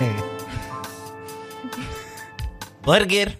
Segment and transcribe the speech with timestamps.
[2.86, 3.34] Burger,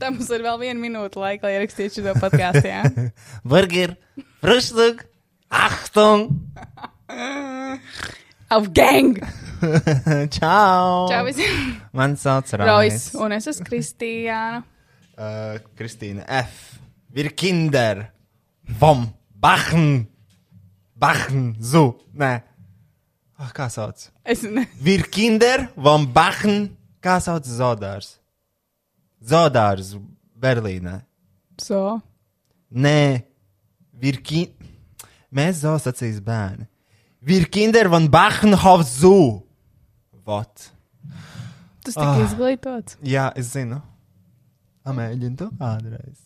[0.00, 2.64] Tā mums ir vēl viena minūte laika, lai ierakstītu šo podkāstu.
[2.70, 2.78] Jā.
[3.50, 3.92] Burger,
[4.40, 5.02] Frühstück,
[5.52, 6.40] Achtung!
[8.54, 9.20] Auf gang!
[10.32, 11.12] Čau!
[11.12, 11.76] Čau visiem!
[11.92, 13.20] Man sauc Rojas, Rājs.
[13.20, 14.40] un es esmu Kristīna.
[15.20, 16.80] Uh, Kristīna F.
[17.12, 18.06] Wir Kinder
[18.80, 19.04] vom
[19.36, 20.08] Bachen.
[20.96, 22.00] Bachen, zu.
[22.16, 22.38] Nē.
[23.36, 24.08] Oh, kā sauc?
[24.30, 24.66] Es ne...
[24.86, 26.76] Wir Kinder vom Bachen.
[27.02, 28.18] Kā sauc Zodārs?
[29.20, 29.94] Zodārs
[30.40, 31.00] Berlīnē.
[31.60, 32.00] So.
[32.72, 33.24] Nē,
[34.00, 34.54] wir Kinder.
[35.30, 36.64] Mēs zos acīs bērni.
[37.22, 39.12] Wir Kinder von Bachenhof zu.
[40.26, 40.70] Vot.
[41.84, 42.16] Tas tik Ah.
[42.16, 42.24] ah.
[42.24, 42.96] izglītots.
[43.02, 43.80] Jā, es zinu.
[44.88, 46.18] Amēģini to kādreiz.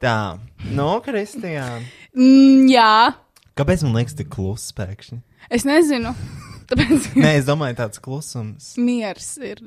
[0.00, 0.38] Tā,
[0.72, 1.82] no Kristijāna.
[2.14, 3.14] Mm, jā,
[3.58, 5.18] Kāpēc man liekas tik kluss pēkšņi?
[5.50, 6.12] es nezinu.
[6.68, 8.72] Tāpēc Nē, es domāju, tāds klusums.
[8.80, 9.62] miers ir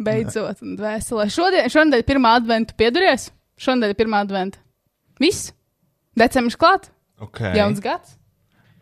[0.00, 1.28] beidzot un dvēselē.
[1.32, 2.76] Šodien, šodien ir pirmā adventa.
[2.80, 3.28] Pieduries?
[3.60, 4.60] Šodien ir pirmā adventa.
[5.20, 5.50] Viss?
[6.16, 6.88] Decembris klāt?
[7.20, 7.52] Okay.
[7.58, 8.16] Jauns gads.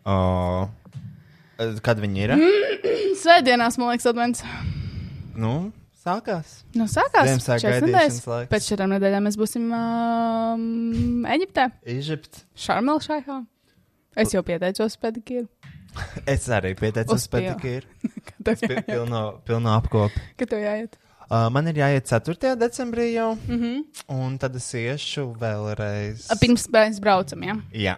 [0.07, 0.69] O,
[1.83, 2.33] kad viņi ir?
[3.19, 4.43] Svētdienās, man liekas, advents.
[5.39, 5.53] Nu,
[5.99, 6.61] sākās.
[6.79, 7.27] Nu, sākās.
[7.27, 8.51] Ziemassvētku gaidīšanas laiks.
[8.53, 12.45] Pēc četrām nedēļām mēs būsim um, Eģiptē, Eģipte.
[12.63, 13.41] Šarmelšaihā.
[14.19, 15.47] Es jau pieteicos pedikīru.
[16.33, 17.85] Es arī pieteicos pedikīru.
[18.29, 18.85] Kad tev Pi- jāiet?
[18.89, 20.19] Pilno, pilno apkopu.
[20.39, 20.97] Kad tev jāiet?
[21.29, 22.55] Uh, man ir jāiet 4.
[22.57, 23.83] decembrī jau, Mm -hmm.
[24.07, 26.27] un tad es iešu vēlreiz.
[26.41, 27.55] Pirms mēs braucam, jā.
[27.73, 27.97] Jā,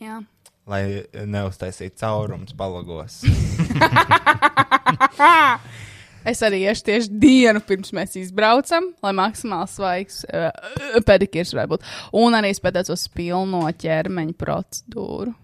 [0.00, 0.22] jā.
[0.66, 3.22] lai neuztaisītu caurumus palagos.
[6.24, 10.48] Es arī iešu tieši dienu pirms mēs izbraucam, lai maksimāli svaigs uh,
[11.04, 11.82] pedikīrs varētu būt.
[12.16, 15.34] Un arī es pētēcos pilno ķermeņa procedūru,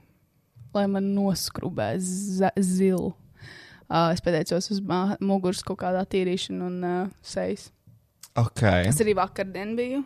[0.77, 3.13] lai man noskrubē zilu.
[3.91, 4.81] Uh, es pētēcos uz
[5.19, 7.71] muguras kaut kādā tīrīšanu un uh, sejas.
[8.39, 8.63] ok.
[8.87, 10.05] Es arī vakardien biju.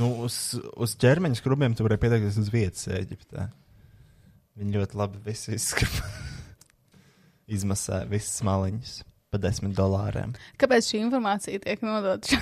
[0.00, 3.50] Nu, uz, uz ķermeņa skrubiem tu vari pieteikties uz vietas Eģiptē.
[4.58, 6.08] Viņi ļoti labi visu izskata.
[7.54, 9.02] Izmasē visas maliņas
[9.34, 10.34] par desmit dolāriem.
[10.62, 12.38] Kāpēc šī informācija tiek nodota?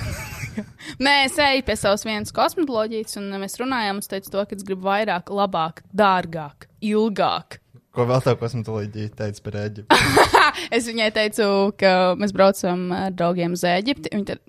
[1.05, 4.03] Nē, es eju pie savas vienas kosmetoloģijas, un mēs runājām.
[4.03, 7.59] Es teicu, to, ka es gribu vairāk, labāk, dārgāk, ilgāk.
[7.93, 10.01] Ko vēl tā kosmetoloģija teica par Eģipti?
[10.77, 11.45] Es viņai teicu,
[11.81, 14.13] ka mēs braucam ar draugiem uz Eģipti.
[14.29, 14.41] Tad,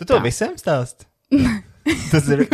[0.00, 0.22] Tu to Tā.
[0.24, 1.06] visiem stāsti?
[2.12, 2.44] Tas ir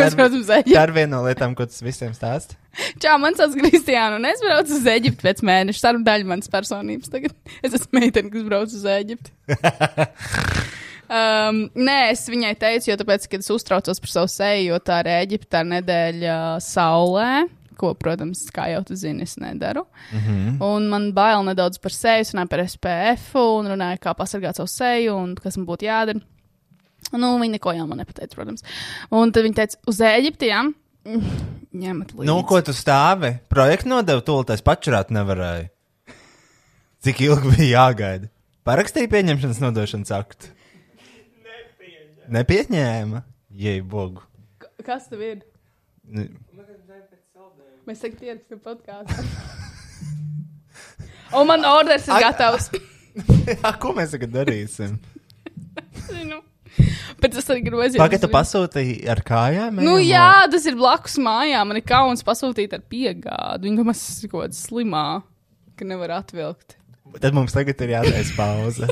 [0.88, 2.56] ir viena no lietām, ko tas visiem stāsti.
[3.02, 5.82] Čau, man sauc Kristiāna, un es braucu uz Eģipti pēc mēneša.
[5.82, 7.10] Tā ir daļa manas personības.
[7.12, 7.34] Tagad
[7.66, 9.34] es esmu meitene, kas brauc uz Eģipti.
[11.18, 15.02] um, nē, es viņai teicu, jo tāpēc, kad es uztraucos par savu seju, jo tā
[15.04, 17.30] ir ir nedēļa saulē.
[17.76, 19.82] Ko, protams, kā jau tu zini, es nedaru.
[20.12, 20.62] Mm -hmm.
[20.64, 25.16] Un man bail nedaudz par seju, runāju par SPF, un runāju, kā pasargāt savu seju,
[25.16, 26.20] un kas man būtu jādara.
[27.12, 28.62] Nu, viņa neko jau man nepateica, protams.
[29.10, 30.62] Un tad viņa teica, uz Eģipti, jā,
[31.84, 32.24] ņemat līdzi.
[32.26, 33.38] Nu, ko tu stāvi?
[33.48, 35.68] Projektu nodevu, to es pačurāt nevarēju.
[37.04, 38.28] Cik ilgi bija jāgaida?
[38.64, 40.46] Parakstīja pieņemšanas nodošanas aktu.
[41.76, 42.32] Nepieņēma.
[42.38, 43.22] Nepieņēma?
[43.50, 44.22] Jei, bogu.
[44.58, 45.42] K- Kas tev ir?
[46.08, 46.24] Nu,
[47.86, 49.22] Mēs tagad ierakstām podkāstu.
[51.38, 52.68] Un man orders ir gatavs.
[53.50, 54.96] Jā, ko mēs tagad darīsim?
[56.08, 56.42] Zinu.
[57.22, 58.00] Bet es arī gribu aiziet.
[58.02, 59.78] Pagaidā uz- pasūtīja ar kājām?
[59.80, 61.70] Nu, jā, tas ir blakus mājām.
[61.70, 63.64] Man ir kauns pasūtīt ar piegādi.
[63.70, 65.04] Viņa domā, tas ir kaut kāda slimā,
[65.78, 66.76] ka nevar atvilkt.
[67.22, 68.90] Tad mums tagad ir jātaisa pauze.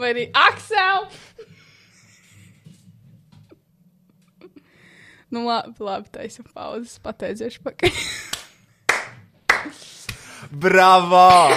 [0.00, 1.06] Vai arī Aksel?
[5.30, 6.98] Nu, labi, labi taisa pauzes.
[7.02, 7.94] Pateiciešu pakaļ.
[10.50, 11.50] Bravo!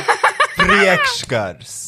[0.57, 1.79] Priekškars!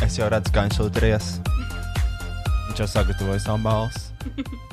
[0.00, 1.28] Es jau redzu, kā viņš sūties.
[2.66, 4.58] Viņš jau sagatavoja savu balsi.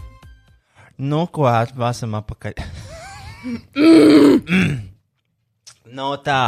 [0.98, 1.48] nu, ko
[1.90, 2.58] esam apakaļ?
[5.98, 6.42] no tā,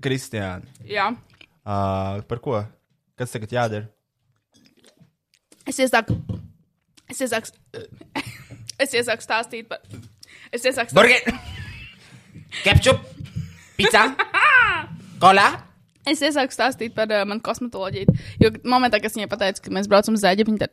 [0.00, 0.64] Kristiāna.
[0.88, 1.10] jā.
[1.60, 2.60] Uh, par ko?
[3.20, 3.86] Kas tagad jādara?
[5.68, 6.16] Es iesāku.
[7.10, 7.52] Es iesāku.
[8.80, 9.82] Es iesāku stāstīt par.
[10.50, 10.96] Es iesāku stāstīt.
[10.96, 11.20] Burger!
[12.64, 13.04] Ketchup!
[13.76, 14.06] Pizza!
[15.20, 15.46] Kolā!
[16.08, 18.16] Es iesāku stāstīt par uh, manu kosmetoloģiju.
[18.40, 20.72] Jo momentā, kad es viņai pateicu, ka mēs braucam uz Eģipti, viņa tad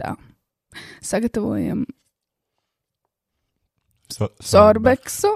[0.00, 0.14] tā.
[1.04, 1.82] Sagatavojam
[4.12, 5.32] So, sorbeksu.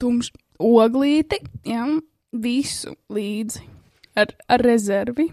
[0.00, 1.84] tumšu oglīti, jā,
[2.32, 3.62] visu līdzi
[4.20, 5.30] ar, ar rezervi.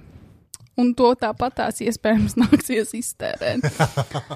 [0.77, 3.65] Un to tāpat tās iespējams nāksies iztērēt.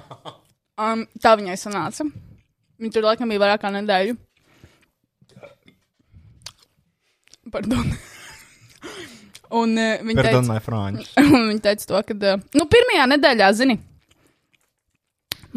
[0.82, 2.08] um, tā viņai sanāca.
[2.82, 4.18] Viņa tur laikam bija vairāk kā nedēļu.
[7.54, 7.94] Pardon.
[9.62, 11.22] Un uh, viņa Pardon, teica.
[11.36, 13.78] Un viņa teica to, ka, uh, nu, pirmajā nedēļā, zini,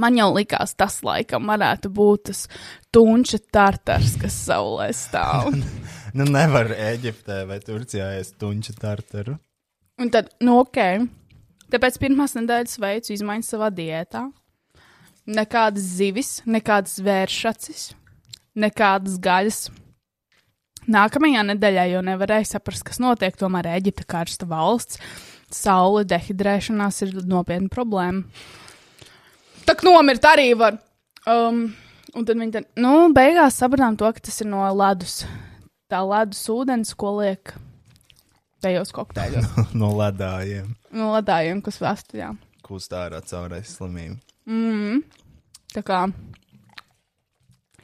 [0.00, 2.46] man jau likās, tas laikam varētu būt tas
[2.94, 5.52] tunča tartars, kas saulē stāv.
[6.14, 9.32] Nu, nevar Eģiptē vai Turcijā ēst tunču tartaru.
[9.98, 10.78] Un tad, nu, ok.
[11.74, 14.22] Tāpēc pirmās nedēļas veicu izmaiņas savā diētā.
[15.34, 17.88] Nekādas zivis, nekādas vēršacis,
[18.62, 19.60] nekādas gaļas.
[20.94, 23.34] Nākamajā nedēļā jau nevarēja saprast, kas notiek.
[23.40, 25.00] Tomēr Eģipte karsta valsts,
[25.50, 28.22] saule, dehidrēšanās ir nopietna problēma.
[29.64, 30.78] Tā kā nomirt arī var.
[31.28, 31.66] Um,
[32.14, 35.22] un tad viņi tad, nu, beigās sapratām to, ka tas ir no ledus.
[35.90, 37.54] Tā ledus ūdens, ko liek
[38.64, 39.50] tajos kokteļos.
[39.80, 40.70] no ledājiem.
[40.96, 42.30] no ledājiem, kas vēstījā.
[42.64, 44.16] Kūst ārā caurēs slimību.
[44.48, 45.02] Mm.
[45.74, 46.04] Tā kā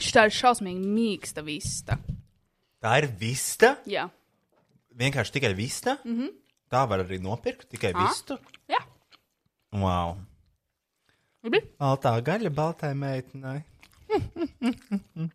[0.00, 1.98] šī ir šausmīgi mīksta vista.
[2.80, 3.74] Tā ir vista.
[3.88, 4.06] Jā,
[5.00, 5.96] Vienkārši tikai vista.
[6.04, 6.30] Mm -hmm.
[6.70, 8.08] Tā var arī nopirkt tikai Ā.
[8.08, 8.38] vistu.
[8.68, 8.80] jā.
[9.72, 10.16] Wow.
[11.40, 11.60] Gribi?
[11.80, 13.62] Baltā gaļa, baltai meitenei.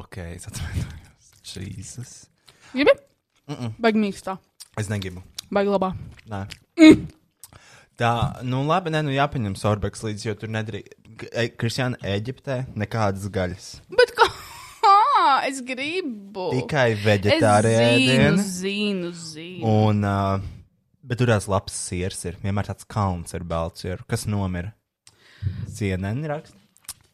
[0.00, 1.30] ok, es atvainojos.
[1.50, 2.12] Jēzus.
[2.74, 2.94] Gribi?
[3.82, 4.36] Baigi mīkstā,
[4.78, 5.22] Es negribu.
[5.50, 5.92] baigi labā.
[6.30, 6.44] Nē.
[8.00, 8.10] Tā,
[8.46, 10.96] nu labi, nē, nu jāpaņem sorbeks līdzi, jo tur nedrīkst.
[11.60, 13.66] Kristiāna, Eģiptē nekādas gaļas.
[13.92, 14.26] Bet kā?
[15.50, 16.46] Es gribu.
[16.54, 18.40] Tikai es veģetārēdieni.
[18.40, 19.74] zinu, zinu, zinu.
[19.90, 20.40] Un, uh,
[21.10, 22.38] bet tur tās labs siers ir.
[22.44, 24.06] Vienmēr tāds kalns ar baltu sieru.
[24.10, 24.72] Kas nomira?
[25.74, 26.56] CNN raksta.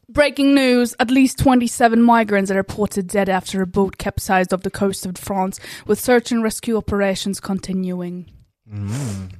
[0.08, 4.70] Breaking news at least 27 migrants are reported dead after a boat capsized off the
[4.70, 8.26] coast of France, with search and rescue operations continuing.
[8.70, 9.32] Mm.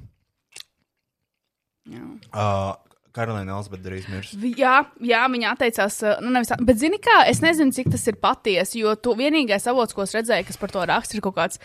[1.87, 2.03] Jā.
[2.33, 2.75] Uh,
[3.15, 4.33] Karolīna Elzbeta drīz mirs.
[4.59, 6.01] Jā, jā, viņa atteicās.
[6.03, 9.65] uh, Nu, nevis, bet, zini, kā es nezinu, cik tas ir patiesi, jo tu vienīgais
[9.71, 11.61] avots, ko es redzēju, kas par to raksta, ir kaut kāds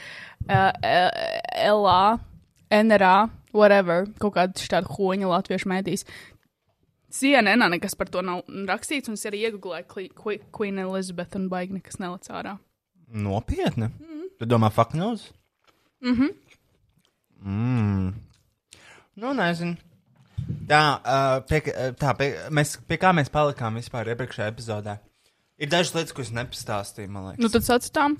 [0.47, 0.71] uh,
[1.75, 2.21] LA,
[2.73, 6.07] NRA, whatever, kaut kāda tāda hoņa latviešu mēdīs.
[7.13, 12.01] CNN nekas par to nav rakstīts, un es arī iegūlēju Queen Elizabeth un baigi nekas
[12.01, 12.57] nelec ārā.
[13.13, 13.91] Nopietni.
[14.01, 14.27] Mm.
[14.41, 15.29] Tu domā, fuck knows?
[16.01, 16.33] Mhm.
[17.45, 18.13] Mm.
[19.21, 19.77] Nu, nezinu.
[20.67, 21.61] Tā, uh, pie,
[22.01, 24.97] tā pie, mēs, pie kā mēs palikām vispār iepriekšējā epizodē?
[25.63, 27.43] Ir dažas lietas, ko es nepastāstīju, man liekas.
[27.45, 28.17] Nu, tad sauc tām.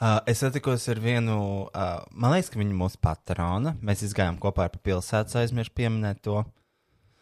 [0.00, 1.36] Uh, es satikos ar vienu,
[1.68, 3.74] uh, man liekas, ka viņa mūsu patrona.
[3.84, 6.44] Mēs gājām kopā pa pilsētu, aizmirsu pieminēt to.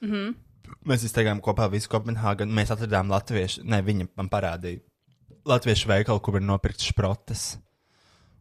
[0.01, 0.35] Mm -hmm.
[0.87, 2.55] Mēs izteigām kopā visu Kopenhāgenu.
[2.55, 4.81] Mēs atradām latviešu, ne, viņa man parādīja
[5.45, 7.59] latviešu veikalu, kur var nopirkt šprotas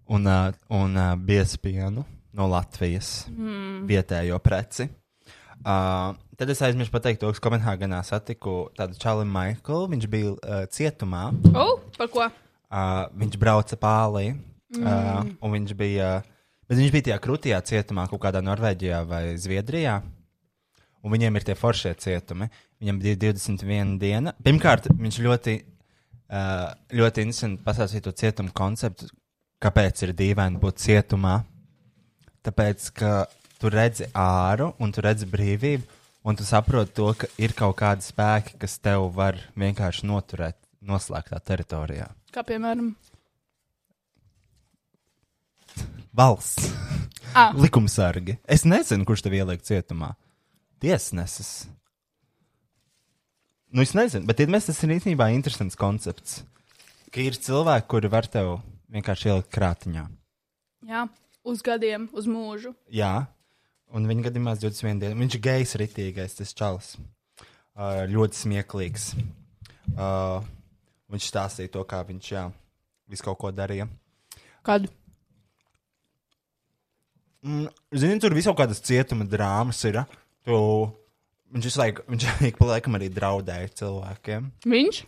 [0.07, 3.85] un, uh, un uh, biespienu no Latvijas mm.
[3.89, 4.89] vietējo preci.
[5.59, 9.87] Uh, tad es aizmirsu pateikt, to, ka Kopenhāgenā satiku tādu čalu Maiklu.
[9.91, 11.29] Viņš bija uh, cietumā.
[11.53, 12.29] Oh, par ko?
[12.69, 14.35] Uh, viņš brauca pāri,
[14.75, 14.83] mm.
[14.85, 16.09] uh, un viņš bija,
[16.69, 19.95] bet viņš bija tajā krūtījā cietumā, kaut kādā Norvēģijā vai Zviedrijā.
[21.01, 22.49] Un viņiem ir tie foršie cietumi.
[22.83, 24.35] Viņam bija 21 diena.
[24.45, 25.55] Pirmkārt, viņš ļoti,
[26.29, 29.09] uh, ļoti interesanti pastāstīja to cietumu konceptu,
[29.63, 31.39] kāpēc ir dīvaini būt cietumā.
[32.45, 33.13] Tāpēc, ka
[33.59, 35.97] tu redzi āru un tu redzi brīvību,
[36.29, 41.41] un tu saproti to, ka ir kaut kādi spēki, kas tev var vienkārši noturēt noslēgtā
[41.41, 42.11] teritorijā.
[42.33, 42.93] Kā piemēram?
[46.13, 46.69] Valsts,
[47.37, 48.39] Ah, likumsargi.
[48.49, 50.15] Es nezinu, kurš tev ieliek cietumā.
[50.81, 51.67] Tiesnesis.
[53.69, 56.39] Nu, es nezinu, bet iedomājieties, tas ir īstenībā interesants koncepts.
[57.13, 58.55] Ka ir cilvēki, kuri var tev
[58.89, 60.07] vienkārši ielikt krātiņā.
[60.89, 61.03] jā,
[61.45, 62.73] uz gadiem, uz mūžu.
[62.89, 63.27] Jā,
[63.93, 65.19] un viņa gadījumā 21 dienu.
[65.21, 66.95] Viņš ir gejs, ritīgais, tas čalis.
[67.77, 69.11] Uh, ļoti smieklīgs.
[69.93, 70.41] Uh,
[71.13, 72.45] viņš stāstīja to, kā viņš jā,
[73.09, 73.87] visu kaut ko darīja.
[74.65, 74.87] Kad?
[77.45, 80.01] Mm, Zini, tur kaut kādas cietuma drāmas ir.
[80.45, 80.59] Tu,
[81.55, 84.51] viņš visu laiku, viņš ik pa laikam arī draudēja cilvēkiem.
[84.69, 85.03] Viņš?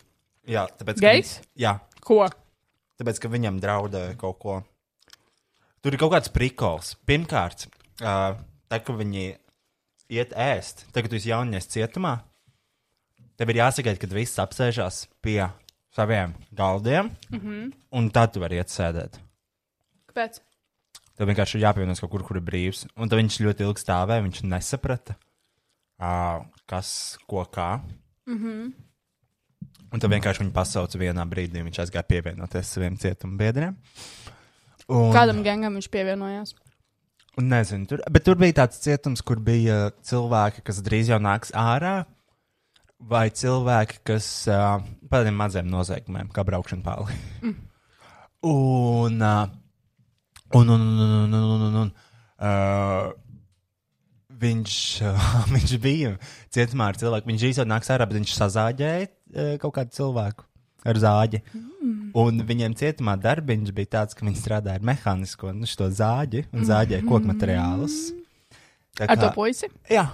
[0.50, 1.02] Jā, tāpēc.
[1.02, 1.36] Gejs?
[1.58, 2.24] Jā, Ko?
[2.98, 4.58] tāpēc, ka viņam draudēja kaut ko.
[5.82, 6.92] Tur ir kaut kāds prikols.
[7.06, 7.66] Pirmkārt,
[8.02, 8.34] uh,
[8.70, 9.32] tā, ka viņi
[10.12, 12.18] iet ēst, tagad tu esi jaunies cietumā,
[13.38, 15.40] tev ir jāsagaida, kad viss apsēžās pie
[15.92, 17.72] saviem galdiem, mm -hmm.
[17.90, 19.18] un tad tu vari iet sēdēt.
[20.08, 20.40] Kāpēc?
[21.16, 22.86] Tev vienkārši ir jāpievienojas kaut kur, kur ir brīvs.
[22.96, 25.14] Un tad viņš ļoti ilgi stāvēja, viņš nesaprata,
[26.00, 27.80] uh, kas, ko kā.
[28.26, 28.72] Mm -hmm.
[29.92, 33.76] Un tad vienkārši viņu pasauca vienā brīdī, viņš aizgāja pievienoties saviem cietuma biedriem.
[34.88, 36.54] Un, Kādam gangam viņš pievienojās?
[37.38, 41.52] un nezinu, tur, bet tur bija tāds cietums, kur bija cilvēki, kas drīz jau nāks
[41.56, 42.02] ārā,
[43.08, 44.78] vai cilvēki, kas uh,
[45.08, 47.18] par tādiem maziem noziegumiem, kā braukšana pāri.
[47.42, 47.58] Mm.
[48.52, 49.50] Un, uh,
[50.58, 53.10] un, un, un, un, un, un, un uh,
[54.42, 56.14] viņš, uh, viņš bija
[56.54, 57.30] cietumā ar cilvēku.
[57.30, 60.48] Viņš īstenībā nāks ārā, bet viņš sazāģēja uh, kaut kādu cilvēku
[60.88, 61.42] ar zāģi.
[61.54, 61.98] Mm.
[62.18, 67.04] Un viņiem cietumā darbiņš bija tāds, ka viņi strādāja ar mehānisko nu, zāģi un zāģēja
[67.04, 67.08] mm.
[67.08, 67.98] koku materiālus.
[68.98, 69.70] Kā, ar to puisi?
[69.90, 70.08] Jā.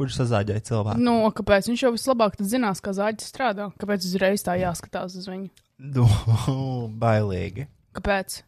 [0.00, 1.02] Kurš sazāģēja cilvēku?
[1.04, 1.66] Nu, kāpēc?
[1.68, 3.66] Viņš jau vislabāk zinās, kā zāģis strādā.
[3.82, 5.50] Kāpēc uzreiz tā jāskatās uz viņu?
[5.92, 6.06] Nu,
[7.02, 7.66] bailīgi.
[7.98, 8.38] Kāpēc?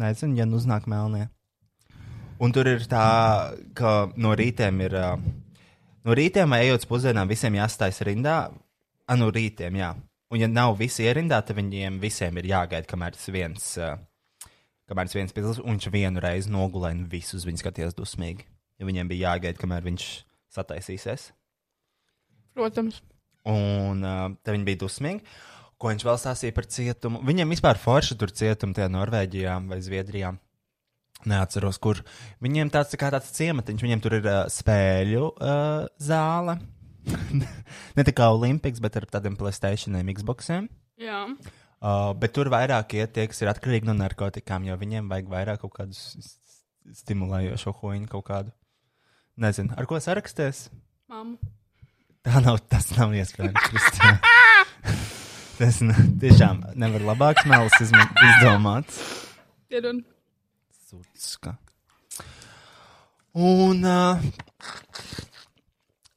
[0.00, 1.26] Nezinu, ja nu uznāk melnie.
[2.40, 3.04] Un tur ir tā,
[3.76, 4.98] ka no rītiem ir.
[6.08, 8.40] No rītiem, ejot uz pusdienām, visiem jāstājas rindā.
[9.04, 9.92] A, no rītiem, jā.
[10.32, 13.72] Un, ja nav visi ierindā, tad viņiem visiem ir jāgaida, kamēr tas viens,
[14.88, 15.60] kamēr tas viens piedalās.
[15.60, 18.48] Un viņš vienu reizi nogulēja visus viņus skatījās dusmīgi.
[18.80, 20.14] Ja viņiem bija jāgaida, kamēr viņš
[20.54, 21.28] sataisīsies.
[22.54, 23.00] Protams.
[23.50, 25.24] Un uh, tad viņi bija dusmīgi.
[25.80, 27.20] Ko viņš vēl stāstīja par cietumu?
[27.26, 30.30] Viņiem vispār forši tur cietumi tajā Norvēģijā vai Zviedrijā.
[31.28, 32.00] Neatceros, kur.
[32.44, 36.58] Viņiem tāds tā kā tāds ciematiņš, viņiem tur ir uh, spēļu uh, zāle.
[37.96, 40.70] ne tā kā Olimpiks, bet ar tādiem Playstationiem, Xboxiem.
[41.00, 41.24] Jā.
[41.84, 45.60] Uh, bet tur vairāk iet tie, kas ir atkarīgi no narkotikām, jo viņiem vajag vairāk
[45.66, 46.62] kaut kādu s- s-
[47.02, 48.54] stimulējošo huīņu, kaut kādu.
[49.40, 50.68] Nezinu, ar ko saraksties?
[51.10, 51.36] Mamma.
[52.24, 53.98] Tā nav, tas nav iespējams.
[55.58, 58.96] Tas ne, tiešām nevar labāks melis izma- izdomāts.
[59.70, 60.00] Piedod.
[60.88, 61.52] Sūtska.
[63.38, 64.18] Un, uh,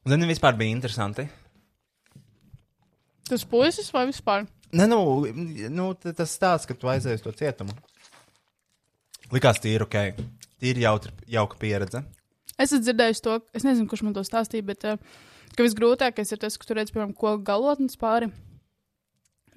[0.09, 1.27] zini, vispār bija interesanti.
[3.29, 4.47] Tas puisis vai vispār?
[4.73, 4.99] Ne, nu,
[5.69, 7.77] nu tas stāsts, ka tu aizies to cietumu.
[9.33, 9.99] Likās, tīri ok.
[10.57, 12.01] Tīri jautri, jauka pieredze.
[12.57, 14.97] Es esmu dzirdējis to, es nezinu, kurš man to stāstīja, bet uh,
[15.53, 18.31] ka visgrūtākais ir tas, ka tu redz, piemēram, koku galotnes pāri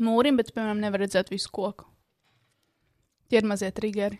[0.00, 1.88] mūrim, bet, piemēram, nevar redzēt visu koku.
[3.30, 4.18] Tie ir mazie triggeri.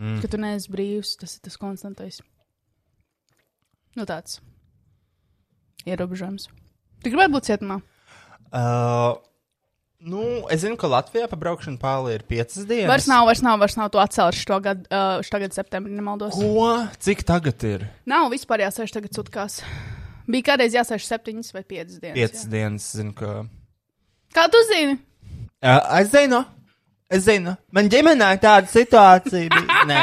[0.00, 0.18] Mm.
[0.22, 2.18] Ka tu neesi brīvs, tas ir tas konstantais.
[3.94, 4.40] Nu, tāds
[5.86, 6.48] ierobežojums.
[7.04, 7.78] Tu gribētu būt cietumā?
[8.48, 9.14] Uh,
[10.04, 12.90] nu, es zinu, ka Latvijā pa braukšanu pāri ir piecas dienas.
[12.90, 16.36] Vairs nav, vairs nav, vairs nav to atcēlus šo gadu, uh, šo gadu septembrī, nemaldos.
[16.36, 16.68] Ko?
[17.06, 17.86] Cik tagad ir?
[18.10, 19.62] Nav vispār jāsēž tagad sutkās.
[20.30, 22.16] Bija kādreiz jāsēž septiņas vai piecas dienas.
[22.18, 22.52] Piecas jā.
[22.52, 23.32] dienas, zinu, ka.
[24.36, 24.96] Kā tu zini?
[25.64, 26.40] Uh, es zinu,
[27.12, 27.56] es zinu.
[27.72, 29.82] Man ģimenē tāda situācija bija.
[29.90, 30.00] Nē,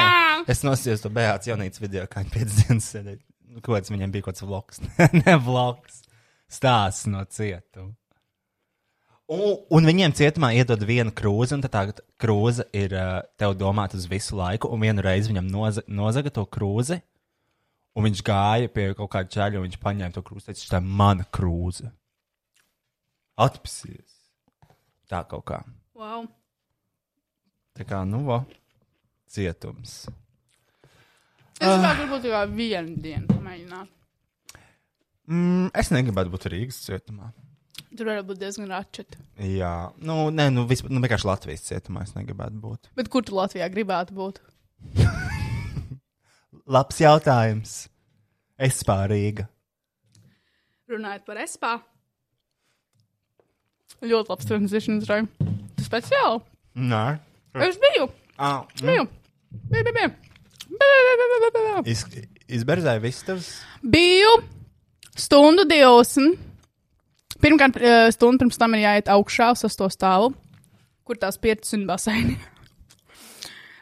[0.51, 3.21] es nosījos to bēgāts jaunības video, kā viņi piecas dienas sēdēja.
[3.51, 4.85] Nu, Ko tas viņam bija kaut kāds vlogs?
[5.21, 6.01] ne vlogs.
[6.51, 7.93] Stāsts no cietuma.
[9.31, 11.85] Un, un viņiem cietumā iedod vienu krūzi, un tā
[12.19, 16.43] krūze ir uh, tev domāta uz visu laiku, un vienu reizi viņam noza, nozaga to
[16.51, 16.97] krūzi,
[17.95, 20.89] un viņš gāja pie kaut kāda čaļa, un viņš paņēma to krūzi, teica, tā ir
[20.99, 21.87] mana krūze.
[23.39, 24.17] Atpasies.
[25.07, 25.61] Tā kaut kā.
[25.95, 26.27] Wow.
[27.79, 28.41] Tā kā, nu, va,
[29.31, 30.01] cietums.
[31.61, 33.95] Es gribētu būt tikai vienu dienu pamēģināt.
[35.31, 37.31] Mm, es negribētu būt Rīgas cietumā.
[37.91, 39.17] Tur varētu būt diezgan atšķirti.
[39.57, 42.87] Jā, nu, nē, nu, vispār, nu vienkārši Latvijas cietumā es negribētu būt.
[42.95, 44.39] Bet kur tu Latvijā gribētu būt?
[46.75, 47.73] Labs jautājums.
[48.61, 49.47] Es pārīga.
[50.91, 51.71] Runājot par espā.
[54.01, 55.23] Ļoti labs transitions, Rai.
[55.77, 56.41] Tu speciāli?
[56.79, 57.03] Nē.
[57.67, 58.07] Es biju.
[58.39, 59.03] Ah, Biju.
[59.51, 60.13] Biju, biju, biju.
[60.71, 61.83] Biju, biju, biju, biju.
[61.91, 62.05] Iz,
[62.61, 63.51] izberzēja vistas.
[63.83, 64.31] Biju
[65.19, 66.50] stundu 20.
[67.41, 70.33] Pirmkārt, eh, stundu pirms tam ir jāiet augšā uz to stāvu,
[71.07, 72.37] kur tās pirts un baseini.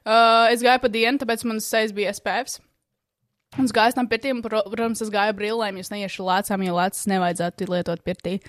[0.10, 2.60] Uh, es gāju pa dienu, tāpēc manas sejas bija SPF.
[3.60, 7.06] Un es gāju tam pro- protams, es gāju brillēm, jo es neiešu lēcām, jo lēcas
[7.12, 8.39] nevajadzētu lietot pirtī.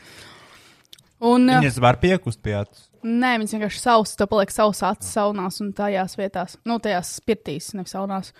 [1.20, 2.86] Un, uh, Viņas var piekust pie acis.
[3.02, 7.72] Nē, viņas vienkārši savs, tā paliek savs acis saunās un tajās vietās, nu, tajās spirtīs,
[7.74, 8.32] nevis saunās.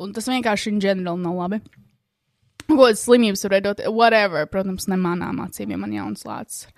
[0.00, 1.60] Un tas vienkārši in general nav labi.
[2.68, 6.68] Ko tas slimības var veidot, whatever, protams, ne manām acīm, ja man jauns lācis.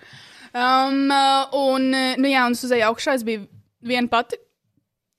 [0.55, 3.45] Um, uh, un, uh, nu jā, un es uzēju augšā, es biju
[3.85, 4.39] viena pati.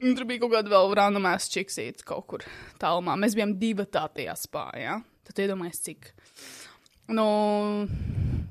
[0.04, 2.44] Un tur bija kaut kāda vēl randomēs čiksīta kaut kur
[2.80, 3.14] tālumā.
[3.20, 4.99] Mēs bijām divi tā tajā spājā.
[5.26, 6.11] Tad iedomājieties, cik.
[7.16, 7.26] Nu,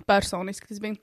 [0.09, 0.97] personiski tas bija.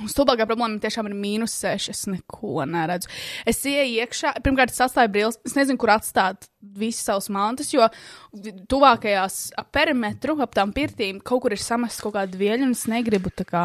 [0.00, 1.90] Un stulbākā problēma tiešām ir mīnus 6.
[1.92, 3.10] Es neko neredzu.
[3.48, 5.40] Es ieeju iekšā, pirmkārt, atstāju brīvs.
[5.48, 7.86] Es nezinu, kur atstāt visas savas mantas, jo
[8.72, 12.86] tuvākajās ap perimetru, ap tām pirtīm, kaut kur ir samests kaut kāda vieļa, un es
[12.90, 13.64] negribu tā kā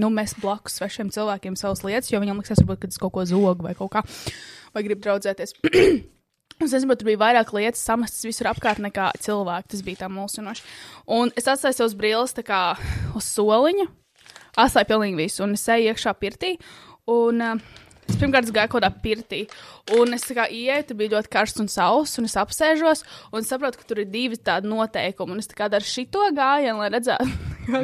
[0.00, 3.26] nu, mest blakus svešiem cilvēkiem savas lietas, jo viņam liksies, varbūt, ka tas kaut ko
[3.28, 4.02] zog vai kaut kā,
[4.74, 5.56] vai grib draudzēties.
[6.62, 9.72] Es nezinu, tur bija vairāk lietas samestas visur apkārt nekā cilvēki.
[9.72, 10.62] Tas bija tā mulsinoši.
[11.10, 12.60] Un es atstāju savus tā kā
[13.18, 13.88] uz soliņa.
[14.54, 15.42] Atstāju pilnīgi visu.
[15.46, 16.54] Un es eju iekšā pirtī.
[17.10, 17.62] Un uh,
[18.08, 19.40] es pirmkārt gāju kaut kādā pirtī.
[19.98, 22.20] Un es kā ieeju, tur bija ļoti karsts un sauss.
[22.20, 25.34] Un es apsēžos un saprotu, ka tur ir divi tādi noteikumi.
[25.34, 27.28] Un es tā kā daru šito gājienu, lai redzētu,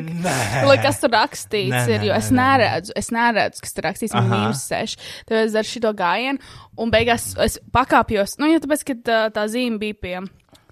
[0.71, 1.75] lai kas tur rakstīts.
[1.75, 4.17] Nē, ir, jo es neredzu, es neredzu, kas tur rakstīts.
[4.17, 5.01] Man mīnus seši.
[5.29, 6.53] Tad es daru šito gājienu.
[6.81, 8.39] Un beigās es pakāpjos.
[8.41, 10.17] Nu, ja tāpēc, ka tā, tā zīme bija pie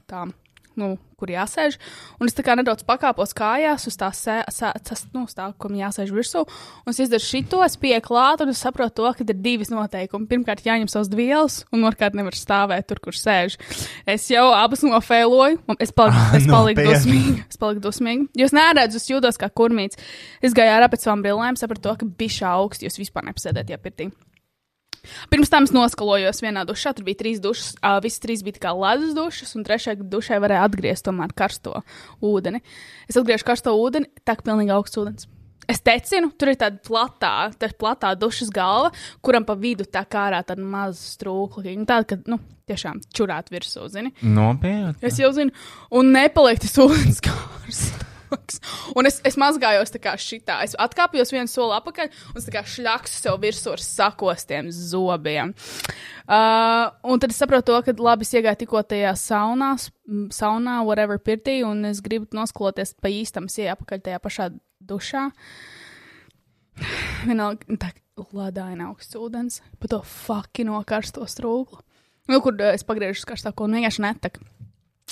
[0.09, 0.33] tām.
[0.79, 1.77] Nu, kur jāsēž.
[2.23, 5.75] Un es tā kā nedaudz pakāpos kājās uz tā sē, sē, tas, nu, tā, kam
[5.79, 6.45] jāsēž virsū.
[6.85, 10.29] Un es izdaru šito, es pieeju klāt, un es saprotu to, ka ir divas noteikumi.
[10.31, 13.59] Pirmkārt, jāņem savas vielas, un otrkārt, nevar stāvēt tur, kur sēž.
[14.09, 16.95] Es jau abas nofēloju, un es paliku, es paliku Nopietni.
[16.95, 17.49] dusmīga.
[17.49, 18.29] Es paliku dusmīga.
[18.39, 19.99] Jo es neredzu, es jūtos kā kurmīts.
[20.45, 23.73] Es gāju ārā pēc savām brillēm, sapratu to, ka bija augsts, jo es vispār nepasēdēju
[23.73, 24.11] tajā pirtī.
[25.33, 26.95] Pirms tam es noskalojos vienā dušā.
[26.97, 27.75] Tur bija trīs dušas.
[27.81, 31.83] Uh, visas trīs bija kā ledus dušas, un trešajā dušā varēja atgriezt tomēr karsto
[32.25, 32.63] ūdeni.
[33.11, 35.29] Es atgriežu karsto ūdeni, tā kā pilnīgi augsts ūdens.
[35.69, 38.89] Es tecinu, tur ir tāda platā, tā platā dušas galva,
[39.21, 41.67] kuram pa vidu tā kā ārā tāda maza strūkla.
[41.77, 42.41] Nu, tāda, ka, nu,
[42.71, 44.15] tiešām čurāt virsū, zini.
[44.25, 44.97] Nopietni.
[45.05, 45.53] Es jau zinu,
[45.93, 47.21] un nepaliek tas ūdens
[48.29, 48.61] karstāks.
[48.97, 50.61] Un es, es mazgājos tā kā šitā.
[50.65, 55.55] Es atkāpjos vienu soli atpakaļ un tā kā šļakstu sev virsū ar sakostiem zobiem.
[56.29, 59.73] Uh, un tad es saprotu, to, ka labi, es iegāju tikko tajā saunā,
[60.35, 64.51] saunā, whatever, pirtī, un es gribu noskaloties pa īstam, es ieju atpakaļ tajā pašā
[64.91, 65.25] dušā.
[67.25, 67.95] Vienalga, tā
[68.37, 71.81] ledāina augsts ūdens, pa to fakino karsto strūklu.
[72.29, 74.37] Nu, kur uh, es pagriežu uz karstāko un vienkārši netek.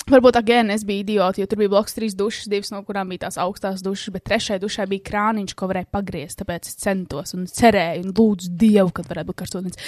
[0.07, 3.25] Varbūt again es biju idioti, jo tur bija bloks trīs dušas, divas no kurām bija
[3.25, 6.39] tās augstās dušas, bet trešajai dušai bija krāniņš, ko varēja pagriezt.
[6.39, 9.81] Tāpēc es centos un cerēju un lūdzu Dievu, kad varētu būt karsts ūdens.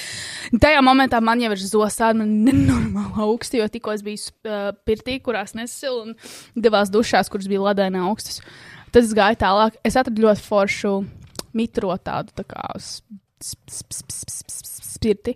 [0.60, 5.21] Tajā momentā man jau ir zosādi, man nenormāli augsti, jo tikko es biju uh, pirtī,
[5.23, 6.17] kurās nesilu un
[6.67, 8.41] divās dušās, kuras bija ledēna augstas.
[8.91, 9.79] Tad es gāju tālāk.
[9.88, 10.93] Es atradu ļoti foršu
[11.55, 12.99] mitro tādu tā kā s-
[13.39, 15.36] s- s- s- s- s- s- spirti,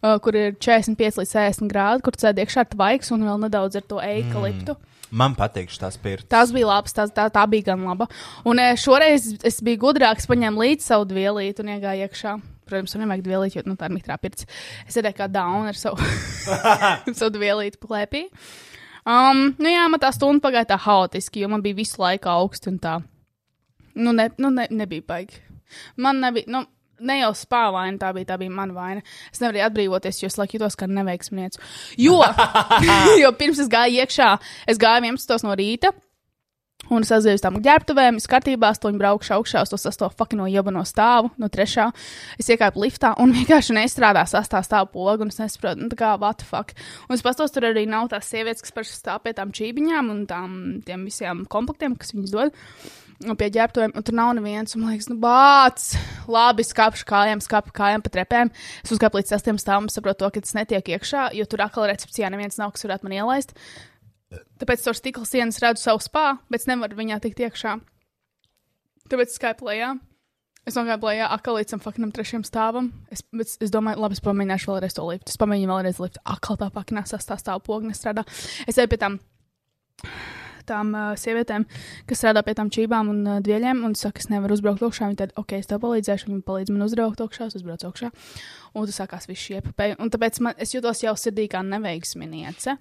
[0.00, 3.80] uh, kur ir 45 līdz 60 grādi, kur cēlā iekšā ar tvaiks un vēl nedaudz
[3.80, 4.76] ar to eikaliptu.
[4.76, 4.90] Mm.
[5.14, 6.26] Man patīk šis pirts.
[6.32, 8.08] Tās bija labas, tās, tā, tā bija gan laba.
[8.48, 12.34] Un e, šoreiz es biju gudrāks, paņēmu līdzi savu dvielīti un iegāju iekšā.
[12.64, 14.48] Protams, man nevajag dvielīt, jo nu, tā ir mitrā pirts.
[14.88, 16.02] Es sēdēju kā dauna ar savu,
[17.18, 18.24] savu dvielīti plēpī.
[19.04, 22.72] Um, nu jā, man tā stunda pagāja tā haotiski, jo man bija visu laiku augsti
[22.72, 22.98] un tā.
[23.94, 25.42] Nu, ne, nu ne, nebija baigi.
[26.00, 26.64] Man nebija, nu,
[27.00, 29.04] ne jau spāņu vaina, tā bija, tā bija mana vaina.
[29.32, 31.60] Es nevarēju atbrīvoties, jo es laiku jutos kā neveiksminieks.
[32.00, 32.20] Jo,
[33.22, 34.32] jo pirms es gāju iekšā,
[34.70, 35.94] es gāju 11 no rīta.
[36.92, 40.44] Un es aizēju uz tām ģērbtuvēm, es kārtībā stāvu braukšu augšā uz to sasto fakino
[40.50, 41.86] jabano stāvu, no trešā.
[42.40, 46.12] Es iekāpu liftā un vienkārši nestrādā sastā stāvu pogu, un es nesaprotu, nu, tā kā,
[46.20, 46.74] what the fuck.
[47.08, 50.26] Un es pastos, tur arī nav tās sievietes, kas pašas stāv pie tām čībiņām un
[50.28, 52.52] tām, tiem visiem komplektiem, kas viņas dod.
[52.52, 55.86] Un pie ģērbtuvēm, un tur nav neviens, man liekas, nu, bāc,
[56.30, 58.52] labi, skāpšu kājām, skāpju kājām pa trepēm.
[58.84, 62.30] Es uzkāpu līdz sastiem stāvam, saprotu, to, ka tas netiek iekšā, jo tur atkal recepcijā
[62.32, 63.54] neviens nav, kas varētu man ielaist.
[64.60, 67.78] Tāpēc caur stikla sienas redzu savu spā, bet es nevaru viņā tikt iekšā.
[69.12, 69.94] Tāpēc es skaipu lejā.
[70.64, 72.88] Es nogāju lejā atkal līdz tam fakinam trešajam stāvam.
[73.12, 75.34] Es, bet es domāju, labi, es pamēģināšu vēlreiz to liftu.
[75.34, 76.22] Es pamēģinu vēlreiz liftu.
[76.24, 78.24] Atkal tā fakinā sastāv stāv pogu nestrādā.
[78.64, 79.18] Es eju pie tām,
[80.68, 81.66] tām uh, sievietēm,
[82.08, 85.10] kas strādā pie tām čībām un uh, dvieļiem, un saka, es nevaru uzbraukt augšā.
[85.10, 88.10] Viņi tad, ok, es tev palīdzēšu, viņi palīdz man uzbraukt augšā, es uzbraucu augšā.
[88.74, 90.00] Un tas sākās viss šī epopēja.
[90.02, 92.78] Un tāpēc man, es jūtos jau sirdī kā neveiksminiece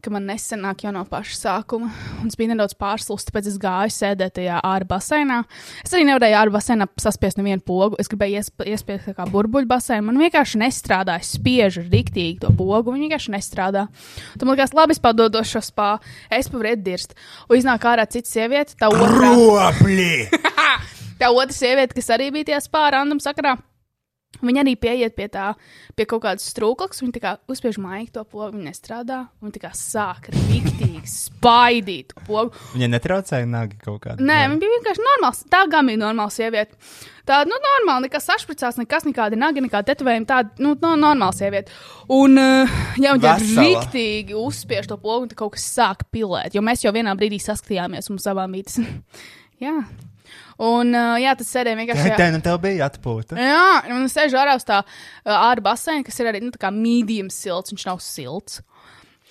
[0.00, 1.90] ka man nesenāk jau no paša sākuma.
[2.20, 5.40] Un es biju nedaudz pārslūgts, tāpēc es gāju sēdēt tajā ārā basēnā.
[5.84, 7.98] Es arī nevarēju ārā basēnā saspiest nevienu pogu.
[8.00, 10.06] Es gribēju iesp iespiest kā burbuļu basēnu.
[10.08, 11.20] Man vienkārši nestrādā.
[11.20, 12.94] Es spiežu riktīgi to pogu.
[12.94, 13.86] Viņa vienkārši nestrādā.
[14.34, 15.90] Tad man liekas, labi, es padodos šo spā.
[16.32, 17.16] Es pavaru dirst.
[17.48, 19.34] Un iznāk ārā cita sieviete, tā otrā.
[19.34, 20.12] Kropļi!
[21.20, 23.58] Tā otra sieviete, kas arī bija tajā spā random sakarā.
[24.44, 25.50] Viņa arī pieiet pie tā,
[25.96, 27.02] pie kaut kādas strūklakas.
[27.04, 29.20] Viņa tā kā uzspiež maigu to pogu, viņa nestrādā.
[29.42, 32.54] Viņa tā kā sāk rīktīgi spaidīt to pogu.
[32.74, 34.20] Viņa netraucēja nagi kaut kādā.
[34.24, 35.44] Nē, viņa bija vienkārši normāls.
[35.52, 36.78] Tā gan bija normāla sieviete.
[37.28, 40.26] Tā, nu, normāli, nekas sašpricās, nekas, nekāda naga, nekāda tetovējuma.
[40.26, 41.74] Tāda, nu, no, normāla sieviete.
[42.10, 46.56] Un, uh, ja viņa rīktīgi uzspiež to pogu, tad kaut kas sāk pilēt.
[46.56, 48.80] Jo mēs jau vienā brīdī saskatījāmies mums abām mītnes.
[49.66, 49.76] jā.
[50.60, 52.16] Un, uh, jā, tas sēdēja vienkārši.
[52.20, 53.38] Tā nu tev bija atpūta.
[53.40, 54.82] Jā, un es sēžu ārā uz tā
[55.24, 58.60] ārā basēna, kas ir arī nu, tā kā medium silts, viņš nav silts.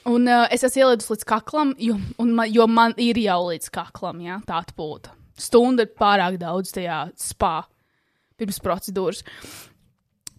[0.10, 3.70] Un uh, es esmu ielidus līdz kaklam, jo, un man, jo man ir jau līdz
[3.76, 5.14] kaklam, jā, tā atpūta.
[5.40, 7.60] Stunda ir pārāk daudz tajā spā
[8.40, 9.22] pirms procedūras.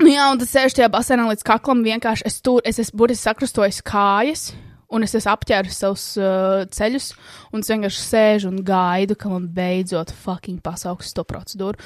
[0.01, 1.85] Nu, jā, un tas sēž tajā basēnā līdz kaklam.
[1.85, 4.47] Vienkārši es tur, es esmu burtiski sakrustojis kājas,
[4.91, 7.13] un es esmu apķēris savus uh, ceļus,
[7.55, 11.79] un es vienkārši sēžu un gaidu, ka man beidzot fucking pasauks to procedūru.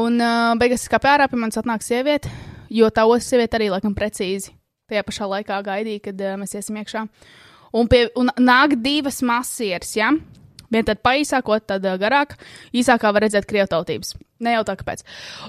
[0.00, 2.30] Un uh, beigās es kā pērā pie manis atnāk sieviete,
[2.70, 4.54] jo tā otra sieviete arī laikam precīzi
[4.90, 7.06] tajā pašā laikā gaidīja, kad uh, mēs iesim iekšā.
[7.78, 10.10] Un, pie, un nāk divas masieres, ja?
[10.70, 12.38] Viena tad paīsāka, otra tad garāka.
[12.76, 14.14] Īsākā var redzēt krievtautības.
[14.44, 15.02] Ne jau tā, kāpēc.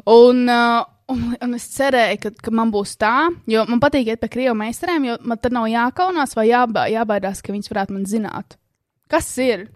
[0.10, 4.32] Un, un, un es cerēju, ka, ka man būs tā, jo man patīk iet pie
[4.34, 8.58] krievu meistariem, jo man tad nav jākaunās vai jāba, jābaidās, ka viņas varētu man zināt.
[9.12, 9.68] Kas ir?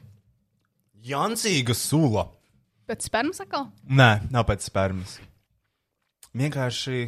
[1.06, 2.26] Jansīga sula.
[2.90, 3.70] Pēc spermas atkal?
[3.86, 5.20] Nē, nav pēc spermas.
[6.36, 7.06] Vienkārši.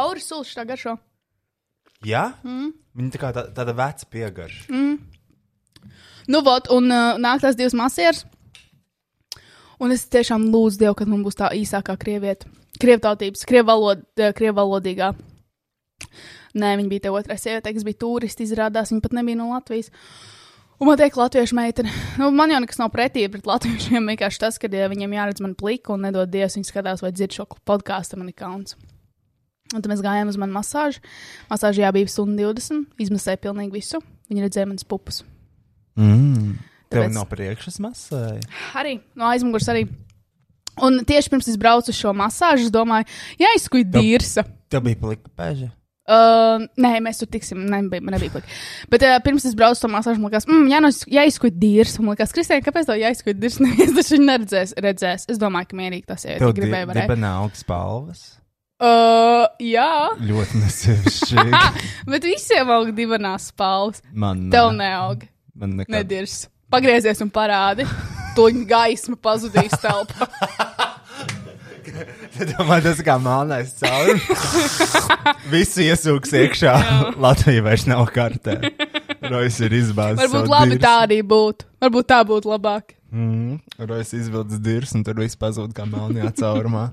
[0.00, 0.96] Auris sulš tā garšo.
[2.04, 2.70] Jā, mm.
[2.98, 4.66] viņa tā kā tā, tāda veca piegarša.
[4.68, 4.96] Mm.
[6.30, 8.24] Nu, vot, un uh, nāk tās divas masieras.
[9.82, 12.48] Un es tiešām lūdzu Dievu, kad man būs tā īsākā krievieta.
[12.80, 14.04] Krievtautības, krievalod,
[14.38, 15.12] krievalodīgā.
[16.54, 19.90] Nē, viņa bija te otrā sieviete, kas bija turisti, izrādās, viņa pat nebija no Latvijas.
[20.78, 24.08] Un man teikt, latviešu meitene, nu, man jau nekas nav pretī pret latviešiem.
[24.10, 27.38] Vienkārši tas, ka ja viņiem jāredz man pliku un nedod Dievs, viņi skatās vai dzird
[27.38, 28.74] šo podkāstu, man ir kauns.
[29.72, 31.02] Un tad mēs gājām uz manu masāžu.
[31.50, 34.02] Masāžā bija stunda 20, izmasēja pilnīgi visu.
[34.30, 35.22] Viņa redzēja manas pupas.
[35.98, 36.56] Mm.
[36.90, 38.42] Tev Tāpēc- no priekšas masēja.
[38.78, 39.86] Arī no aizmugures arī.
[40.82, 43.06] Un tieši pirms es braucu uz šo masāžu, es domāju,
[43.38, 44.42] jāizkuj dirsa.
[44.70, 45.70] Tev bija plika pēža.
[46.04, 47.62] Uh, nē, mēs tur tiksim.
[47.70, 48.50] Nebija, nebija plika.
[48.92, 52.02] Bet uh, pirms es braucu uz to masāžu, man liekas, mm, jā, no, jāizkuj dirsa.
[52.02, 53.62] Man liekas, Kristēna, kāpēc tev jāizkuj dirsa?
[53.64, 54.74] Neviens taču neredzēs.
[54.84, 55.24] Redzēs.
[55.32, 56.42] Es domāju, ka mierīgi tas ir.
[56.42, 57.06] Tev Ja gribēju, varēja.
[57.08, 58.24] dibena augsts palvas.
[58.84, 59.88] Uh, jā,
[60.20, 61.62] Ļoti nesievišķīgi.
[62.10, 64.02] bet visiem aug divanās spalvas.
[64.12, 65.22] Man Tev neaug.
[65.54, 65.94] Man nekad.
[65.94, 66.48] Nedirs.
[66.72, 67.86] Pagriezies un parādi.
[68.36, 70.26] Toņa gaisma pazudīs telpā.
[72.34, 74.24] Domāju, tas kā melnais caurums.
[75.52, 76.72] Visi iesūks iekšā.
[77.22, 78.56] Latvija vairs nav kartē.
[79.30, 80.24] Rojas ir izbāzis.
[80.24, 81.68] Varbūt labi tā arī būtu.
[81.84, 82.96] Varbūt tā būtu labāk.
[83.14, 86.88] Mm, Rojas izvilcis dirs, un tur viss pazūd kā melnajā caurumā.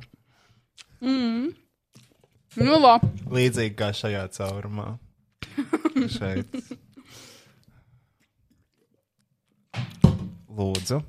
[1.02, 3.00] Nu, lā.
[3.32, 4.91] Līdzīgi kā šajā caurumā.
[6.12, 6.62] Šeit.
[10.58, 11.02] Lūdzu.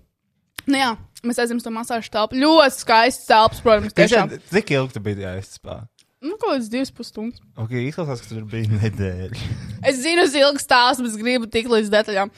[0.68, 0.90] Nu, jā,
[1.26, 2.38] mēs aizjām uz to masāžu telpu.
[2.38, 4.36] Ļoti skaists telpas, protams, tiešām.
[4.52, 5.80] Cik ilgi tu biji jāizspā?
[6.22, 7.42] Nu, kaut kāds divas pusstundas.
[7.58, 9.46] Ok, izklausās, ka tur bija nedēļa.
[9.90, 12.30] Es zinu, es ilgi stāstu, bet gribu tik līdz detaļām.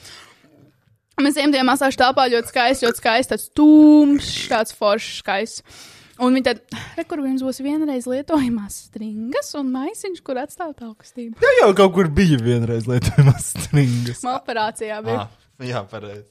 [1.21, 5.83] Mēs ejam tajā masāžu telpā ļoti skaisti, ļoti skaisti, tāds tūms, tāds foršs, skaists.
[6.23, 6.62] Un viņi tad,
[7.11, 11.37] kur jums būs vienreiz lietojamās stringas un maisiņš, kur atstāt augstību.
[11.43, 14.23] Jā, jau kaut kur bija vienreiz lietojamās stringas.
[14.25, 15.27] Man operācijā bija.
[15.27, 16.25] Ah, jā, pareizi.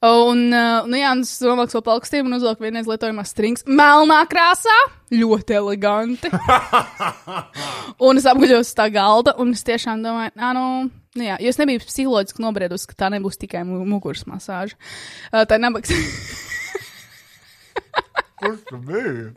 [0.00, 4.22] Un, uh, nu jā, un es novilku to plaukstību un uzvilku vienreiz lietojamās strings melnā
[4.30, 4.72] krāsā.
[5.12, 6.30] Ļoti eleganti.
[8.08, 10.64] un es apguļos uz tā galda, un es tiešām domāju, ah, nu,
[11.20, 14.78] nu jā, jo es nebiju psiholoģiski nobriedusi, ka tā nebūs tikai mu- muguras masāža.
[15.28, 15.92] Uh, tā nebūs.
[18.40, 19.28] Kur tu biji?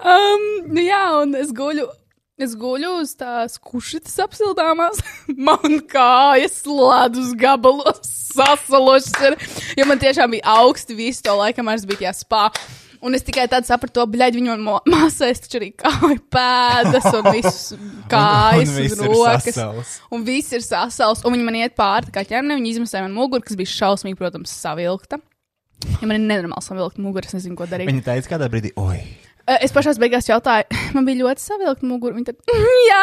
[0.00, 1.84] um, nu jā, un es guļu.
[2.34, 4.98] Es guļu uz tās kušitas apsildāmās,
[5.48, 8.00] man kājas ledus gabalos
[8.34, 9.36] sasalošas
[9.78, 12.48] jo man tiešām bija augsti visu to laiku, kamēr es biju tajā spā.
[13.04, 17.28] Un es tikai tādu sapratu, to bļaigi viņu man māsēs, taču arī kāju pēdas un
[17.36, 17.74] viss
[18.10, 19.46] kājas un, un, ir rokas.
[19.52, 19.92] sasals.
[20.10, 23.44] Un viss ir sasals, un viņi man iet pāri kā ķermeni, viņi izmasē man muguru,
[23.46, 25.20] kas bija šausmīgi, protams, savilkta.
[26.00, 27.92] Ja man ir nenormāli savilkta mugura, es nezinu, ko darīt.
[27.92, 29.04] Viņa teica, kādā brīdī, oi,
[29.44, 30.64] Es pašā beigās jautāju,
[30.96, 32.16] man bija ļoti savilkta mugura.
[32.16, 32.56] Viņa tad,
[32.90, 33.02] jā!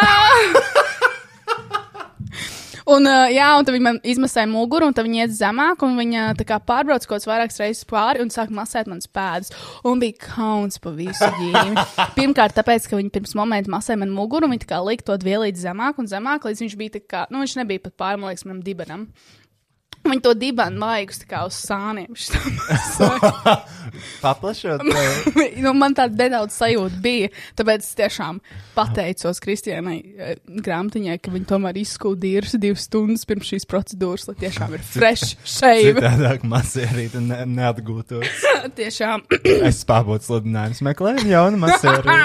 [2.91, 5.99] Un, uh, jā, un tad viņi man izmasēja muguru, un tad viņi iet zemāk, un
[6.35, 9.53] tā kā pārbrauc kaut kādas vairākas reizes pāri un sāk masēt manas pēdas.
[9.87, 11.85] Un bija kauns pa visu ģīmi.
[12.17, 15.19] Pirmkārt, tāpēc, ka viņi pirms momenta masēja man muguru, un viņi tā kā lika to
[15.21, 18.33] dvielīt zemāk un zemāk, līdz viņš bija tā kā, nu, viņš nebija pat pāri, man
[18.33, 19.05] liekas, manam dibenam.
[20.11, 20.33] Viņi to
[21.21, 22.15] tā kā uz sāniem.
[24.21, 24.81] paplašot.
[25.63, 27.29] nu, man tāda nedaudz sajūta bija.
[27.59, 28.39] Tāpēc es tiešām
[28.75, 34.73] pateicos Kristiānai eh, grāmatiņai, ka viņa tomēr izskūdījusi divas stundas pirms šīs procedūras, lai tiešām
[34.77, 35.93] ir fresh shave.
[35.99, 38.47] Citādāk masērīt un ne, neatgūtos.
[38.77, 39.27] tiešām.
[39.71, 42.17] Es spābotu sludinājumus meklēju jaunu masēriju.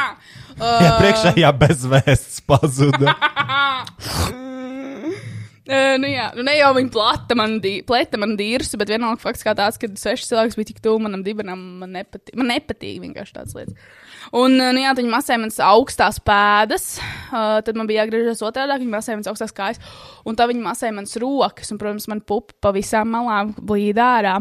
[0.57, 3.13] Jā, priekšējā bezvēsts pazuda.
[5.67, 9.19] Uh, nu, jā, nu, ne jau viņa plata man, dī, plēta man dīrsu, bet vienalga
[9.19, 13.01] fakts kā tāds, ka seši cilvēks bija tik tuvu manam dibenam, man nepatīk, man nepatīk
[13.03, 13.75] vienkārši tāds lietas.
[14.31, 16.87] Un, nu, jā, viņa masēja manas augstās pēdas.
[17.31, 19.83] Uh, tad man bija jāgriežas otrādi, viņa masēja manas augstās kājas.
[20.27, 21.71] Un tā viņa masēja manas rokas.
[21.75, 24.39] Un, protams, man pupa pa visām malām blīd ārā.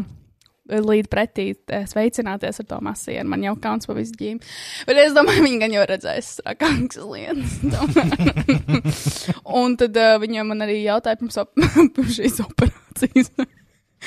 [0.66, 1.46] Līdz pretī
[1.90, 3.26] sveicināties ar to masīnu.
[3.30, 4.40] Man jau kauns pa visu ģīmi.
[4.88, 7.52] Bet es domāju, viņi gan jau redzēs trakākas lietas.
[9.60, 13.30] un tad uh, viņam man arī jautāja pirms, op pirms šīs operācijas.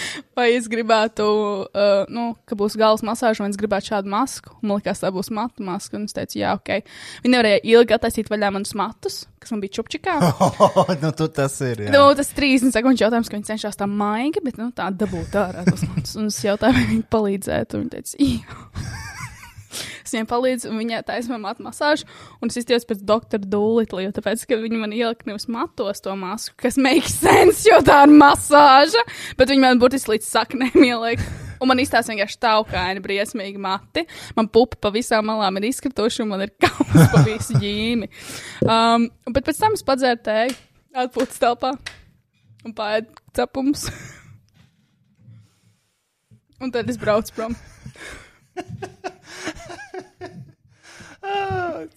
[0.37, 1.25] Vai es gribētu,
[1.67, 4.55] uh, nu, ka būs galvas masāža, vai es gribētu šādu masku?
[4.61, 5.99] Man liekas, tā būs matu maska.
[5.99, 6.87] Un es teicu, jā, ok.
[7.25, 10.17] Viņi nevarēja ilgi attaisīt vaļā manus matus, kas man bija čupčikā.
[10.29, 11.85] Oh, nu, tu tas ir.
[11.87, 11.93] Jā.
[11.95, 15.67] Nu, tas 30 sekundžu jautājums, ka viņi cenšas tā maigi, bet nu, tā dabūt ārā
[15.67, 16.17] tos matus.
[16.19, 17.79] Un es jautāju, vai viņi palīdzētu.
[17.79, 19.15] Un viņi teica, jā.
[19.69, 22.07] Es viņai palīdzu, un viņa taisīja man matu masāžu.
[22.41, 26.15] Un es izties pēc doktora Dūlitla, jo tāpēc, ka viņa man ielika nevis matos to
[26.19, 29.05] masku, kas makes sense, jo tā ir masāža,
[29.37, 31.29] bet viņa man burtiski līdz saknēm ielika.
[31.59, 34.05] Un man izstāsta vienkārši taukaini, briesmīgi mati.
[34.37, 38.07] Man pupa pa visām malām ir izkrituši, un man ir kauns pa visu ģīmi.
[38.63, 40.55] Um, bet pēc tam es padzēru tēju,
[41.03, 41.73] atpūtas telpā
[42.63, 43.89] un pāēdu cepums.
[46.63, 47.55] un tad es braucu prom.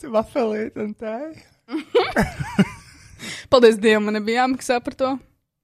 [0.17, 1.17] Vafelīt un tā.
[3.53, 5.11] Paldies Dievam, man nebija jāmaksā par to.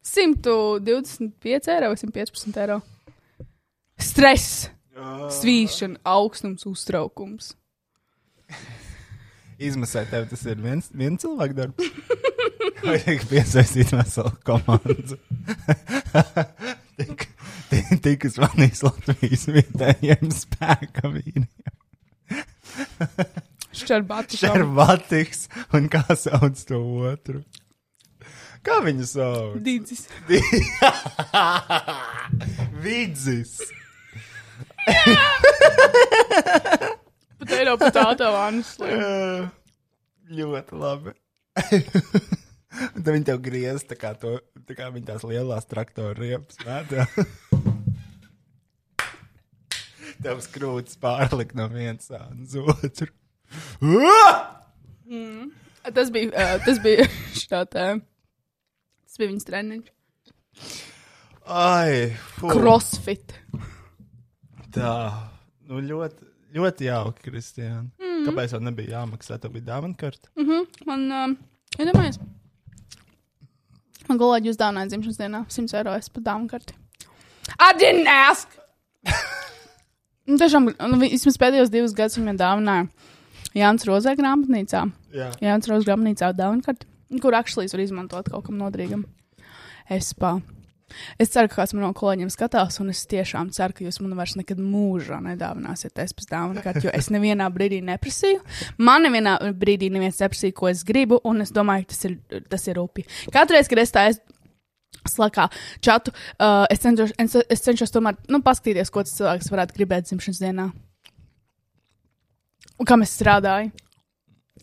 [0.08, 2.80] 125 eiro vai 115 eiro.
[3.98, 4.68] Stress,
[5.40, 7.52] svīšana, augstums, uztraukums.
[9.68, 11.90] Izmasēt tev tas ir viens, viens cilvēks darbs.
[12.78, 15.18] Vajag piesaistīt veselu komandu.
[16.98, 17.28] Tik,
[17.70, 21.48] tik, tik zvanīs Latvijas vietējiem spēka vīriem.
[23.78, 24.38] Šķerbāti.
[24.40, 27.38] Šerbatiks un kā sauc to otru?
[28.66, 29.58] Kā viņu sauc?
[29.64, 30.02] Dīdzis.
[32.84, 33.54] Vidzis.
[37.38, 38.90] Pat Eiropā tā tā honestly.
[38.98, 39.46] Jā,
[40.40, 41.10] ļoti labi.
[42.68, 44.36] Tad viņi tev griez tā kā, to,
[44.68, 46.58] tā kā viņi tās lielās traktora riepas
[50.22, 53.08] tev skrūtis pārlikt no vienas uz otru.
[55.94, 57.06] Tas bija, uh, tas bija
[57.38, 57.86] šā tā.
[59.08, 59.92] Tas bija viņas treniņš.
[61.48, 63.32] Ai, fu, Crossfit.
[64.74, 64.96] tā.
[65.68, 66.26] Nu, ļoti,
[66.56, 67.86] ļoti jauki, Kristiāna.
[68.00, 68.26] Mm.
[68.28, 69.38] Kāpēc tev nebija jāmaksā?
[69.40, 70.28] Tev bija dāvana karta.
[70.88, 71.38] Man, um,
[71.78, 72.20] iedomājies.
[74.08, 76.74] Man kolēģi uzdāvināja dzimšanas dienā 100 eiro par dāvanu karti.
[77.58, 78.48] I didn't ask!
[80.28, 82.88] Nu, tiešām, nu, vi- vismaz pēdējos divus gadus viņa dāvināja
[83.56, 84.82] Jānis Rozē grāmatnīcā.
[85.16, 85.30] Jā.
[85.40, 86.84] Jānis Rozē grāmatnīcā dāvana karti,
[87.22, 89.06] kur akšlīs var izmantot kaut kam noderīgam.
[89.88, 90.34] Es pā.
[91.20, 94.36] Es ceru, ka kāds no kolēģiem skatās, un es tiešām ceru, ka jūs man vairs
[94.38, 98.40] nekad mūžā nedāvināsiet es dāvanu karti, jo es nevienā brīdī neprasīju.
[98.80, 102.66] Man nevienā brīdī neviens neprasīja, ko es gribu, un es domāju, ka tas ir, tas
[102.68, 103.04] ir rupi.
[103.34, 104.36] Katru reizi, kad es tā esmu
[105.08, 105.48] slēgā
[105.84, 110.08] čatu, uh, es, cenšos, es, es cenšos tomēr nu, paskatīties, ko tas cilvēks varētu gribēt
[110.08, 110.70] dzimšanas dienā.
[112.78, 113.72] Un kam es strādāju?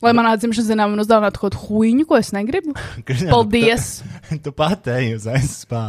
[0.03, 2.75] Lai manā dzimšanas dienā man uzdāvinātu kaut ko huīņu, ko es negribu.
[3.07, 3.87] Kristiāna, Paldies!
[4.29, 5.85] Tu, tu pat ej uz aizspā.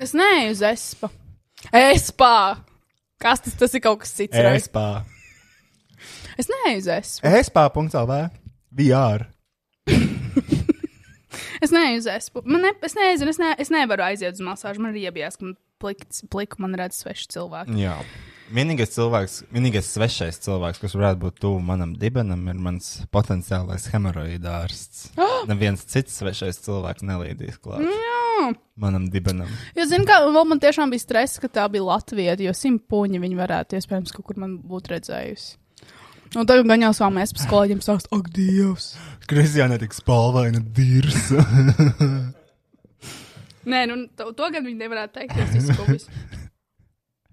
[0.00, 1.10] Es neeju uz espa.
[1.74, 2.34] Espā!
[3.18, 4.38] Kas tas, tas ir kaut kas cits?
[4.38, 4.86] Aizspā.
[6.38, 7.34] Es neeju uz espa.
[7.34, 8.20] Aizspā.lv.
[8.78, 9.26] VR.
[11.58, 12.06] Es neeju uz.
[12.46, 14.78] Man ne, es nezinu, es, ne, es nevaru aiziet uz masāžu.
[14.78, 17.74] Man ir iebijās, ka man plikts, pliku man redz sveši cilvēki.
[17.82, 17.96] Jā.
[18.48, 24.54] Vienīgais cilvēks, vienīgais svešais cilvēks, kas varētu būt tuvu manam dibenam, ir mans potenciālais hemoroīda
[24.62, 25.10] ārsts.
[25.50, 28.48] Neviens cits svešais cilvēks nelīdīs klāt Jā.
[28.80, 29.50] manam dibenam.
[29.76, 33.40] Jo, zinu, kā man tiešām bija stress, ka tā bija Latvija, jo simt puņi viņi
[33.42, 35.58] varētu iespējams kaut kur man būt redzējusi.
[36.36, 38.90] Un tagad gan jau savām es psiholoģiem sāks, ak, Dievs!
[39.28, 41.44] Kristiāna tik spalvaina dirsa.
[43.68, 45.98] Nē, nu, to, to gan viņi nevarētu teikt, jo es esmu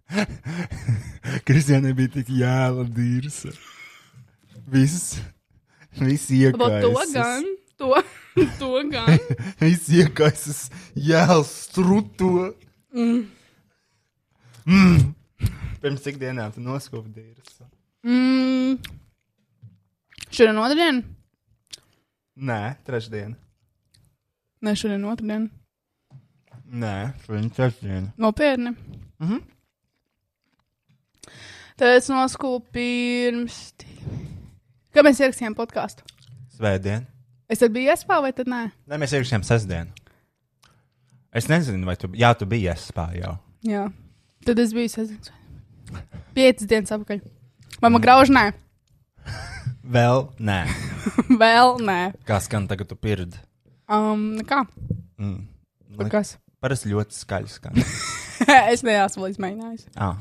[0.13, 1.41] kaut kas.
[1.46, 3.52] Kristiāna bija tik jēla dirsa.
[4.72, 5.18] Viss,
[6.00, 7.89] viss Varbūt to gan, to,
[8.60, 9.18] to gan.
[9.62, 10.65] Viss iekaisis
[10.98, 12.52] jēls struto.
[12.96, 13.26] Mm.
[15.82, 17.68] Pirms cik dienām tu noskūpi dirsa?
[18.06, 18.80] Mm.
[20.34, 21.04] Šodien otrdien?
[22.36, 23.36] Nē, trešdien.
[24.65, 25.50] Nē, šodien otrdien.
[26.65, 26.96] Nē,
[27.30, 28.08] viņa trešdien.
[28.20, 28.74] Nopietni.
[29.22, 29.44] Mhm.
[31.75, 33.55] Tad es noskūpu pirms.
[34.95, 36.05] Kad mēs ierakstījām podkāstu?
[36.55, 37.03] Svētdien.
[37.51, 38.61] Es tad biju iespā vai tad nē?
[38.88, 39.91] Nē, mēs ierakstījām sestdienu.
[41.35, 43.33] Es nezinu, vai tu, jā, tu biji iespā jau.
[43.67, 43.89] Jā.
[44.47, 45.33] Tad es biju sezons.
[46.38, 47.19] Piecas dienas atpakaļ.
[47.83, 48.47] Vai man grauž nē?
[49.97, 50.59] Vēl nē.
[51.43, 51.99] Vēl nē.
[52.25, 53.35] Kā skan tagad, tu pirdi?
[53.91, 54.63] Um, kā?
[55.19, 55.41] Mm.
[55.99, 56.38] Par kas?
[56.63, 57.83] Parasti ļoti skaļi skan.
[58.73, 59.89] es neesmu līdz mēģinājis.
[59.99, 60.15] ah,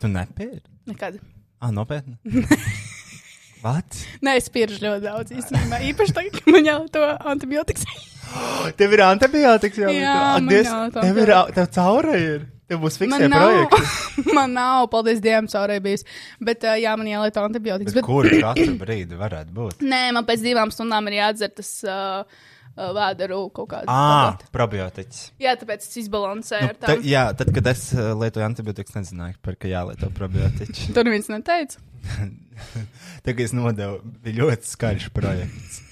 [0.00, 0.64] tu nepirdi?
[0.90, 1.20] Nekad.
[1.60, 2.18] Ah, nopietni.
[3.64, 3.96] What?
[4.20, 5.78] Nē, es pieržu ļoti daudz īstenībā.
[5.88, 7.86] Īpaši tagad, kad man jau to antibiotikas.
[8.78, 12.42] Tev ir antibiotikas jau Jā, man Dievs, jau tā tev ir, tev caura ir.
[12.68, 13.96] Tev būs fiksē Man nav, projekts.
[14.36, 16.04] man nav, paldies Dievam, caurē bijis.
[16.44, 17.92] Bet, uh, jā, man jālieto antibiotikas.
[17.96, 19.84] Bet Bet, kur katru brīdi varētu būt?
[19.84, 23.86] nē, man pēc divām stundām ir jādzer tas uh, vēderu kaut kāda.
[23.86, 24.50] Ah, tablete.
[24.54, 25.20] probiotikas.
[25.42, 29.58] Jā, tāpēc es izbalansēju Nu, ta, jā, tad, kad es uh, lietoju antibiotikas, nezināju, par
[29.60, 30.88] ka jālieto probiotikas.
[30.94, 31.82] Tur neviens neteica.
[33.26, 35.82] Tagad es nodevu, bija ļoti skaļš projekts.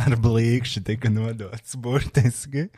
[0.00, 2.68] Ar blīkšķi tika nodots burtiski.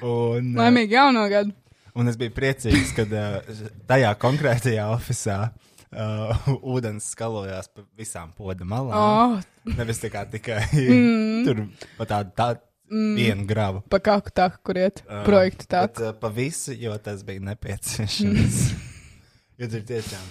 [0.00, 1.52] Un, uh, Laimīgi jauno gadu.
[1.98, 5.50] un es biju priecīgs, ka uh, tajā konkrētajā oficiālā
[5.92, 8.98] uh, ūdens skalojās pa visām poda malām.
[8.98, 11.42] Oh, Nevis tā kā tikai mm.
[11.46, 11.64] tur
[11.98, 12.48] pa tādu tā,
[12.90, 13.14] mm.
[13.18, 13.82] vienu gravu.
[13.92, 15.86] pa kāku tā, kur iet Uh, projektu tā.
[15.86, 18.60] Bet, uh, pa visu, jo tas bija nepieciešams.
[19.60, 20.30] jo tur tiešām.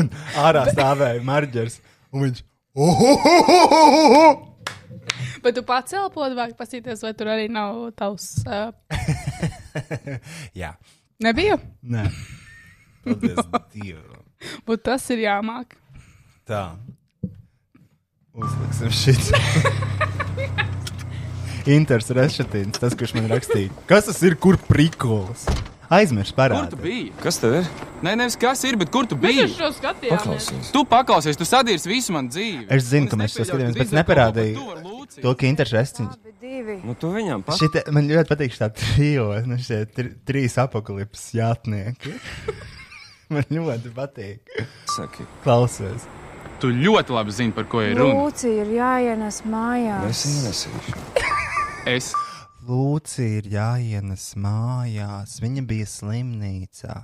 [0.00, 1.80] un ārā stāvēja marģers,
[2.12, 2.44] un viņš.
[5.40, 8.42] Bet tu pats elpodu vai pasīties, vai tur arī nav tavs.
[8.44, 8.70] Uh,
[10.60, 10.74] Jā,
[11.24, 11.56] nebija?
[11.82, 12.04] nē.
[13.04, 14.24] Paldies Dievam.
[14.68, 15.76] Bet tas ir jāmāk.
[16.48, 16.64] Tā.
[18.34, 19.32] Uzliksim šit.
[21.70, 23.72] Inters Rešetīns, tas, kurš man rakstīja.
[23.90, 25.44] Kas tas ir, kur prikols?
[25.90, 26.36] Aizmirst
[26.68, 27.06] Kur tu biji?
[27.20, 27.70] Kas tev ir?
[28.00, 29.42] Nē, nevis kas ir, bet kur tu biji?
[29.50, 30.22] uz šo skatījāmies.
[30.22, 30.70] Paklausies.
[30.72, 32.68] Tu paklausies, tu sadīrs visu manu dzīvi.
[32.72, 34.22] Es zinu, ka mēs to skatījāmies, ka bet par
[35.20, 35.74] to ka Inters
[36.40, 36.78] divi.
[36.86, 37.60] Nu, tu viņam pats.
[37.60, 42.14] Šite, man ļoti patīk šī trijo, nu šie tri, trīs apakalipses jātnieki.
[43.34, 44.56] man ļoti patīk.
[44.96, 46.08] Saki, Klausies.
[46.60, 48.16] Tu ļoti labi zini, par ko ir runa.
[48.18, 50.10] Lūcija ir jāienes mājās.
[50.10, 51.04] es viņu nesīšu.
[51.88, 52.10] Es
[52.68, 55.38] Lūcija ir jāienes mājās.
[55.40, 56.96] Viņa bija slimnīcā.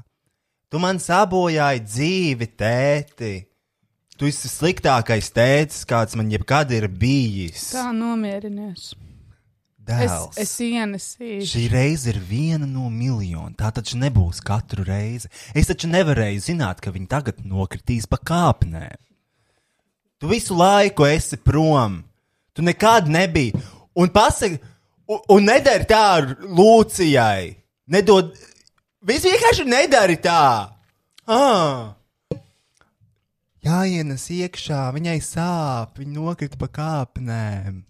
[0.69, 3.33] Tu man sabojāji dzīvi, tēti.
[4.17, 7.71] Tu esi sliktākais tētis, kāds man jebkad ir bijis.
[7.73, 8.91] Tā nomierinies.
[9.87, 10.39] Es, Dēls.
[10.43, 11.47] es ienesīšu.
[11.47, 13.55] Šī reize ir viena no miljoniem.
[13.55, 15.31] Tā taču nebūs katru reizi.
[15.55, 18.99] Es taču nevarēju zināt, ka viņi tagad nokritīs pa kāpnēm.
[20.19, 22.01] Tu visu laiku esi prom.
[22.57, 23.63] Tu nekad nebija.
[23.95, 24.59] Un pasaki,
[25.07, 27.55] un, un nedari tā ar Lūcijai.
[27.95, 28.35] Nedod.
[29.07, 30.43] Viss vienkārši nedari tā.
[31.31, 31.95] Ah.
[33.63, 37.86] Jāienes iekšā, viņai sāp, viņa nokrita pa kāpnēm.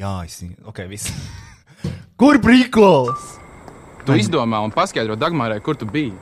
[0.00, 0.56] Jā, es viņu.
[0.70, 1.12] Ok, viss.
[2.20, 3.36] Kur brīkols?
[4.10, 6.14] tu izdomā un paskaidro Dagmārai, kur tu biji.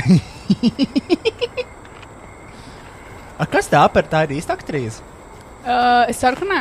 [3.40, 5.00] A, kas tā par tā ir īsta aktrise?
[5.64, 6.60] Uh, es ceru, ka nē.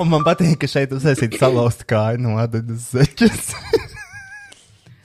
[0.00, 3.46] Un man patīk, ka šeit uzsēsīt salauzt kāju no Adadas zeķes.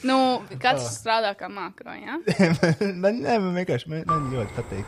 [0.06, 2.20] Nu, katrs strādā kā makro, jā?
[2.30, 2.48] Ja?
[3.02, 4.86] man, nē, man vienkārši man, man ļoti patīk.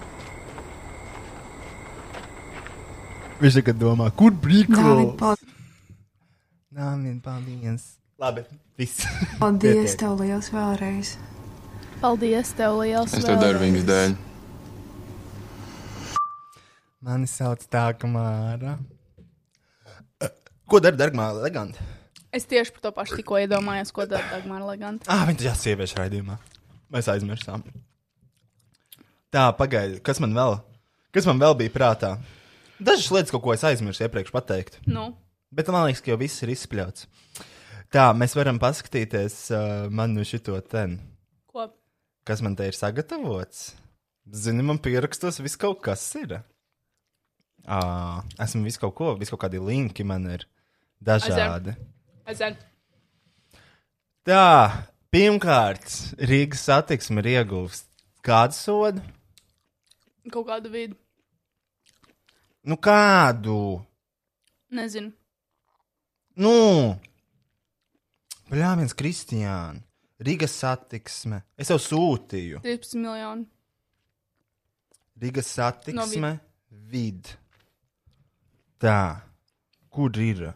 [3.37, 4.31] Viņš tagad domā, kur
[5.17, 5.37] pal-
[6.77, 7.83] Nā, vien paldies.
[8.17, 8.43] Labi,
[8.77, 9.05] viss.
[9.39, 9.99] paldies Pietiek.
[9.99, 11.15] tev liels vēlreiz.
[12.01, 13.13] Paldies, tev liels.
[13.13, 14.15] Es to daru viņas dēļ.
[17.07, 18.77] Mani sauc tā, ka Māra.
[20.67, 21.79] Ko dara Dārgmāla Leganda?
[22.35, 25.07] Es tieši par to pašu tikko iedomājos, ko dara Dagmar Leganta.
[25.07, 26.35] Ah, viņa tajā sieviešu raidījumā.
[26.91, 27.63] Mēs aizmirsām.
[29.31, 30.57] Tā, pagaidi, kas man vēl?
[31.15, 32.11] Kas man vēl bija prātā?
[32.79, 34.77] Dažas lietas, ko es aizmirsu iepriekš pateikt.
[34.85, 35.09] Nu,
[35.51, 37.05] Bet man liekas, ka jau viss ir izspļauts.
[37.93, 40.97] Tā, mēs varam paskatīties uh, manu šito ten.
[41.47, 41.69] ko?
[42.27, 43.69] Kas man te ir sagatavots?
[44.27, 46.41] Zini, man pierakstos, viss kaut kas ir.
[47.63, 50.43] Uh, esmu visu kaut ko, visu kaut kādi linki man ir
[50.99, 51.77] dažādi.
[52.27, 52.59] Es zinu.
[54.27, 54.43] Tā,
[55.15, 55.87] pirmkārt,
[56.19, 57.85] Rīgas satiksme ir ieguvusi
[58.27, 59.03] kādu sodu?
[60.27, 60.99] Kaut kādu vidu.
[62.67, 63.79] Nu, kādu?
[64.75, 65.13] Nezinu.
[66.35, 66.97] Nu,
[68.51, 69.79] Bļāviens, Kristiāna,
[70.23, 71.41] Rīgas satiksme.
[71.59, 72.59] Es jau sūtīju.
[72.65, 73.47] 13 miljoni.
[75.23, 76.33] Rīgas satiksme,
[76.91, 77.31] vid.
[78.83, 79.23] Tā,
[79.89, 80.49] kur ir?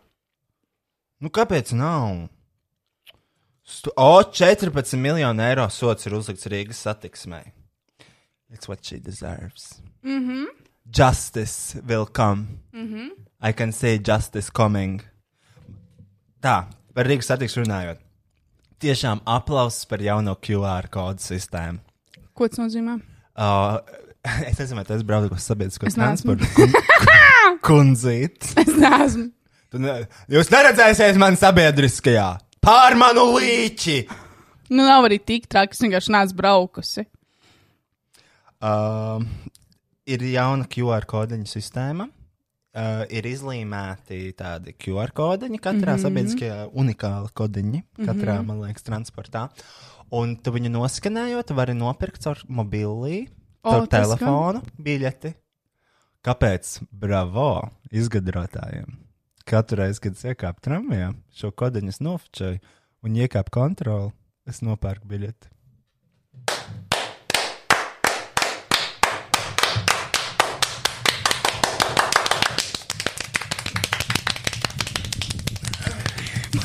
[1.23, 2.27] Nu, kāpēc nav?
[3.63, 7.53] Stu o, 14 miljonu eiro sots ir uzlikts Rīgas satiksmei.
[8.51, 9.79] It's what she deserves.
[10.03, 10.43] Mhm.
[10.43, 10.60] Mm
[10.91, 12.59] Justice will come.
[12.73, 13.09] mhm.
[13.43, 15.01] I can say justice coming.
[16.43, 17.97] Tā, par Rīgas satiksmi runājot.
[18.81, 21.79] Tiešām aplausus par jauno QR kodu sistēmu.
[22.37, 22.99] Ko tas nozīmē?
[23.33, 23.79] Uh,
[24.49, 26.45] es nezinu, vai tas braucu uz sabiedrisko transportu.
[26.53, 26.75] Kun,
[27.67, 28.51] kundzīt.
[28.61, 29.31] Es neesmu.
[29.71, 32.27] Tu Ne, jūs neredzēsiet man sabiedriskajā.
[32.61, 34.01] Pār manu līķi!
[34.69, 37.05] Nu, nav arī tik traki, es vienkārši neesmu braukusi.
[38.61, 39.23] Uh,
[40.09, 42.07] ir jauna QR kodiņa sistēma.
[42.71, 46.03] Uh, ir izlīmēti tādi QR kodiņi katrā mm -hmm.
[46.05, 48.45] sabiedriskajā, unikāli kodiņi katrā, mm -hmm.
[48.47, 49.49] man liekas, transportā.
[50.11, 53.27] Un tu viņu noskanējot, vari nopirkt caur mobilī,
[53.61, 54.17] caur tas gan.
[54.17, 55.33] telefonu biļeti.
[56.23, 56.79] Kāpēc?
[56.91, 57.69] Bravo!
[57.91, 58.87] Izgudrotājiem!
[59.45, 62.59] Katru reizi, kad es iekāpu tramvajā, šo kodiņu es nofočēju
[63.03, 64.11] un iekāpu kontroli,
[64.47, 65.49] es nopērku biļeti.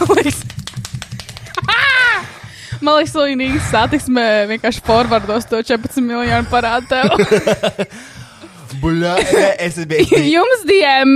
[0.01, 0.41] Man liekas,
[2.85, 7.09] Man liekas, Līnija satiksmē vienkārši forwardos to 14 miljonu parādu tev.
[8.83, 9.15] Buļā,
[9.63, 10.21] es biju.
[10.35, 11.09] Jums diem!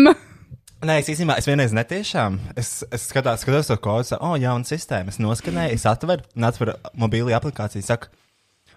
[0.81, 2.41] Nē, es īstenībā, es vienreiz netiešām.
[2.57, 5.13] Es, es skatās, skatos to kodu, oh, jauna sistēma.
[5.13, 7.85] Es noskanēju, es atveru, un atveru mobīlī aplikāciju.
[7.85, 8.09] Saku,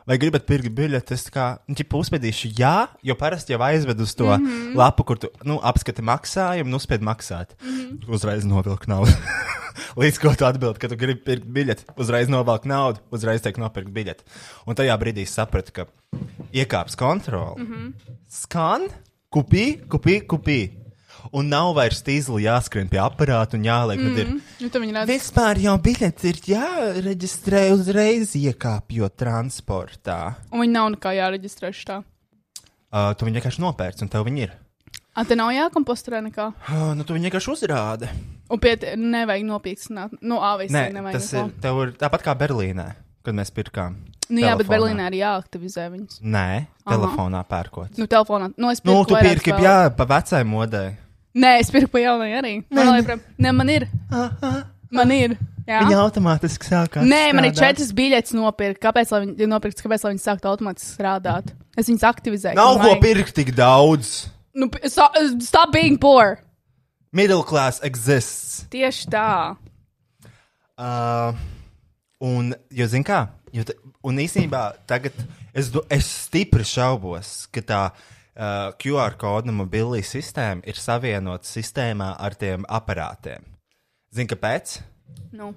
[0.08, 1.16] vai gribat pirkt biļeti?
[1.16, 2.76] Es kā, nu, ķipa uzspēdīšu, jā,
[3.06, 4.76] jo parasti jau aizved uz to mm -hmm.
[4.80, 7.56] lapu, kur tu, nu, apskati maksājumu, nu, spēd maksāt.
[7.62, 8.14] Mm -hmm.
[8.14, 9.12] Uzreiz novilku naudu.
[10.02, 13.90] Līdz ko tu atbildi, ka tu gribi pirkt biļeti, uzreiz novelk naudu, uzreiz tiek nopirkt
[13.90, 14.24] biļeti.
[14.68, 15.86] Un tajā brīdī sapratu, ka
[16.54, 17.64] iekāps kontroli.
[17.64, 17.94] Mm -hmm.
[18.30, 18.82] Skan,
[19.30, 20.83] kupī, kupī, kupī.
[21.32, 24.10] Un nav vairs tīzli jāskrien pie aparāta un jāliek, mm.
[24.10, 24.32] kad ir.
[24.34, 25.04] Nu.
[25.08, 30.20] Vispār jau biļeti ir jāreģistrē uzreiz iekāpjot transportā.
[30.52, 32.02] Un viņi nav nekā jāreģistrē šitā.
[32.94, 34.58] Uh, tu viņu vienkārši nopērci, un tev viņi ir.
[35.14, 36.52] A, te nav jākomposterē nekā.
[36.68, 38.10] Uh, nu, tu viņu vienkārši uzrādi.
[38.54, 40.18] Un pie te nevajag nopīkstināt.
[40.26, 41.20] Nu, āvis Nē, nevajag.
[41.20, 41.46] tas neko.
[41.46, 42.88] ir, tev ir tāpat kā Berlīnē,
[43.26, 43.96] kad mēs pirkām.
[44.30, 44.74] Nu, jā, bet telefonā.
[44.74, 46.20] Berlīnē arī jāaktivizē viņas.
[46.22, 46.90] Nē, Aha.
[46.90, 47.98] telefonā pērkot.
[48.02, 48.50] Nu, telefonā.
[48.58, 50.94] Nu, es pirku Nu, tu pirki, jā, pa vecai modei.
[51.34, 52.54] Nē, es pirku pa jaunai arī.
[52.70, 53.88] Man, liekas, ne, man ir.
[54.94, 55.34] Man ir.
[55.64, 55.80] Jā.
[55.88, 57.06] Viņa automātiski sākās.
[57.08, 57.80] Nē, man ir strādāt.
[57.80, 58.82] četras biļetes nopirkt.
[58.84, 61.54] Kāpēc, lai viņi, nopirkt, kāpēc, lai viņi sāktu automātiski strādāt?
[61.80, 62.58] Es viņas aktivizēju.
[62.60, 63.02] Nav ko vajag.
[63.02, 64.12] pirkt tik daudz.
[64.54, 65.08] Nu, p- so,
[65.42, 66.38] stop being poor.
[67.16, 68.66] Middle class exists.
[68.74, 69.56] Tieši tā.
[70.78, 71.34] Uh,
[72.22, 73.64] un, jo, zin kā, jo,
[74.04, 75.14] un īsnībā tagad
[75.54, 77.82] es, es stipri šaubos, ka tā
[78.38, 83.46] uh, QR kodu mobilī sistēma ir savienota sistēmā ar tiem aparātiem.
[84.14, 84.78] Zini, kāpēc?
[85.34, 85.54] Nu.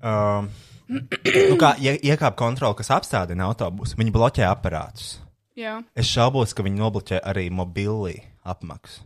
[0.00, 0.46] Uh,
[0.88, 5.18] nu kā, ja iekāp kontroli, kas apstādina autobusu, viņi bloķē aparātus.
[5.58, 5.80] Jā.
[5.98, 8.16] Es šaubos, ka viņi nobloķē arī mobilī
[8.48, 9.04] apmaksu.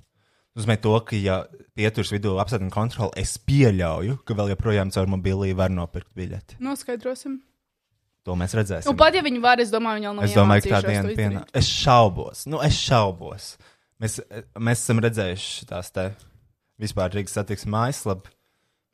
[0.54, 1.40] Nozīmē, to, ka, ja
[1.74, 6.60] pieturas vidū apstādina kontroli, es pieļauju, ka vēl joprojām caur mobilī var nopirkt biļeti.
[6.62, 7.40] Noskaidrosim.
[8.25, 8.89] To mēs redzēsim.
[8.89, 11.03] Un pat ja viņi var, es domāju, viņi jau nav Es domāju, ka tā diena
[11.11, 11.43] to pienā.
[11.43, 11.57] izdarīt.
[11.61, 13.49] Es šaubos, nu, es šaubos.
[14.01, 14.14] Mēs,
[14.57, 16.07] mēs esam redzējuši tās te
[16.81, 18.33] vispār Rīgas satiksmes mājaslapu.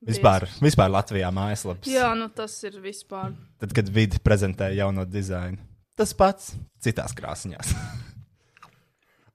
[0.09, 1.87] Vispār, vispār Latvijā mājaslapas.
[1.93, 3.35] Jā, nu tas ir vispār.
[3.61, 5.61] Tad, kad vidi prezentēja jauno dizainu.
[6.01, 7.75] Tas pats, citās krāsņās.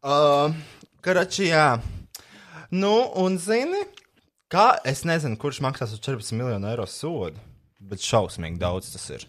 [0.03, 0.55] uh,
[1.05, 1.67] Karačī, jā.
[2.73, 3.83] Nu, un zini,
[4.51, 7.37] kā es nezinu, kurš maksās uz 14 miljonu eiro sodu,
[7.79, 9.27] bet šausmīgi daudz tas ir.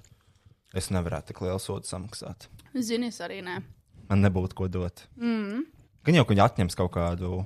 [0.74, 2.48] Es nevarētu tik lielu sodu samaksāt.
[2.76, 3.60] Zini, es arī nē.
[4.10, 5.06] Man nebūtu ko dot.
[5.18, 5.64] Mm.
[6.06, 7.44] Gan jau, ka viņi atņems kaut kādu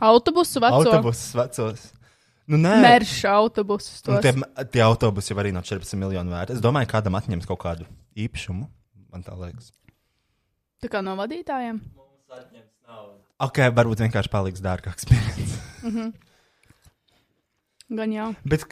[0.00, 0.78] Autobusu veco.
[0.80, 1.88] autobusu vecos.
[2.50, 4.00] Nu, Merša autobusus.
[4.02, 4.22] Tos.
[4.24, 4.32] tie,
[4.72, 6.56] tie autobusi jau arī no 14 miljonu vērti.
[6.56, 7.86] Es domāju, kādam atņems kaut kādu
[8.18, 8.66] īpašumu.
[9.12, 9.70] Man tā liekas.
[10.82, 11.78] Tā kā no vadītājiem.
[13.40, 16.10] Ok, varbūt vienkārši paliks dārgāks pieredze.
[17.90, 18.28] Gan jau.
[18.46, 18.66] Bet,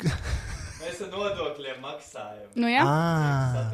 [0.89, 2.49] Mēs ar nodokļiem maksājam.
[2.57, 2.80] Nu jā.
[2.89, 3.72] ah.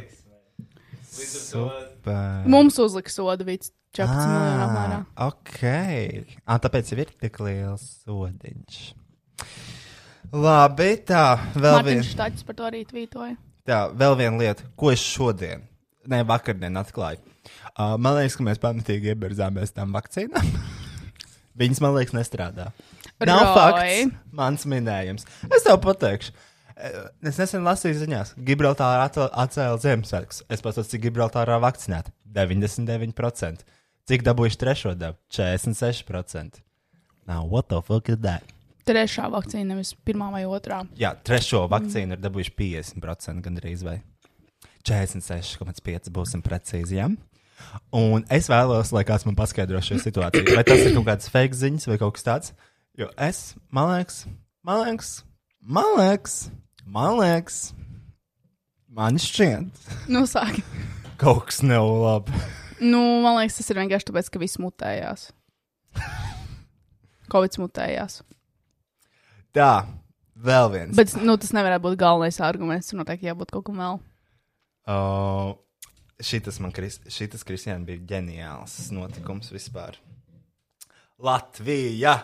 [1.15, 2.47] Līdz ar to super.
[2.51, 4.97] Mums uzliks sodu vīds 14 miljonu apmērā.
[5.15, 5.61] Ah, ok.
[6.43, 8.79] Ah, tāpēc jau ir tik liels sodiņš.
[10.35, 11.23] Labi, tā
[11.55, 11.83] vēl viena.
[11.85, 13.37] Mārtiņš Štaķis par to arī tvītoja.
[13.69, 15.63] Tā, vēl viena lieta, ko es šodien,
[16.11, 17.23] ne vakardien atklāju.
[17.75, 20.51] Uh, man liekas, ka mēs pamatīgi iebirzāmies tam vakcīnām.
[21.63, 22.73] Viņas, man liekas, nestrādā.
[23.23, 23.55] Nav Roy.
[23.55, 24.19] fakts.
[24.35, 25.29] Mans minējums.
[25.47, 26.35] Es tev pateikšu.
[26.75, 30.43] Es nesen lasīju ziņās, Gibraltārā atcēl- atcēla Ziemassvētkus.
[30.51, 33.63] Es pats cik Gibraltārā vakcinēta- 99%.
[34.09, 35.17] Cik dabūjuši trešo devu?
[35.31, 36.61] 46%.
[37.27, 38.43] Now, what the fuck is that?
[38.85, 40.83] Trešā vakcīna, nevis pirmā vai otrā.
[40.99, 44.03] Jā, trešo vakcīnu ir dabūjuši 50% gandrīz vai
[44.85, 46.99] 46,5% būsim precīzi.
[46.99, 47.09] Ja?
[47.95, 50.57] Un es vēlos, lai kāds man paskaidro šo situāciju.
[50.57, 52.53] Vai tas ir kaut kāds fake ziņas vai kaut kas tāds?
[52.99, 54.27] Jo es, man liekas,
[54.67, 55.15] man liekas,
[55.63, 56.37] man liekas,
[56.87, 57.73] man liekas,
[58.89, 60.63] man šķiet, Nu, sāki.
[61.21, 62.35] Kaut kas nav labi.
[62.83, 65.29] Nu, man liekas, tas ir vienkārši tāpēc, ka viss mutējās.
[67.33, 68.19] Covid mutējās.
[69.55, 69.71] Tā,
[70.45, 70.97] vēl viens.
[70.99, 72.91] Bet nu, tas nevarētu būt galvenais arguments.
[72.91, 74.01] Tur noteikti jābūt kaut kam vēl.
[74.91, 75.55] Uh,
[76.21, 79.97] šitas man, Kris- šitas Kristiāna bija ģeniāls notikums vispār.
[81.23, 82.19] Latvija!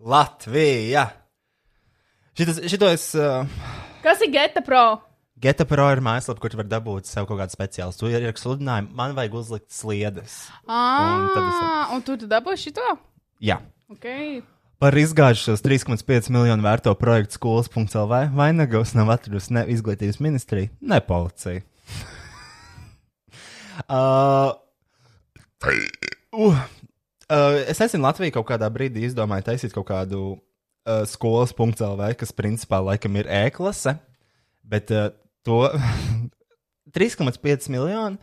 [0.00, 1.08] Latvija!
[2.36, 3.14] Šitas, šito es.
[3.16, 3.46] Uh,
[4.04, 4.98] Kas ir Geta Pro?
[5.40, 7.96] Geta Pro ir mājaslapa, kur tu vari dabūt sev kaut kādu speciālu.
[7.96, 10.36] Tu ieraksti sludinājumu, man vajag uzlikt sliedes.
[10.68, 12.84] Un tad es- Ah, un tu tu dabūsi šito?
[13.40, 13.58] Jā.
[13.92, 14.42] Okay.
[14.78, 21.60] Par izgājušos 3,5 miljonu vērto projektu skolas.lv vainagos nav atradusi ne izglītības ministrija, ne policija.
[23.88, 24.52] uh,
[26.32, 26.56] uh,
[27.30, 30.36] uh, es nezinu, Latvija kaut kādā brīdī izdomāja taisīt kaut kādu
[30.86, 33.96] uh, skolas.lv, kas principā laikam ir e-klase,
[34.64, 35.10] bet uh,
[35.46, 35.66] to
[36.96, 38.16] 3,5 miljonu.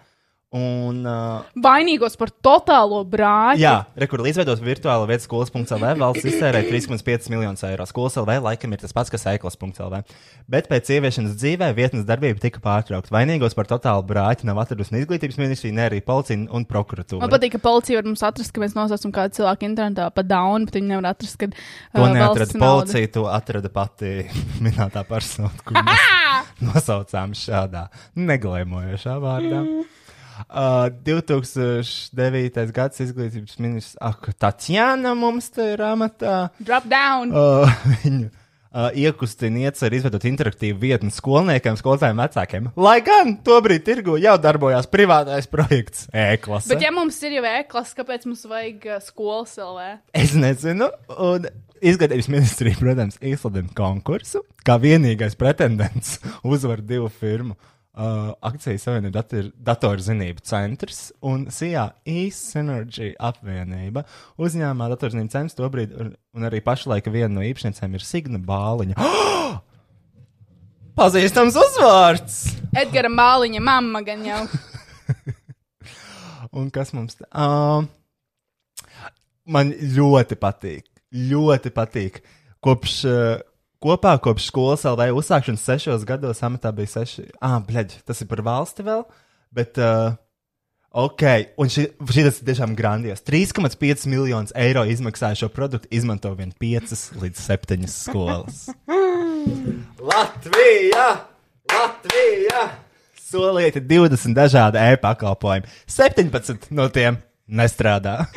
[0.54, 3.58] Un, uh, Vainīgos par totālo brāļu.
[3.58, 7.88] Jā, rekur līdzveidot virtuālo vietu skolas.lv valsts iztērē 3,5 miljonus eiro.
[7.89, 10.04] Skolas LV laikam ir tas pats, kas eklas.lv.
[10.54, 13.10] Bet pēc ieviešanas dzīvē vietnes darbība tika pārtraukta.
[13.16, 17.24] Vainīgos par totālu brāķi nav atradusi ne izglītības ministrija, ne arī policija un prokuratūra.
[17.26, 20.70] Man patīk, ka policija var mums atrast, ka mēs nosaucam kādu cilvēku internetā pa daunu,
[20.70, 24.14] bet viņi nevar atrast, kad To uh, neatrada valsts nauda- policija, to atrada pati
[24.70, 27.88] minētā persona, kur mēs nosaucām šādā
[28.22, 29.66] neglēmojošā vārdā.
[30.49, 32.71] Uh, 2009.
[32.73, 36.47] gads izglītības ministrs Ak, Tatjana mums te ir amatā.
[36.63, 37.34] Drop down!
[37.34, 38.29] Uh, viņu
[38.73, 42.69] uh, iekustina iecer izveidot interaktīvu vietni skolniekiem, skolotājiem, vecākiem.
[42.79, 46.71] Lai gan tobrīd tirgu jau darbojās privātais projekts e-klase.
[46.73, 49.91] Bet, ja mums ir jau e-klase, kāpēc mums vajag uh, skolas LV?
[50.23, 51.47] Es nezinu, un
[51.84, 56.17] izglītības ministrija, protams, izsludina konkursu, kā vienīgais pretendents
[56.55, 57.57] uzvar divu firmu.
[57.94, 64.02] Uh, akcijas savienība dator, datorzinību centrs un SIA e-Synergy apvienība.
[64.41, 68.98] Uzņēmumā datorzinību centrs tobrīd, un, un arī pašlaika viena no īpašniecēm ir Signa Bāliņa.
[70.98, 72.39] Pazīstams uzvārds!
[72.82, 74.41] Edgara Māliņa mamma gan jau.
[76.58, 77.30] Un kas mums te?
[77.30, 77.86] Uh,
[79.46, 80.89] man ļoti patīk.
[81.14, 82.24] Ļoti patīk.
[82.64, 83.38] Kopš, uh,
[83.84, 87.27] kopā kopš skolas LV uzsākšanas sešos gados amatā bija seši.
[87.43, 89.03] Ah, bleģ, tas ir par valsti vēl.
[89.53, 90.15] Bet, uh,
[91.03, 91.25] ok,
[91.61, 93.23] un šī, tas ir tiešām grandios.
[93.27, 98.65] 3,5 miljonus eiro izmaksāja šo produktu, izmanto vien 5 līdz 7 skolas.
[100.13, 101.11] Latvija!
[101.73, 102.65] Latvija!
[103.34, 105.69] Solieti 20 dažādi e-pakalpojumi.
[105.89, 107.17] 17 no tiem
[107.49, 108.27] nestrādā.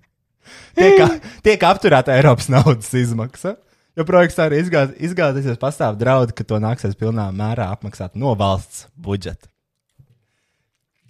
[0.78, 3.56] tiek, tiek apturēta Eiropas naudas izmaksa.
[3.98, 8.84] Jo projekts arī izgāz- izgāzīsies, pastāv draudi, ka to nāksies pilnā mērā apmaksāt no valsts
[8.94, 9.50] budžeta.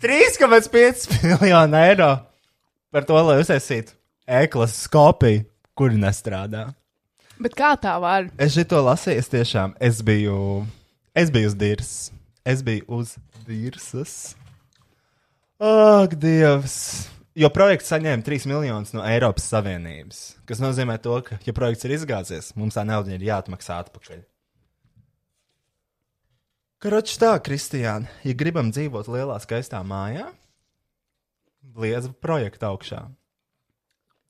[0.01, 2.11] 3,5 miljonu eiro
[2.95, 3.93] par to, lai uztaisītu
[4.25, 5.45] e-klases kopiju,
[5.77, 6.69] kuri nestrādā.
[7.39, 8.31] Bet kā tā var?
[8.41, 10.39] Es šito lasīju, es tiešām es biju,
[11.15, 11.93] es biju uz dirzas.
[12.49, 13.13] Es biju uz
[13.47, 14.15] dirzas.
[15.61, 17.09] Ak, Dievs!
[17.39, 20.19] Jo projekts saņēma 3 miljonus no Eiropas Savienības.
[20.49, 24.25] Tas nozīmē, to, ka, ja projekts ir izgāzies, mums tā nauda ir jāatmaksā atpakaļ.
[26.83, 30.27] Karoči tā, Kristiāna, ja gribam dzīvot lielā, skaistā mājā,
[31.79, 33.05] lieza projekta augšā.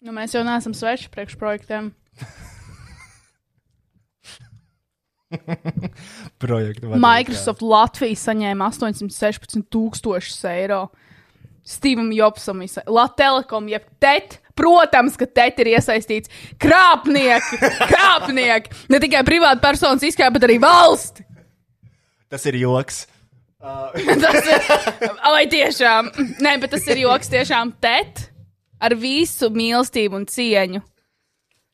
[0.05, 1.89] Nu, mēs jau neesam sveši priekšprojektiem.
[6.45, 7.05] Projekta vadītāja.
[7.05, 10.83] Microsoft Latvija saņēma 816,000 eiro.
[11.69, 14.39] Stevam Jobsam, Latvijas Telekom, jeb TET.
[14.59, 17.61] Protams, ka TET ir iesaistīts krāpnieki,
[17.93, 18.73] krāpnieki.
[18.91, 21.23] Ne tikai privāti personas izkrāpja, bet arī valsts.
[22.29, 23.05] Tas ir joks.
[24.23, 24.67] Tas ir.
[25.23, 26.11] Vai tiešām?
[26.43, 28.29] Nē, bet tas ir joks tiešām TET
[28.79, 30.83] ar visu mīlestību un cieņu.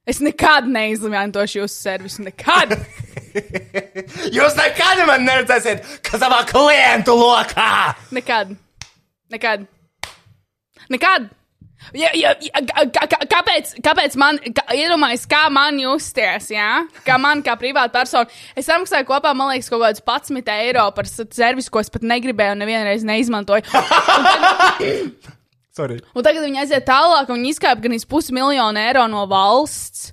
[0.09, 2.25] Es nekad neizmantošu jūsu servisu.
[2.27, 2.75] Nekad!
[4.37, 7.95] Jūs nekad man neredzēsiet, ka savā klientu lokā!
[8.13, 8.53] Nekad.
[9.33, 9.65] Nekad.
[10.93, 11.31] Nekad.
[11.93, 12.61] Ja, ja, ja,
[12.95, 16.69] kā, kā, kāpēc, kāpēc man, kā, iedomājieties, kā man justies, jā?
[17.05, 18.31] Kā man, kā privāta persona.
[18.57, 22.57] Es samaksāju kopā, man liekas, kaut kādus 11 eiro par servisu, ko es pat negribēju
[22.57, 23.67] un nevienreiz neizmantoju.
[23.69, 25.35] Un tagad,
[25.77, 25.99] Sorry.
[26.15, 30.13] un tagad viņi aiziet tālāk un viņi izkāpa gan iz pusmiljonu eiro no valsts.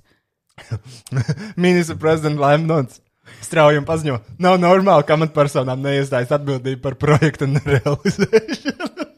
[1.64, 3.00] Ministra prezidenta Lemnons
[3.42, 9.11] strauji un paziņo, nav normāli, ka amatpersonām neiestājas atbildība par projektu nerealizēšanu.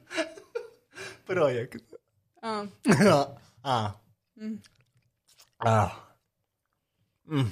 [1.26, 1.84] Projektu.
[2.44, 2.68] Uh,
[3.64, 3.94] ah.
[5.64, 5.92] Ah.
[7.24, 7.46] Mm.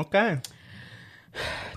[0.00, 0.14] Ok.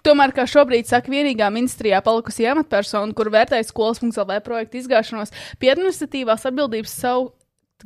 [0.04, 5.74] Tomēr, kā šobrīd saka, vienīgā ministrijā palikusī amatpersona, kur vērtēja skolas funkcionālajā projekta izgāšanos, pie
[5.74, 7.34] administratīvās atbildības savu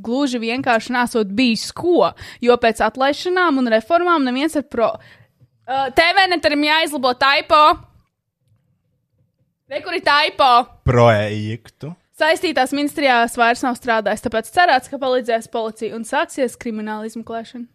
[0.03, 2.11] gluži vienkārši nesot bijis ko,
[2.43, 4.93] jo pēc atlaišanām un reformām neviens ar pro.
[5.67, 7.61] Uh, TV netarim jāizlabo taipo.
[9.67, 10.51] Re, kur ir taipo?
[10.87, 11.91] Projektu.
[12.17, 17.67] Saistītās ministrijās vairs nav strādājis, tāpēc cerēts, ka palīdzēs policija un sāksies krimināla izmeklēšana.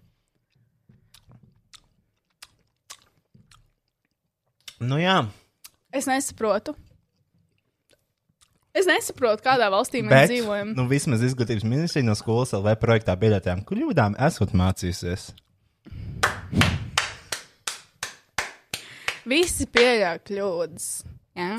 [4.82, 5.20] Nu jā,
[5.93, 6.72] Es nesaprotu.
[8.72, 10.70] Es nesaprotu, kādā valstī mēs bet dzīvojam.
[10.78, 15.26] nu, vismaz izglītības ministrija no skolas LV projektā pieļautajām kļūdām esot mācījusies.
[19.28, 20.88] Visi pieļauj kļūdas.
[21.39, 21.57] Ja?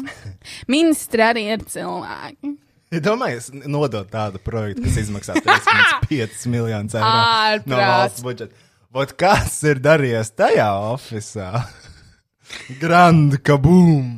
[0.69, 2.51] Ministri arī ir cilvēki.
[2.93, 7.79] Ja domājies, nodot tādu projektu, kas izmaksā 3,5 miljonus eiro no Ārprāts.
[7.89, 8.59] valsts budžeta.
[8.93, 11.63] Vot kas ir darījies tajā oficiālā?
[12.83, 14.11] Grand kaboom!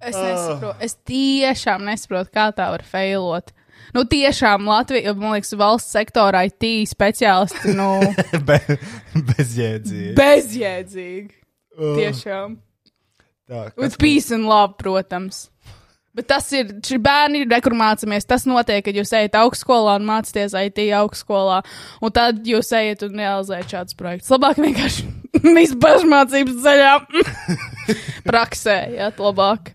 [0.00, 0.76] Es nesaprotu.
[0.86, 3.50] Es tiešām nesaprotu, kā tā var failot.
[3.92, 7.88] Nu, tiešām Latvija, man liekas, valsts sektora IT speciālisti, nu,
[8.48, 8.58] Be,
[9.16, 10.14] bezjēdzīgi.
[10.16, 11.36] bezjēdzīgi.
[11.98, 12.56] Tiešām.
[13.48, 15.48] Tā, With peace and love, protams.
[16.18, 18.26] Bet tas ir, šī bērni ir, kur mācāmies.
[18.26, 21.60] Tas notiek, kad jūs ejat augstskolā un mācāties IT augstskolā.
[22.02, 24.32] Un tad jūs ejat un realizējat šādus projektus.
[24.34, 25.06] Labāk vienkārši
[25.60, 26.94] visu pašmācības ceļā.
[28.28, 29.70] Praksē, jā, labāk.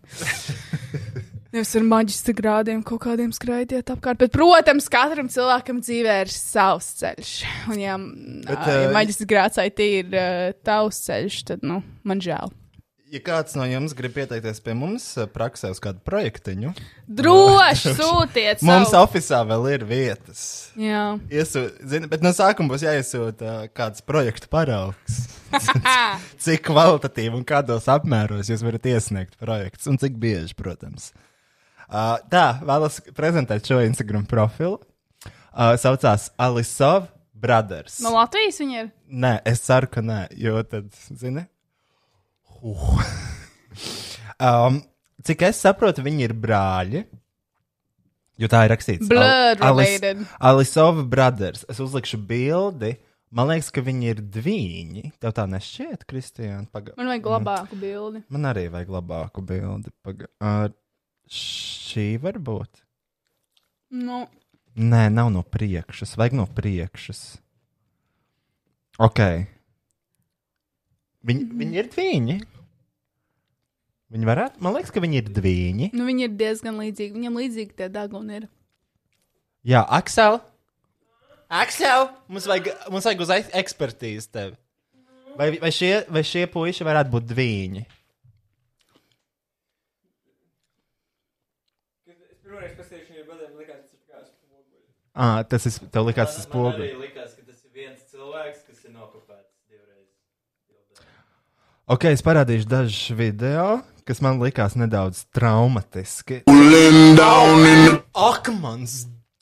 [1.53, 4.17] Nevis ar maģistra grādiem kaut kādiem skraidiet apkārt.
[4.19, 7.32] Bet, protams, katram cilvēkam dzīvē ir savs ceļš.
[7.69, 7.95] Un, ja,
[8.49, 12.51] Bet, ja eh, maģistra grāds IT ir uh, tavs ceļš, tad, nu, man žēl.
[13.14, 16.72] Ja kāds no jums grib pieteikties pie mums eh, praksē uz kādu projektiņu,
[17.05, 18.64] Droši sūtiet!
[18.66, 20.41] mums savu- oficiālā vēl ir vietas.
[20.80, 21.03] Jā.
[21.30, 25.20] Iesū, zini, bet no sākuma būs jāiesūta uh, kāds projekta paraugs.
[26.43, 31.11] cik kvalitatīvi un kādos apmēros jūs varat iesniegt projekts, un cik bieži, protams.
[31.86, 34.80] Uh, tā, vēlos prezentēt šo Instagram profilu.
[35.53, 37.99] Uh, saucās Alisov Brothers.
[38.01, 38.88] No Latvijas viņi ir.
[39.14, 41.43] Nē, es ceru, ka nē, jo tad, zini,
[42.64, 43.03] uh.
[44.39, 44.80] um,
[45.26, 47.03] cik es saprotu, viņi ir brāļi.
[48.41, 49.09] Jo tā ir rakstīts.
[49.11, 50.24] Blood related.
[50.41, 51.68] Alisova Brothers.
[51.70, 52.95] Es uzlikšu bildi.
[53.34, 55.03] Man liekas, ka viņi ir divi.
[55.22, 56.66] Tev tā nešķiet, Kristiāna.
[56.74, 56.95] Paga...
[56.97, 58.24] Man vajag labāku bildi.
[58.34, 59.93] Man arī vajag labāku bildi.
[60.05, 60.30] Paga...
[60.41, 60.66] Uh,
[61.30, 62.84] šī var būt.
[63.93, 64.26] Nu,
[64.74, 66.16] Nē, nav no priekšas.
[66.18, 67.22] Vajag no priekšas.
[68.97, 69.20] Ok.
[71.30, 72.39] Viņi, viņi ir divi.
[74.14, 74.61] Viņi varētu.
[74.61, 75.55] Man liekas, ka viņi ir divi.
[75.93, 77.16] nu, viņi ir diezgan līdzīgi.
[77.18, 78.49] Viņam līdzīgi tie daguni ir.
[79.66, 80.39] Jā, Aksel.
[81.53, 83.34] Aksel, mums vajag, mums vajag uz
[83.64, 84.55] ekspertīzi tevi.
[85.38, 87.49] Vai, vai, šie, vai šie puiši varētu būt divi?
[87.82, 87.86] Ir.
[95.14, 95.76] Ah, tas ir.
[95.93, 96.88] Tev likās, tas Man spoguļi.
[96.89, 100.07] arī likās, ka tas ir viens cilvēks, kas ir nokopēts divreiz.
[101.84, 106.38] Ok, es parādīšu dažus video, kas man likās nedaudz traumatiski.
[106.47, 108.93] Ak, mans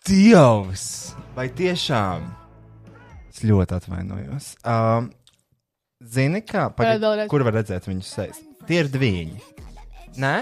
[0.09, 0.85] dievs!
[1.37, 2.25] Vai tiešām?
[3.29, 4.55] Es ļoti atvainojos.
[4.65, 5.11] Um,
[6.01, 7.29] zini, kā vēlreiz.
[7.29, 8.41] kur var redzēt viņu sejas?
[8.65, 9.13] Tie ir divi.
[10.17, 10.39] Nē?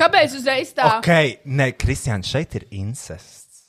[0.00, 0.86] Kāpēc uzreiz tā?
[0.98, 1.10] Ok,
[1.44, 3.66] nē, Kristiāna, šeit ir incests.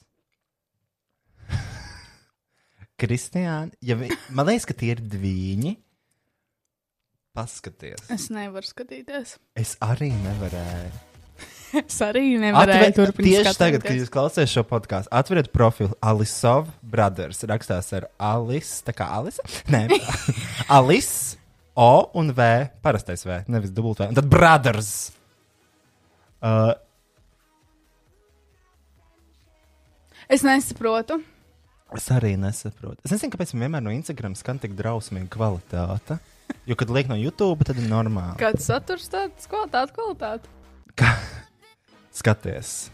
[3.02, 4.12] Kristiāna, ja vi...
[4.32, 5.76] man liekas, ka tie ir divi.
[7.32, 9.38] Paskaties, Es nevaru skatīties.
[9.56, 10.92] es arī nevarēju.
[11.80, 13.46] Es arī nevarēju turpināt.
[13.46, 17.40] tieši tagad, kad jūs klausāties šo podkāstu, atveriet profilu Alisov Brothers.
[17.48, 19.40] Rakstās ar Alice, tā kā Alice.
[19.72, 19.86] Nē,
[20.78, 21.38] Alice,
[21.80, 22.50] O un V,
[22.84, 24.10] parastais V, nevis dubult V.
[24.12, 24.92] Un tad Brothers.
[26.42, 26.74] Uh,
[30.32, 31.20] Es nesaprotu.
[31.94, 33.02] es arī nesaprotu.
[33.04, 36.18] Es nezinu, kāpēc man vienmēr no Instagram skan tik drausmīga kvalitāte.
[36.68, 38.38] Jo, kad liek no YouTube, tad ir normāli.
[38.40, 40.48] Kāds saturs tāds kvalitāte, kvalitāte.
[42.16, 42.90] Skaties.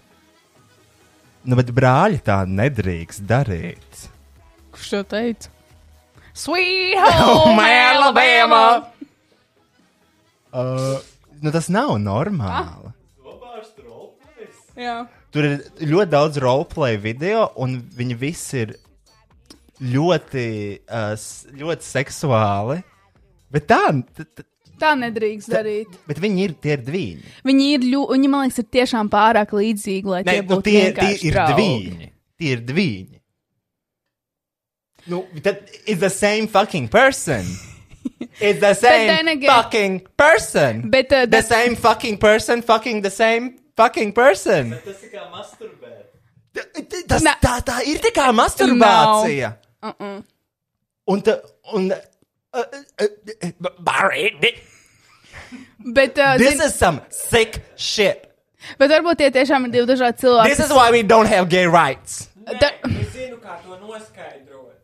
[1.45, 4.08] Nu, bet brāļi tā nedrīkst darīt.
[4.74, 5.54] Kurš to teica?
[6.38, 7.62] Sweet home,
[7.93, 8.66] Alabama!
[10.54, 10.98] Uh,
[11.41, 12.93] nu, tas nav normāli.
[14.78, 14.97] Jā.
[15.34, 18.75] Tur ir ļoti daudz roleplay video, un viņi visi ir
[19.82, 20.45] ļoti,
[20.88, 21.15] uh,
[21.57, 22.82] ļoti seksuāli.
[23.53, 23.82] Bet tā,
[24.78, 25.93] Tā nedrīkst darīt.
[26.05, 27.05] Bet viņi ir tie ir divi.
[27.47, 30.65] Viņi ir ļoti, viņi man liekas, ir tiešām pārāk līdzīgi, lai Nē, tie nu, būtu
[30.67, 32.09] tie, tie vienkārši ir divi.
[32.38, 32.89] Tie ir divi.
[35.07, 37.47] Nu, tad it's the same fucking person.
[38.39, 40.89] It's the same again- fucking person.
[40.91, 44.73] Bet, uh, the same fucking person, fucking the same fucking person.
[44.86, 46.05] Tas ir kā masturbēt.
[47.07, 47.36] Tas, Nā.
[47.41, 49.53] tā, tā ir tikai masturbācija.
[49.84, 50.23] Uh -uh.
[51.07, 51.38] Un, ta,
[51.73, 51.97] un uh,
[52.53, 52.63] uh,
[53.01, 54.32] uh, Barry,
[55.80, 58.28] Bet, uh, this zin, is some sick shit.
[58.80, 60.49] bet varbūt tie tiešām ir divi dažādi cilvēki.
[60.55, 62.28] This is why we don't have gay rights.
[62.59, 64.75] Da- Es zinu, kā to noskaidrot.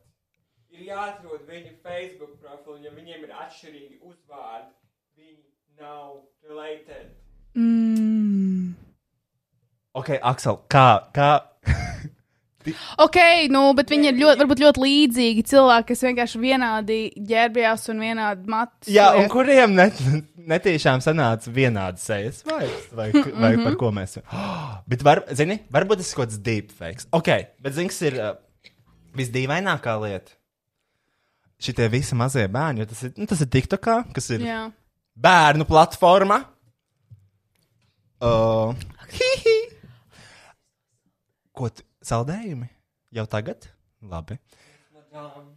[0.71, 4.71] Ir jāatrod viņu Facebook profilu, ja viņiem ir atšķirīgi uzvārdi.
[5.17, 5.43] Viņi
[5.81, 7.09] nav related.
[7.55, 8.75] Mm.
[9.93, 11.31] Ok, Aksel, kā, kā?
[13.03, 13.17] Ok,
[13.51, 18.51] nu, bet viņi ir ļoti, varbūt ļoti līdzīgi cilvēki, kas vienkārši vienādi ģērbjās un vienādi
[18.51, 18.91] matus.
[18.93, 19.99] Jā, un kuriem net,
[20.49, 24.15] netiešām sanāca vienāds sejas vairs, vai, vai par ko mēs.
[24.23, 27.09] Oh, bet, var, zini, varbūt tas ir kaut kāds deepfakes.
[27.15, 27.33] Ok,
[27.63, 28.31] bet zini, kas ir uh,
[29.19, 30.37] visdīvainākā lieta?
[31.63, 34.63] Šitie visi mazie bērni, jo tas ir, nu, tas ir TikTokā, kas ir Jā.
[35.19, 36.41] bērnu platforma.
[38.23, 38.71] Uh,
[39.19, 39.72] hihi.
[41.53, 42.67] Ko tu saldējumi?
[43.13, 43.67] Jau tagad?
[44.09, 44.39] Labi.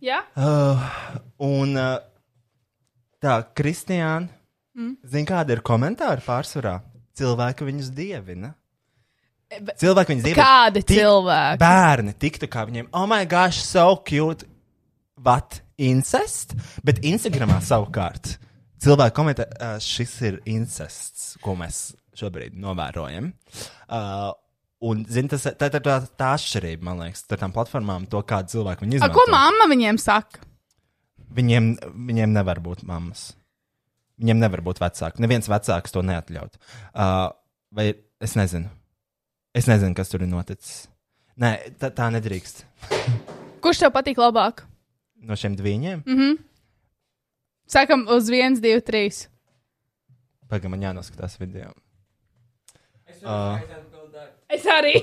[0.04, 0.18] Jā?
[0.36, 0.82] Uh,
[1.46, 1.96] un uh,
[3.24, 4.28] tā, Kristiāna,
[4.76, 4.90] mm.
[5.08, 6.74] zini, kāda ir komentāra pārsvarā?
[7.16, 8.52] Cilvēki viņus dievina.
[9.48, 10.44] bet- Cilvēki viņus dievina.
[10.44, 11.60] Kādi Tik- cilvēki?
[11.64, 14.44] Bērni tiktu kā viņiem, oh, my gosh, so cute.
[15.16, 15.62] What?
[15.80, 16.52] Incest?
[16.84, 18.36] Bet Instagramā savukārt
[18.84, 23.32] cilvēki komentē, uh, šis ir incests, ko mēs šobrīd novērojam.
[23.88, 24.34] Uh,
[24.84, 28.56] un, zini, tas tā, tā, tā, tā atšķirība, man liekas, starp tām platformām, to kādu
[28.56, 29.16] cilvēku viņi A, izmanto.
[29.16, 30.42] ko mamma viņiem saka?
[31.36, 31.72] Viņiem,
[32.08, 33.30] viņiem nevar būt mammas.
[34.20, 35.20] Viņiem nevar būt vecāki.
[35.20, 36.56] Neviens vecāks to neatļaut.
[36.96, 37.28] Uh,
[37.76, 37.90] vai
[38.24, 38.70] es nezinu.
[39.56, 40.86] Es nezinu, kas tur ir noticis.
[41.40, 42.64] Nē, tā, tā nedrīkst.
[43.64, 44.64] Kurš tev patīk labāk?
[45.20, 46.02] No šiem diviem.
[46.06, 46.36] Mm -hmm.
[47.68, 49.28] Sākam uz 1, 2, 3.
[50.48, 51.72] Pagaidām, man jānoskatās video.
[53.06, 53.95] Es varu uh.
[54.52, 54.94] Es arī.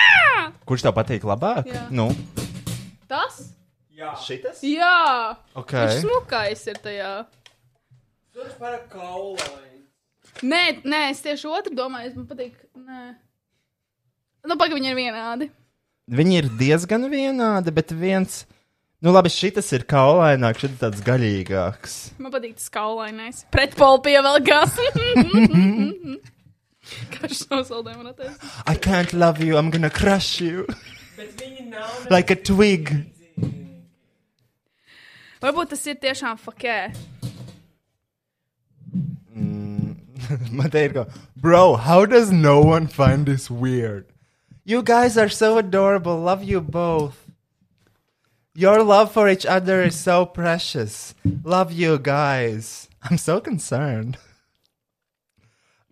[0.68, 1.68] Kurš tev patīk labāk?
[1.70, 1.86] Jā.
[1.94, 2.10] Nu,
[3.08, 3.40] Tas?
[3.94, 4.62] Jā, šitas?
[4.66, 5.36] Jā.
[5.54, 5.74] Ok.
[5.76, 7.12] Viņš smukais ir tajā.
[8.34, 9.84] tur ir par kaulaini.
[10.42, 12.10] Nē, nē, es tieši otru domāju.
[12.10, 12.56] Es man patīk.
[12.74, 13.04] Nē.
[14.44, 15.48] Nu, pagaidi, viņi ir vienādi.
[16.10, 18.42] Viņi ir diezgan vienādi, bet viens.
[19.04, 21.96] Nu, labi, šis ir kaulaināks, šis ir tāds gaļīgāks.
[22.18, 23.44] Man patīk tas kaulainais.
[23.54, 24.74] Pretpolu pievelkās.
[24.74, 25.04] Kā
[27.28, 28.60] šis nosaldē man atteicis?
[28.66, 30.66] I can't love you, I'm gonna crush you
[31.16, 32.90] Bet viņi nav like a twig.
[35.44, 36.78] Varbūt tas ir tiešām fakē.
[40.50, 41.04] Man te ir kā,
[41.36, 44.06] bro, how does no one find this weird?
[44.64, 46.18] You guys are so adorable.
[46.18, 47.20] Love you both.
[48.54, 51.14] Your love for each other is so precious.
[51.44, 52.88] Love you guys.
[53.02, 54.16] I'm so concerned.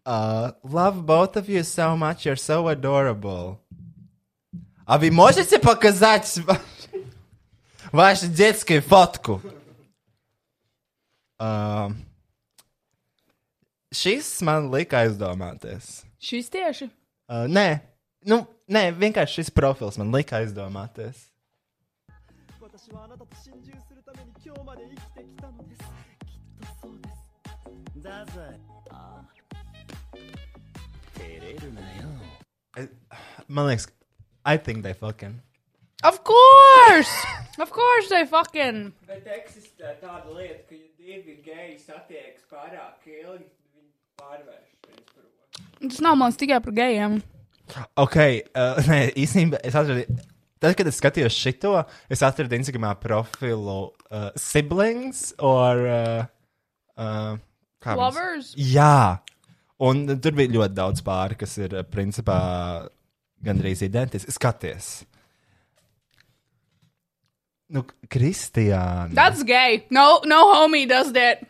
[0.05, 2.25] Uh, love both of you so much.
[2.25, 3.59] You're so adorable.
[4.85, 6.61] А вы можете показать ва-
[7.91, 9.41] ваши детские фотку?
[11.39, 12.05] Um,
[13.93, 16.05] šis man lika aizdomāties.
[16.19, 16.89] Šis tieši.
[17.29, 17.81] Uh, nē,
[18.25, 21.27] nu, nē, vienkārši šis profils man lika aizdomāties.
[22.61, 25.81] 私はあなたと心中するために今日まで生きてきたのです
[26.25, 28.60] きっとそうですだぜあ
[33.48, 33.88] Man liekas,
[34.44, 35.40] I think they fucking.
[36.04, 37.12] Of course!
[37.60, 38.92] of course they fucking.
[39.06, 43.46] Bet eksistē tāda lieta, ka ja divi geji satiekas pārāk ilgi,
[43.76, 45.86] viņi pārvērš viens par otru.
[45.92, 47.20] Tas nav mans tikai par gejiem.
[48.02, 50.06] Ok, uh, nē, īstenībā es atradu.
[50.62, 51.72] Tad, kad es skatījos šito,
[52.10, 53.78] es atradu Instagramā profilu
[54.10, 55.86] uh, siblings or.
[55.86, 56.26] Uh,
[56.98, 57.32] uh,
[57.82, 58.50] kā mums- Lovers?
[58.58, 59.18] Jā,
[59.82, 62.38] un tur bija ļoti daudz pāri, kas ir uh, principā
[63.42, 64.32] gandrīz identiski.
[64.34, 64.90] Skaties!
[67.72, 69.14] Nu, Kristiāna.
[69.16, 69.86] That's gay.
[69.90, 71.40] No, no homie does that.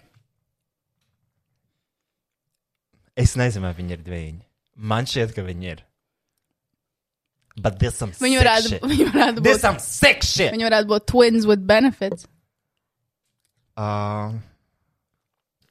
[3.18, 4.20] Es nezinu, vai viņi ir divi.
[4.92, 5.82] Man šķiet, ka viņi ir.
[7.60, 8.84] But there's some Viņi sick varētu, shit.
[8.88, 9.64] viņi varētu There's būt.
[9.66, 10.54] some sick shit.
[10.54, 12.24] Viņi varētu būt twins with benefits.
[13.76, 14.38] Uh,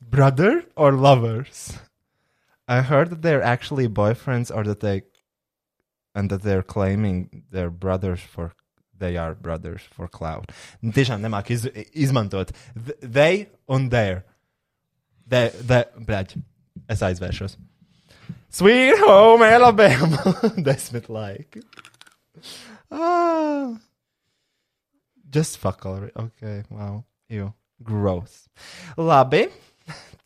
[0.02, 1.64] brother or lovers?
[2.72, 5.04] I heard that they're actually boyfriends or that they
[6.16, 8.54] and that they're claiming they're brothers for
[8.98, 10.52] they are brothers for cloud.
[10.82, 12.54] Nu, Tiešām nemāk iz, izmantot
[12.86, 14.24] th- they un their.
[15.28, 16.38] De, de, bļaļ,
[16.92, 17.58] es aizvēršos.
[18.52, 20.36] Sweet home, Alabama.
[20.68, 21.64] Desmit laiki.
[22.92, 23.78] Ah.
[25.30, 26.12] Just fuck already.
[26.16, 27.04] Ok, wow.
[27.32, 27.54] Ew.
[27.84, 28.50] Gross.
[28.98, 29.46] Labi.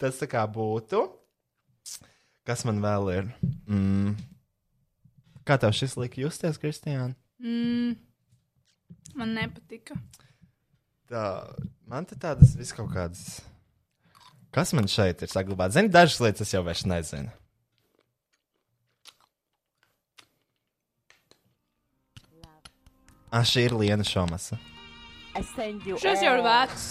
[0.02, 1.06] Tas tā kā būtu.
[2.46, 3.30] Kas man vēl ir?
[3.68, 4.16] Mm.
[5.46, 7.14] Kā tev šis lika justies, Kristiāna?
[7.42, 7.96] Mm,
[9.18, 9.98] man nepatika.
[11.10, 11.24] Tā,
[11.90, 13.42] man te tādas vis kaut kādas.
[14.56, 15.76] Kas man šeit ir saglabāts?
[15.78, 17.34] Zini, dažas lietas es jau vairs nezinu.
[23.32, 24.58] Ah, šī ir Liena Šomasa.
[25.36, 26.86] I send you Šis jau ir vecs.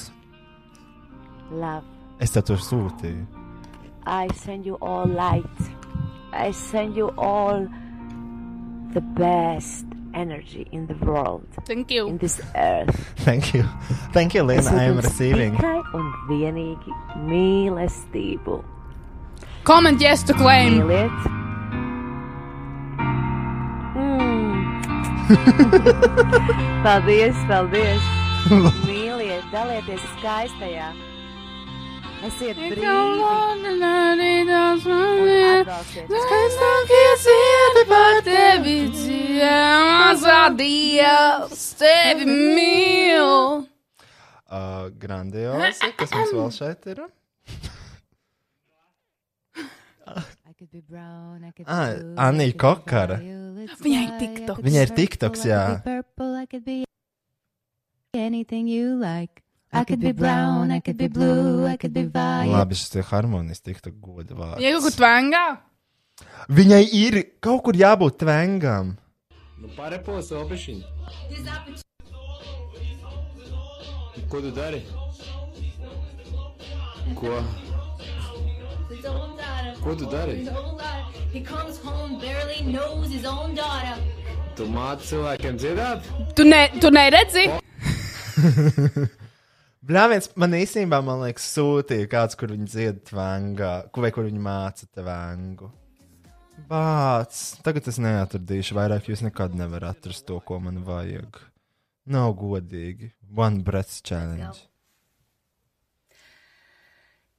[1.51, 1.87] love.
[2.21, 3.44] Es tev to sūtīju.
[4.07, 5.45] I send you all light.
[6.33, 7.67] I send you all
[8.93, 9.85] the best
[10.15, 12.07] energy in the world, Thank you.
[12.09, 12.95] in this earth.
[13.25, 13.65] Thank you.
[14.13, 14.71] Thank you, Liena.
[14.71, 15.57] I am receiving.
[15.57, 16.93] Tikai un vienīgi
[17.27, 18.63] mīlestību.
[19.65, 20.81] Comment yes to claim.
[20.83, 21.11] Mīliet.
[23.95, 24.83] Mm.
[26.85, 28.03] paldies, paldies.
[28.85, 30.89] Mīliet, dalieties skaistajā.
[32.25, 32.85] Esiet brīvi.
[36.25, 43.67] Skaistākies iet par tevi dziemazā Dievs tevi mīl.
[44.49, 45.93] Uh, grandiozi.
[45.99, 47.05] Kas mums vēl šeit ir?
[51.67, 51.93] Ah,
[52.29, 53.21] Anija Kokara.
[53.21, 54.65] Viņai ir TikToks.
[54.65, 55.63] Viņai ir TikToks, jā.
[58.15, 59.44] Anything you like.
[59.75, 62.53] I could be brown, I could be blue, I could be violet.
[62.55, 64.61] Labi, šis ir harmonijas tiktu goda vārds.
[64.63, 65.47] Viņai kaut kur tvangā.
[66.59, 68.93] Viņai ir kaut kur jābūt tvengam.
[69.59, 70.85] Nu, parepo sobišķiņu.
[74.31, 74.81] Ko tu dari?
[77.19, 77.43] Ko?
[79.83, 80.47] Ko tu dari?
[81.35, 83.99] He comes home, barely knows his own daughter.
[84.55, 86.07] Tu māci cilvēkiem dziedāt?
[86.39, 87.49] Tu, ne, tu neredzi?
[89.85, 94.87] Bļāviens man īstenībā, man liekas, sūtīja kāds, kur viņi dzied tvangā, vai kur viņi māca
[94.89, 95.69] tvangu.
[96.71, 101.37] Bāc, tagad es neatradīšu vairāk, jo es nekad nevaru atrast to, ko man vajag.
[102.07, 103.11] Nav godīgi.
[103.35, 104.65] One breath challenge.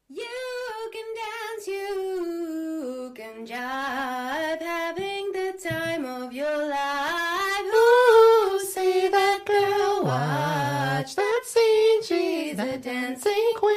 [0.10, 7.74] You can dance, you can jive, having the time of your life.
[7.74, 11.85] Ooh, see that girl, watch that scene,
[12.56, 13.76] she's a dancing queen.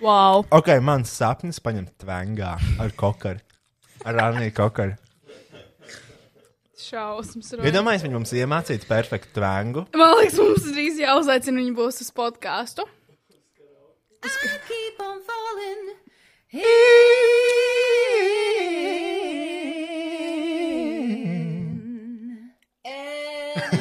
[0.00, 0.44] Wow.
[0.54, 3.40] Ok, mans sapnis paņemt tvangā ar kokaru.
[4.06, 4.94] Ar Aniju kokaru.
[6.78, 7.50] Šausmas.
[7.58, 9.82] Iedomājieties, viņi mums iemācītu perfektu tvangu.
[9.98, 12.86] Man liekas, mums drīz jāuzaicina viņi būs uz podkāstu.
[14.22, 14.28] I
[14.66, 15.82] keep on falling.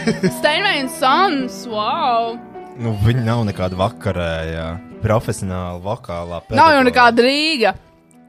[0.07, 2.37] Steinveins Sons, wow!
[2.79, 4.67] Nu, viņi nav nekāda vakarējā,
[5.03, 6.37] profesionāla vokālā.
[6.55, 6.85] Nav jau pedagoga.
[6.87, 7.73] nekāda Rīga.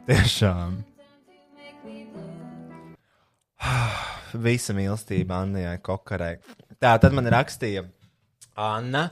[0.08, 0.72] Tiešām.
[4.48, 6.34] Visa mīlestība Annijai Kokarai.
[6.82, 7.84] Tā tad man rakstīja
[8.58, 9.06] Anna.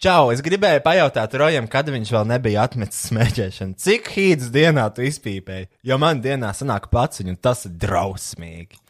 [0.00, 3.76] Čau, es gribēju pajautāt Rojam, kad viņš vēl nebija atmetis smēķēšanu.
[3.80, 5.70] Cik hīdas dienā tu izpīpēji?
[5.88, 8.80] Jo man dienā sanāk paciņu, un tas ir drausmīgi.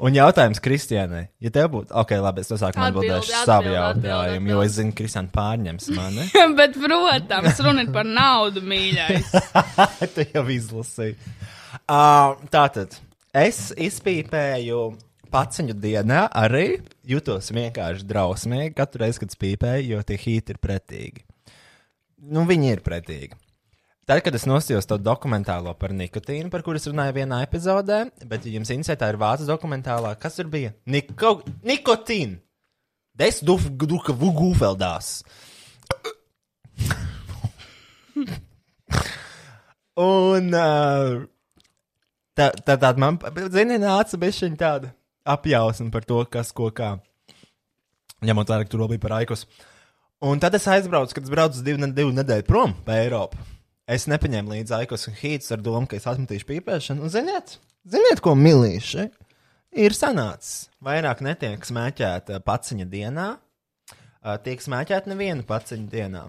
[0.00, 4.52] Un jautājums Kristiānai, ja tev būtu, ok, labi, es to sāku Atbildi, atbildēšu savu jautājumu,
[4.52, 6.26] jo es zinu, Kristiāna pārņems mani.
[6.58, 9.34] Bet, protams, runa ir par naudu, mīļais.
[10.16, 11.18] tu jau izlasīji.
[11.84, 12.96] Uh, tātad,
[13.36, 14.80] es izpīpēju
[15.30, 21.24] paciņu dienā, arī jutos vienkārši drausmīgi katru reizi, kad spīpēju, jo tie hīti ir pretīgi.
[22.30, 23.38] Nu, viņi ir pretīgi.
[24.10, 28.42] Tad, kad es nosījos to dokumentālo par nikotīnu, par kuru es runāju vienā epizodē, bet
[28.50, 30.72] jums interesē, ir vācu dokumentālā, kas tur bija?
[30.90, 32.40] Niko, nikotīna!
[33.14, 35.12] Des duka, vugūfeldās!
[40.06, 41.22] Un uh,
[42.34, 43.20] tā, tā, tā man,
[43.54, 44.90] zini, nāca bišķiņa tāda
[45.36, 46.96] apjausma par to, kas ko kā.
[48.26, 49.46] Ņemot vērā, ka tur vēl bija par aikus.
[50.26, 53.59] Un tad es aizbraucu, kad es braucu divu, divu nedēļu prom pa Eiropu.
[53.90, 57.02] Es nepaņēmu līdzi aikus un hītus ar domu, ka es atmetīšu pīpēšanu.
[57.02, 57.56] Un ziniet,
[57.90, 59.08] ziniet, ko milīši
[59.82, 60.68] ir sanācis.
[60.84, 63.26] Vairāk netiek smēķēta paciņa dienā,
[64.46, 66.22] tiek smēķēta neviena paciņa dienā.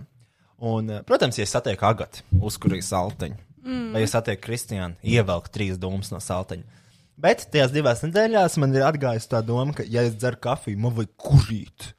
[0.71, 3.85] Un, protams, ja es satieku agatu, uzkurīju saltiņu, mm.
[3.93, 6.81] vai es satieku Kristiānu, ievelku trīs dūmus no saltiņa.
[7.21, 10.97] Bet tajās divās nedēļās man ir atgājusi tā doma, ka, ja es dzeru kafiju, man
[10.97, 11.91] vajag kurīt,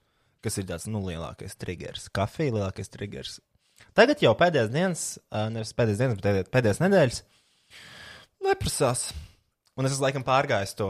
[0.43, 2.11] kas ir tāds nu, lielākais triggers.
[2.15, 3.39] Kafija lielākais triggers.
[3.97, 5.03] Tagad jau pēdējās dienas,
[5.53, 7.21] nevis pēdējās dienas, bet pēdējās, nedēļas,
[8.47, 9.11] neprasās.
[9.77, 10.89] Un es esmu laikam pārgājis to,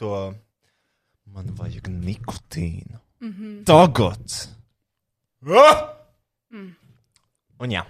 [0.00, 0.14] to
[1.34, 3.00] man vajag nikotīnu.
[3.20, 3.64] Mm -hmm.
[3.68, 4.24] Tagad!
[5.46, 5.96] Ah!
[6.52, 6.74] Mm.
[7.60, 7.84] Un jā.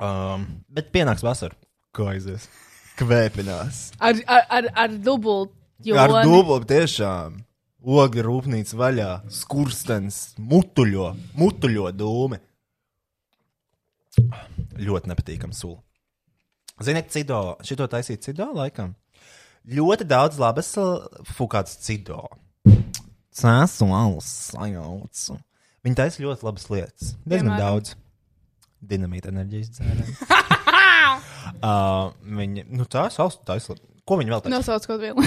[0.00, 1.56] Um, bet pienāks vasara.
[1.96, 2.48] Kā aizies?
[2.96, 3.90] Kvēpinās.
[3.98, 5.54] Ar, ar, ar, ar dubultu.
[5.96, 7.42] Ar dublu tiešām.
[7.86, 12.40] Ogi rūpnīca vaļā, skurstens, mutuļo, mutuļo dūmi.
[14.76, 15.80] Ļoti nepatīkami sula.
[16.84, 18.92] Ziniet, cido, šito taisīt cido laikam.
[19.66, 20.74] Ļoti daudz labas
[21.36, 22.26] fukāts cido.
[23.36, 25.38] Cēsuāls, sajaucu.
[25.86, 27.14] Viņi taisa ļoti labas lietas.
[27.28, 27.94] Diezgan daudz.
[28.86, 30.06] Dinamīta enerģijas dzērē.
[31.66, 33.76] uh, viņi, nu tā, saules taisa.
[34.06, 34.54] Ko viņi vēl taisa?
[34.54, 35.24] Nosauc kaut vienu.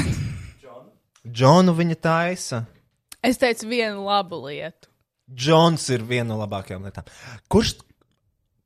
[1.39, 2.63] Džonu viņa taisa.
[3.25, 4.87] Es teicu vienu labu lietu.
[5.29, 7.09] Džons ir viena no labākajām lietām.
[7.51, 7.75] Kurš,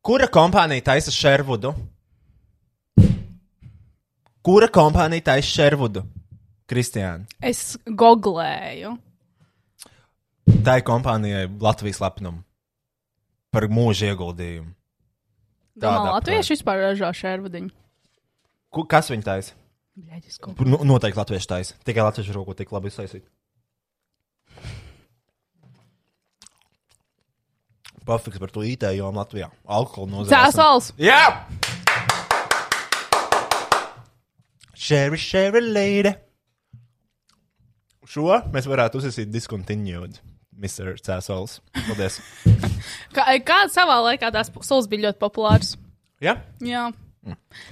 [0.04, 1.74] kura kompānija taisa Sherwoodu?
[4.44, 6.04] Kura kompānija taisa Sherwoodu?
[6.70, 7.26] Kristiāna.
[7.44, 8.96] Es googlēju.
[10.64, 12.42] Tā ir kompānijai Latvijas lepnuma
[13.54, 14.72] par mūža ieguldījumu.
[15.74, 17.70] Domā, Tādā latvieši vispār ražo šērvudiņu.
[18.74, 19.54] Ku- Kas viņa taisa?
[19.98, 21.74] Bļaģis, ko- Nu, noteikti latvieši taisa.
[21.86, 23.24] Tikai latviešu roku tik labi izsaisīt.
[28.08, 29.48] Pafiks par to IT jomu Latvijā.
[29.64, 30.36] Alkohola nozare.
[30.36, 30.92] Cēsals!
[31.00, 31.46] Jā!
[34.76, 36.12] Sherry, sherry lady.
[38.04, 40.18] Šo mēs varētu uzsākt discontinued,
[40.60, 40.98] Mr.
[41.00, 41.62] Cēsals.
[41.86, 42.20] Paldies.
[43.16, 45.78] Kā, kāda savā laikā tās sulas bija ļoti populāras?
[46.24, 46.36] Jā?
[46.64, 46.90] Jā.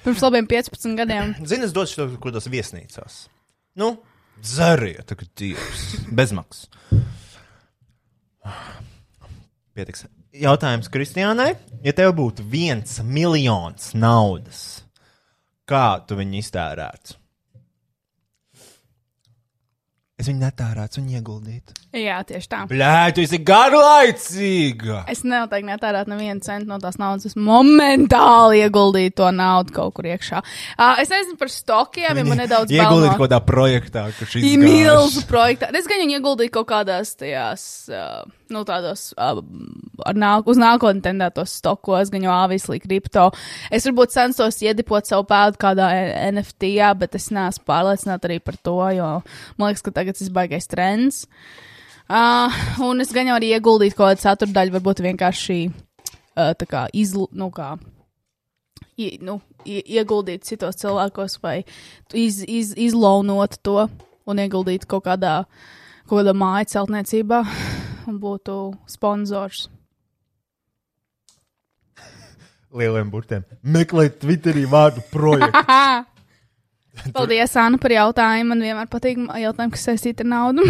[0.05, 1.35] Pirms labiem 15 gadiem.
[1.43, 3.25] Zini, es došu to kaut kādos viesnīcās.
[3.75, 3.97] Nu,
[4.39, 5.83] dzeriet, kā dievs.
[6.15, 6.71] Bezmaksas.
[9.75, 10.07] Pietiks.
[10.31, 11.49] Jautājums Kristiānai.
[11.83, 14.85] Ja tev būtu viens miljons naudas,
[15.67, 17.17] kā tu viņu iztērētu?
[20.21, 21.75] Es viņu netērētu, viņu ieguldītu.
[21.97, 22.59] Jā, tieši tā.
[22.69, 24.99] Blē, tu esi garlaicīga!
[25.09, 27.31] Es noteikti netērētu nevienu centu no tās naudas.
[27.31, 30.43] Es momentāli ieguldīju to naudu kaut kur iekšā.
[30.77, 35.25] Uh, es nezinu par stokiem, ja man nedaudz Ieguldīt kaut kādā projektā, kurš Ir milzu
[35.27, 35.73] projektā.
[35.73, 38.21] Es gan viņu ieguldīju kaut kādās tajās, uh,
[38.53, 43.29] nu, tādos ar nāk, uz nākotni tendētos stokos, gan jau avislī kripto.
[43.73, 45.89] Es varbūt censtos iedipot savu pēdu kādā
[46.31, 49.11] NFT, jā, bet es neesmu pārliecināta arī par to, jo
[49.57, 51.23] man liekas, ka tagad tas ir baigais trends.
[52.11, 52.51] Uh,
[52.83, 57.29] un es gan jau arī ieguldīju kaut kādu ceturdaļu, varbūt vienkārši uh, tā kā izlu,
[57.31, 57.77] nu kā
[58.99, 61.61] i, nu, ieguldīt citos cilvēkos, vai
[62.17, 63.85] iz, iz, izlaunot to
[64.29, 65.41] un ieguldīt kaut kādā,
[66.07, 67.41] kaut kādā māju celtniecībā
[68.07, 68.57] un būtu
[68.89, 69.67] sponsors.
[72.77, 73.45] Lieliem burtiem.
[73.61, 75.65] Meklēt Twitterī vārdu projektu.
[77.15, 78.51] Paldies, Anna, par jautājumu.
[78.51, 80.65] Man vienmēr patīk jautājumi, kas saistīti ar naudu.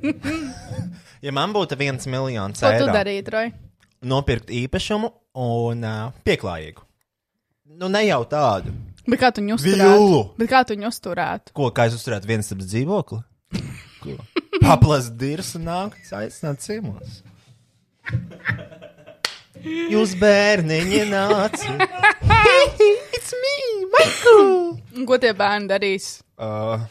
[1.26, 3.52] ja man būtu viens miljons Ko tu eiro, darītu, Roy?
[4.02, 6.82] nopirkt īpašumu un uh, pieklājīgu.
[7.78, 8.74] Nu, ne jau tādu.
[9.06, 10.18] Bet kā tu viņu uzturētu?
[10.38, 11.54] Bet kā tu viņu uzturētu?
[11.56, 13.22] Ko, kā es uzturētu viens ap dzīvokli?
[14.02, 14.16] Ko?
[14.64, 17.20] Paplast dirs un nāk, aicināt ciemos.
[19.62, 21.76] Jūs bērniņi nāci.
[23.16, 23.54] It's me,
[23.92, 25.06] Michael!
[25.06, 26.08] Ko tie bērni darīs?
[26.34, 26.82] Uh,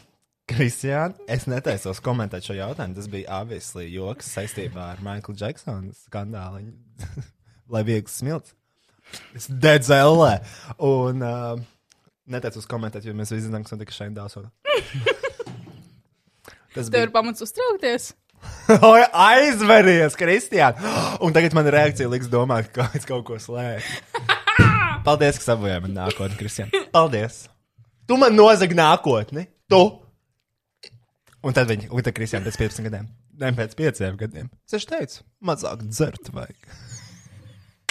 [0.47, 2.95] Kristiāna, es netaisos komentēt šo jautājumu.
[2.95, 6.71] Tas bija obviously joks saistībā ar Michael Jacksona skandālu.
[7.71, 8.55] Lai viegli smilts.
[9.35, 10.33] Es dedzu ellē.
[10.87, 11.59] Un uh,
[12.31, 14.47] neteicos komentēt, jo mēs visi zinām, kas notika šeit dāsot.
[16.75, 18.11] Tas Tev ir pamats uztraukties.
[19.27, 20.93] Aizveries, Kristiāna!
[21.21, 24.29] Un tagad man reakcija liks domāt, ka es kaut ko slēpju.
[25.07, 26.83] Paldies, ka sabojāji man nākotni, Kristiāna.
[26.95, 27.43] Paldies!
[28.09, 29.45] Tu man nozagi nākotni!
[29.71, 29.81] Tu!
[31.41, 33.09] Un tad viņi, un tad Kristiāna pēc 15 gadiem,
[33.41, 34.49] ne pēc 5 gadiem.
[34.71, 36.57] Es teicu, mazāk dzert vajag.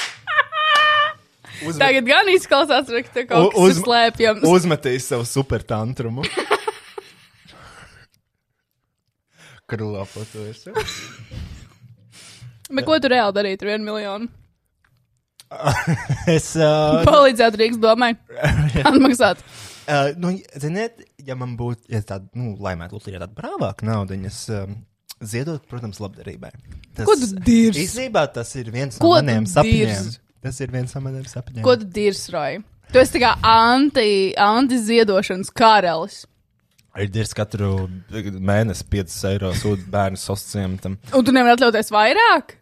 [1.66, 4.46] Uzmet- Tagad gan izklausās, ka te kaut kas ir slēpjams.
[4.48, 6.24] Uzmetīs savu super tantrumu.
[9.70, 10.66] Krulā fotojas.
[12.70, 14.30] Bet ko tu reāli darītu ar vienu miljonu?
[16.36, 16.52] es.
[16.58, 18.12] Uh, Palīdzētu Rīgas domai.
[18.88, 19.42] Atmaksāt.
[19.90, 24.44] Uh, nu, ziniet, ja man būtu, ja tāda, nu, laimēta loterija tāda brāvāka nauda, es
[24.54, 24.76] um,
[25.18, 26.52] ziedot, protams, labdarībai.
[26.94, 27.86] Tas, Ko tu dirzi?
[27.88, 29.90] Īsnībā tas ir viens Ko no maniem sapņiem.
[29.90, 30.20] dirzi?
[30.44, 31.64] Tas ir viens no maniem sapņiem.
[31.66, 32.60] Ko tu dirzi, Roy?
[32.90, 34.06] Tu esi tā kā anti,
[34.38, 36.22] anti-ziedošanas karalis.
[36.98, 37.68] Ir katru
[38.10, 40.96] mēnesi 5 eiro sūta bērnu sociālam.
[41.14, 42.56] Un tu nevari atļauties vairāk?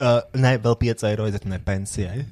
[0.00, 2.24] Uh, nē, vēl 5 eiro aiziet ne pensijai.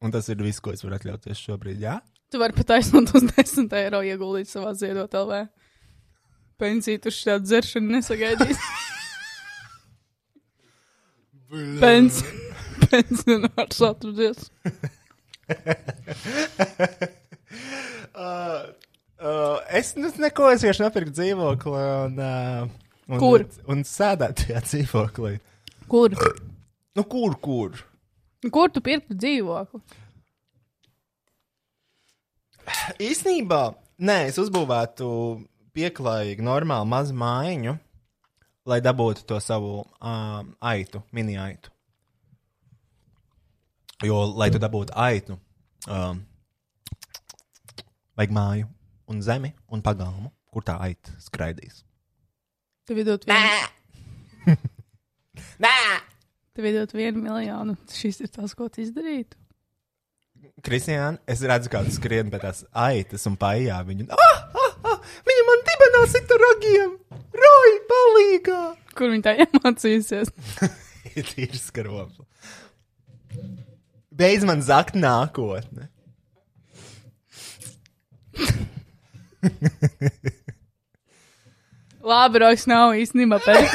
[0.00, 1.82] Un tas ir viss, ko es varu atļauties šobrīd.
[1.82, 1.98] Jā,
[2.30, 5.48] Tu vari pat aiznot uz 10 eiro ieguldīt savā ziedot LV.
[6.62, 8.60] Pensiju tu šādu dzeršanu nesagaidīs.
[11.80, 12.20] Pens,
[12.84, 14.40] pensionārs atradies.
[18.14, 18.70] uh,
[19.20, 21.84] uh, es nu, neko es vienkārši nopirku dzīvokli.
[22.06, 23.46] Un, uh, un, Kur?
[23.70, 25.36] Un sēdētu tajā dzīvoklī.
[25.90, 26.16] Kur?
[26.96, 27.82] Nu, kur, kur?
[28.50, 29.82] Kur tu pirktu dzīvokli?
[33.02, 33.60] Īsnībā,
[34.00, 35.08] nē, es uzbūvētu
[35.76, 37.76] pieklājīgu, normālu mazu mājiņu,
[38.70, 41.72] lai dabūtu to savu um, aitu, mini aitu.
[44.06, 45.36] Jo, lai tu dabūtu aitu,
[45.90, 46.22] um,
[48.16, 48.68] vajag māju,
[49.10, 51.82] un zemi un pagalmu, kur tā aita skraidīs.
[52.88, 54.56] Tev iedot vienu.
[55.62, 55.76] Nē!
[56.56, 57.76] Tev iedot vienu miljonu.
[57.94, 59.38] Šis ir tas, ko tu izdarītu.
[60.64, 64.08] Kristiāna, es redzu, kā tu skrien pie tās aitas un paijā viņu.
[64.12, 66.96] Ah, ah, ah, viņa man dibenā sita ragiem!
[67.40, 68.60] Roja, palīgā!
[68.96, 70.32] Kur viņa tā iemācīsies?
[71.16, 72.20] Ir skarops.
[74.20, 75.88] Beidz man zakt nākotne.
[82.10, 83.74] Labi, Roks nav īstenībā pēc.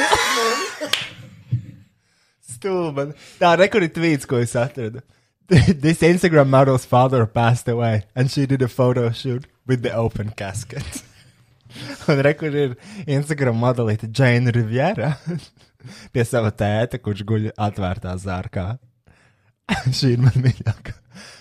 [2.56, 3.10] Stulba.
[3.40, 5.02] Tā rekordi tvīts, ko es atradu.
[5.84, 10.30] This Instagram model's father passed away, and she did a photo shoot with the open
[10.30, 11.04] casket.
[12.08, 12.74] Un rekur ir
[13.06, 15.16] Instagram modelīte Jane Riviera
[16.12, 18.66] pie sava tēta, kurš guļ atvērtā zārkā.
[19.98, 20.94] Šī ir man mīļākā.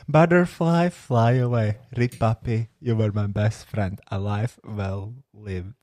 [0.07, 5.73] Butterfly, fly away, rip puppy, you were my best friend, a life well lived.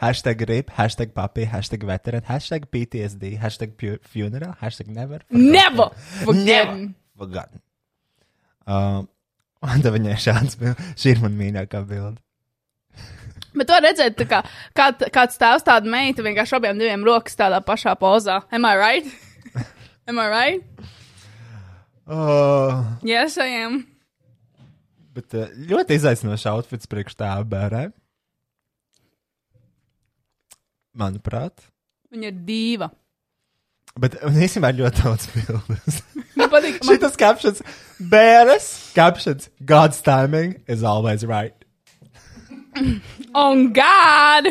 [0.00, 5.20] Hashtag rip, hashtag puppy, hashtag veteran, hashtag PTSD, hashtag funeral, hashtag never.
[5.30, 5.90] Never
[6.24, 6.44] forgotten.
[6.44, 7.62] Never forgotten.
[8.66, 9.08] Um,
[9.62, 10.74] un tad viņai šāds bija.
[10.98, 12.20] Šī ir man mīļākā bilde.
[13.56, 14.42] Bet to redzēt, kā
[14.76, 18.42] kād, kāds tēvs tāda meita vienkārši abiem diviem rokas tādā pašā pozā.
[18.52, 19.16] Am I right?
[20.08, 20.92] Am I right?
[22.06, 23.80] Uh, Yes, I am.
[25.16, 27.88] bet uh, ļoti izaicinošs outfits priekš tā bērē.
[30.96, 31.64] Manuprāt.
[32.12, 32.90] Viņa ir dīva.
[34.00, 35.98] Bet un īstenībā ir ļoti daudz bildes.
[36.36, 37.62] Man patīk, man, Šitas captions,
[38.12, 41.56] bēres, captions, God's timing is always right.
[43.34, 44.50] on God!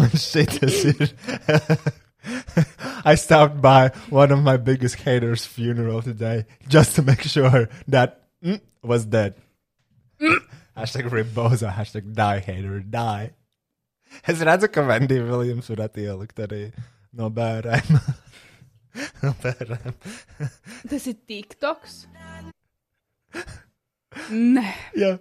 [0.00, 1.12] Un šitas ir.
[3.04, 8.22] I stopped by one of my biggest haters' funeral today just to make sure that
[8.44, 9.34] mm, was dead.
[10.76, 13.30] hashtag Ribboza, hashtag die hater, die.
[14.26, 16.62] Es redzu, ka Vendija Viljams varētu ielikt arī
[17.12, 18.00] no bērniem.
[19.24, 19.96] no bērniem.
[20.88, 22.06] Tas ir TikToks.
[24.32, 25.18] Nē, Jā.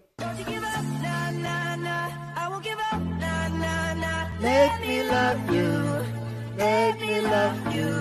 [4.38, 6.17] Make me love you.
[6.58, 7.92] Make me love you.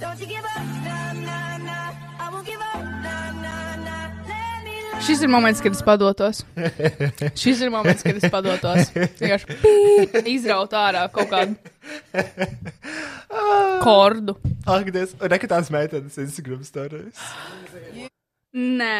[0.00, 1.92] Don't you give up, nah, nah, nah.
[2.18, 4.10] I won't give up, nah, nah, nah.
[4.26, 6.42] Let me love šis ir moments, kad es padotos.
[7.42, 8.90] Šis ir moments, kad es padotos.
[9.20, 11.54] Vienkārši pīt, izraut ārā kaut kādu
[13.86, 14.34] kordu.
[14.66, 17.22] Ak, Dievs, nekad tās meitenes Instagram stāstījis.
[18.50, 18.94] Nē,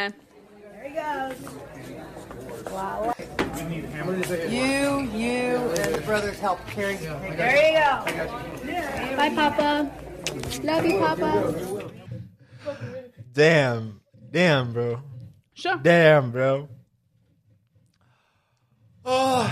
[4.48, 6.96] You, you, and the brothers help carry.
[6.96, 9.16] There you go.
[9.16, 9.90] Bye, Papa.
[10.62, 11.90] Love you, Papa.
[13.32, 14.00] Damn,
[14.30, 15.02] damn, bro.
[15.54, 15.76] Sure.
[15.82, 16.68] Damn, bro.
[19.04, 19.48] Oh,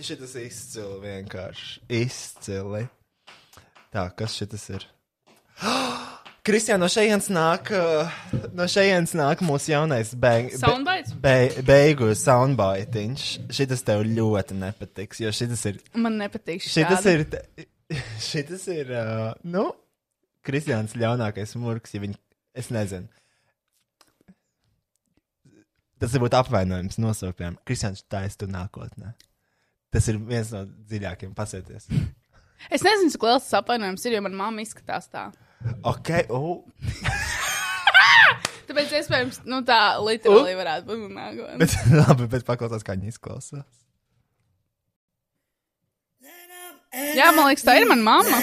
[0.00, 1.80] šis izcili vienkārši.
[1.88, 2.86] Izcili.
[3.92, 4.86] Tā, kas šis ir?
[6.50, 8.14] Kristija, no šejienes nāk, uh,
[8.58, 11.12] no šejienes nāk mūsu jaunais beig, Soundbites?
[11.22, 11.34] be,
[11.66, 13.26] beigu soundbitiņš.
[13.54, 15.78] Šis tev ļoti nepatiks, jo šis ir.
[15.94, 16.80] man nepatīk šis.
[16.80, 17.22] Šis ir.
[18.22, 19.68] Šis ir, uh, nu,
[20.46, 22.18] Kristiāns ļaunākais murgs, ja viņi,
[22.58, 23.06] es nezinu.
[26.00, 27.60] Tas ir būt apvainojums nosauktiem.
[27.68, 29.12] Kristiāns taisa tu nākotnē.
[29.94, 31.86] Tas ir viens no dziļākajiem pasēties.
[32.74, 35.28] Es nezinu, cik liels apvainojums ir, jo manā mamma izskatās tā.
[35.84, 36.64] Ok, oh.
[38.70, 41.56] Tāpēc, iespējams, nu, tā literāli varētu būt nākotnē.
[41.60, 43.66] bet labi, bet paklausās, kā viņi izklausās.
[46.90, 48.38] Jā, man liekas, tā ir mana mamma.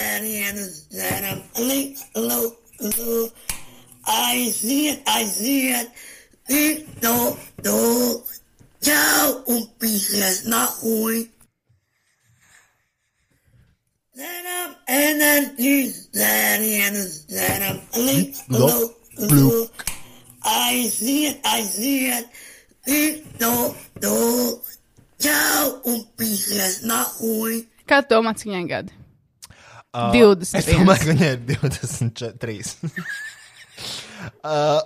[4.07, 5.91] I see it, I see it.
[7.03, 8.23] Do, do.
[8.79, 10.63] Chao, un pises na
[18.49, 19.85] Look, look.
[20.43, 22.25] I see it, I see it.
[23.39, 24.61] No, no.
[25.19, 27.61] Ciao, un pīsies, nahuj.
[27.89, 28.93] Kā tu domā, cik viņai gadi?
[29.93, 30.59] Uh, 21.
[30.61, 32.57] Es domāju, ka viņai ir 23.
[34.41, 34.81] uh,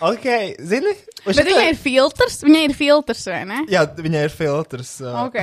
[0.00, 0.26] ok,
[0.60, 0.92] zini?
[1.26, 3.60] Bet šito- viņai ir filtrs, viņai ir filtrs, vai ne?
[3.72, 4.92] Jā, viņai ir filtrs.
[5.02, 5.38] Uh, Ok.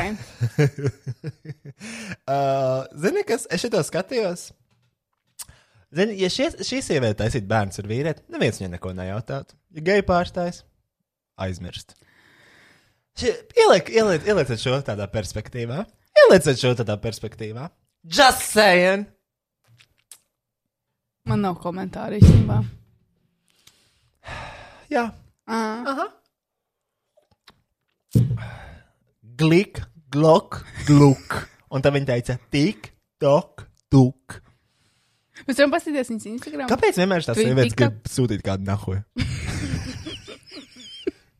[2.28, 4.52] uh, zini, kas es šito skatījos?
[5.94, 9.54] Zini, ja šie, šī sieviete taisītu bērns ar vīrieti, neviens viņai neko nejautātu.
[9.78, 10.64] Ja geju pārstājas,
[11.38, 11.94] aizmirst.
[13.20, 15.84] Šie, ieliek, ieliek, ielieciet šo tādā perspektīvā.
[16.24, 17.68] Ielieciet šo tādā perspektīvā.
[18.10, 19.06] Just saying!
[21.30, 22.58] Man nav komentāru īstenībā.
[24.94, 25.08] Jā.
[25.48, 26.08] Aha.
[29.38, 29.82] Glik,
[30.14, 31.40] glok, gluk.
[31.74, 32.92] Un tad viņa teica, tik,
[33.22, 34.40] tok, tuk.
[35.48, 36.68] Mēs varam paskatīties viņas Instagram.
[36.70, 39.02] Kāpēc vienmēr tās Tu viņu sievietes tika- grib sūtīt kādu nahuju?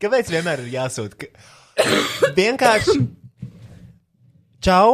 [0.02, 1.14] Kāpēc vienmēr ir jāsūta?
[1.22, 1.26] Ka...
[2.40, 2.96] Vienkārši.
[4.64, 4.88] Čau!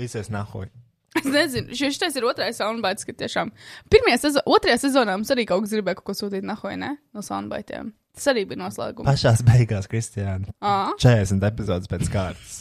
[0.00, 0.72] Visies nahuju.
[1.14, 3.52] Es nezinu, šis tas ir otrais soundbites, ka tiešām.
[3.92, 6.90] Pirmajā sezonā, otrajā sezonā mums arī kaut kas gribēja kaut ko sūtīt nahoja, ne?
[7.14, 7.92] No soundbitiem.
[8.14, 9.06] Tas arī bija noslēgums.
[9.06, 10.50] Pašās beigās, Kristiāna.
[10.62, 10.94] Ā.
[11.02, 12.58] 40 epizodes pēc kārtas.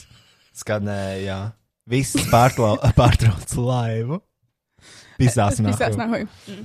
[0.58, 1.40] Skanēja.
[1.90, 4.22] Viss pārtrauc laivu.
[5.18, 5.60] Pisās
[6.02, 6.30] nahoja.
[6.50, 6.64] Mm.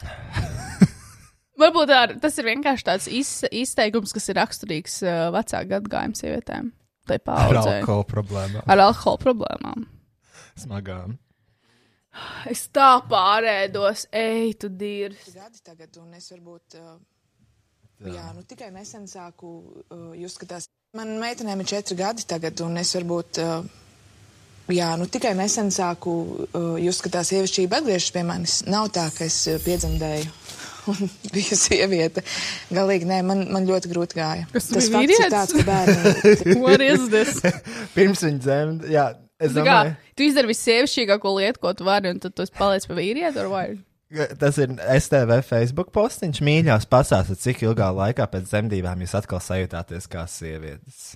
[1.60, 6.70] Varbūt ar, tas ir vienkārši tāds iz, izteikums, kas ir raksturīgs uh, vecāku gadagājumu sievietēm.
[7.10, 7.80] Tai Ar paudzei.
[7.82, 8.62] alkohola problēmām.
[8.70, 9.84] Ar alkohola problēmām.
[10.60, 11.16] Smagām.
[12.50, 15.28] Es tā pārēdos, ej, tu dīrs.
[15.36, 16.96] gadi tagad, un es varbūt, uh,
[18.10, 19.52] jā, nu tikai nesen sāku
[19.86, 20.66] uh, just, ka tās.
[20.98, 23.62] Man meitenēm ir četri gadi tagad, un es varbūt, uh,
[24.74, 26.16] jā, nu tikai nesen sāku
[26.48, 28.56] uh, just, ka tā sievišķība atgriežas pie manis.
[28.66, 30.34] Nav tā, ka es uh, piedzemdēju.
[30.90, 32.22] Un bija sieviete.
[32.72, 34.46] Galīgi nē, man, man ļoti grūti gāja.
[34.50, 35.34] Kas Tas bija ir vīrietis?
[35.34, 36.54] tāds, ka bērni.
[36.64, 37.36] What is this?
[37.94, 39.04] Pirms viņa dzemda, jā,
[39.38, 39.98] es Tā kā, domāju.
[40.20, 43.54] Tu izdari visievišķīgāko lietu, ko tu vari, un tad tu esi palicis pie vīrieta, vai
[43.54, 44.26] vai?
[44.38, 46.42] Tas ir STV Facebook postiņš.
[46.42, 51.12] Mīļās, pasāstiet, cik ilgā laikā pēc dzemdībām jūs atkal sajutāties kā sievietes.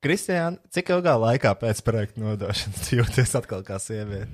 [0.00, 4.30] Kristiāna, cik ilgā laikā pēc projekta nodošanas jūties atkal kā sieviete?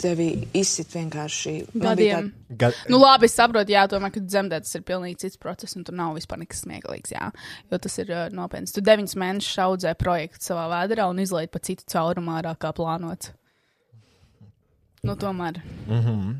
[0.00, 1.54] Tevi izsit vienkārši.
[1.72, 2.28] Gadiem.
[2.28, 2.76] tā- Gad...
[2.92, 5.96] Nu, labi, es saprotu, jā, tomēr, ka dzemdēt tas ir pilnīgi cits process, un tur
[5.96, 7.30] nav vispār nekas smieklīgs, jā.
[7.72, 8.72] Jo tas ir uh, nopietns.
[8.76, 13.32] Tu deviņus mēnešus audzē projektu savā vēdā un izlaiž pa citu caurumu ārā, kā plānots.
[15.02, 15.62] Nu, tomēr.
[15.88, 16.34] Mm -hmm.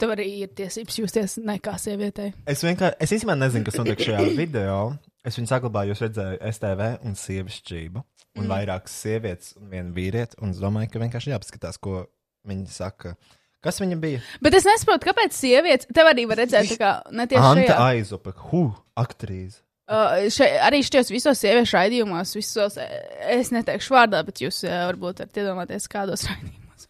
[0.00, 2.32] Tev arī ir tiesības justies ne kā sievietei.
[2.46, 4.96] Es vienkārši, es īstenībā nezinu, kas notiek šajā video.
[5.26, 8.02] Es viņu saglabāju, jūs redzējāt, STV un sievišķību.
[8.38, 8.50] Un Mm.
[8.52, 10.38] vairākas sievietes un vienu vīrieti.
[10.40, 12.06] Un es domāju, ka vienkārši jāpaskatās, ko
[12.46, 13.16] viņi saka.
[13.60, 14.20] Kas viņa bija?
[14.40, 17.88] Bet es nesaprotu, kāpēc sievietes, tev arī var redzēt, kā ne tieši Anta šajā.
[17.90, 18.62] Aizopa, hu,
[18.96, 19.58] aktrīze.
[19.90, 24.86] Uh, še, arī šajos visos sieviešu raidījumos, visos, eh, es neteikšu vārdā, bet jūs uh,
[24.92, 26.86] varbūt varat iedomāties, kādos raidījumos,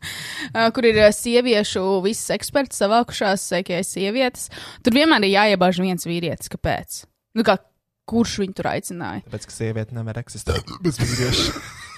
[0.52, 4.50] uh, kur ir uh, sieviešu visas eksperts savākušās, sekai sievietes.
[4.84, 6.52] Tur vienmēr ir jāiebāž viens vīrietis.
[6.52, 7.06] Kāpēc?
[7.34, 7.56] Nu, kā,
[8.10, 9.24] kurš viņu tur aicināja?
[9.28, 11.54] Tāpēc, ka sieviete nevar eksistēt bez vīrieša.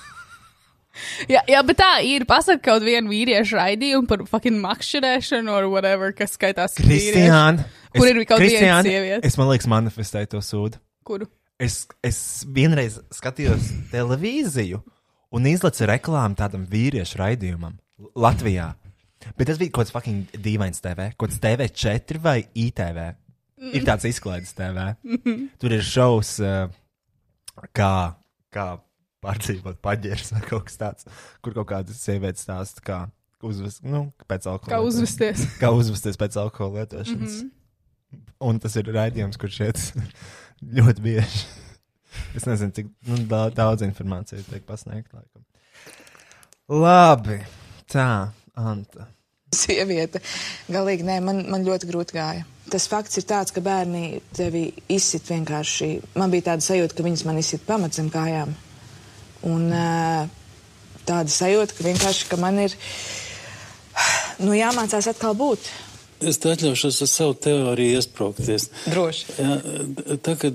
[1.24, 2.26] Jā, jā, bet tā ir.
[2.28, 7.64] Pasaka kaut vienu vīriešu raidījumu par fucking makšķerēšanu, or whatever, kas skaitās Kristiāna.
[7.96, 9.22] Kur ir kaut viena Kristiāna, sieviete?
[9.26, 10.82] Es man liekas, manifestēju to sūdu.
[11.08, 11.28] Kuru?
[11.62, 14.82] Es, es vienreiz skatījos televīziju
[15.32, 17.78] un izlacu reklāmu tādam vīriešu raidījumam
[18.18, 18.72] Latvijā.
[19.38, 23.04] Bet tas bija kaut kāds fucking dīvains TV, kaut kāds TV4 vai ITV.
[23.62, 23.74] Mm.
[23.78, 24.88] Ir tāds izklaides TV.
[25.06, 25.42] Mhm.
[25.62, 26.66] Tur ir šovs, uh,
[27.76, 27.92] kā,
[28.54, 28.66] kā
[29.22, 31.06] pārdzīvot paģērs vai kaut kas tāds,
[31.44, 32.98] kur kaut kāda sieviete stāsta, kā
[33.46, 34.74] uzvest, nu, pēc alkohola.
[34.74, 35.46] Kā uzvesties.
[35.62, 37.42] Kā uzvesties pēc alkohola lietošanas.
[37.44, 38.22] Mhm.
[38.42, 39.82] Un tas ir raidījums, kurš iet
[40.76, 41.46] ļoti bieži.
[42.36, 45.22] Es nezinu, cik nu, daudz, informācijas tiek pasniegta.
[46.68, 47.38] Labi,
[47.90, 49.06] tā, Anta.
[49.52, 50.22] Sieviete.
[50.72, 52.46] Galīgi nē, man, man ļoti grūti gāja.
[52.72, 55.90] Tas fakts ir tāds, ka bērni tevi izsit vienkārši.
[56.16, 58.54] Man bija tāda sajūta, ka viņas man izsit pamat zem kājām.
[59.50, 59.66] Un
[61.04, 62.76] tāda sajūta, ka vienkārši ka man ir
[64.40, 65.68] nu, jāmācās atkal būt.
[66.22, 68.70] Es te atļaušos ar savu teoriju iesprāgties.
[68.86, 69.36] Droši.
[69.36, 69.58] Jā,
[70.22, 70.52] tā kā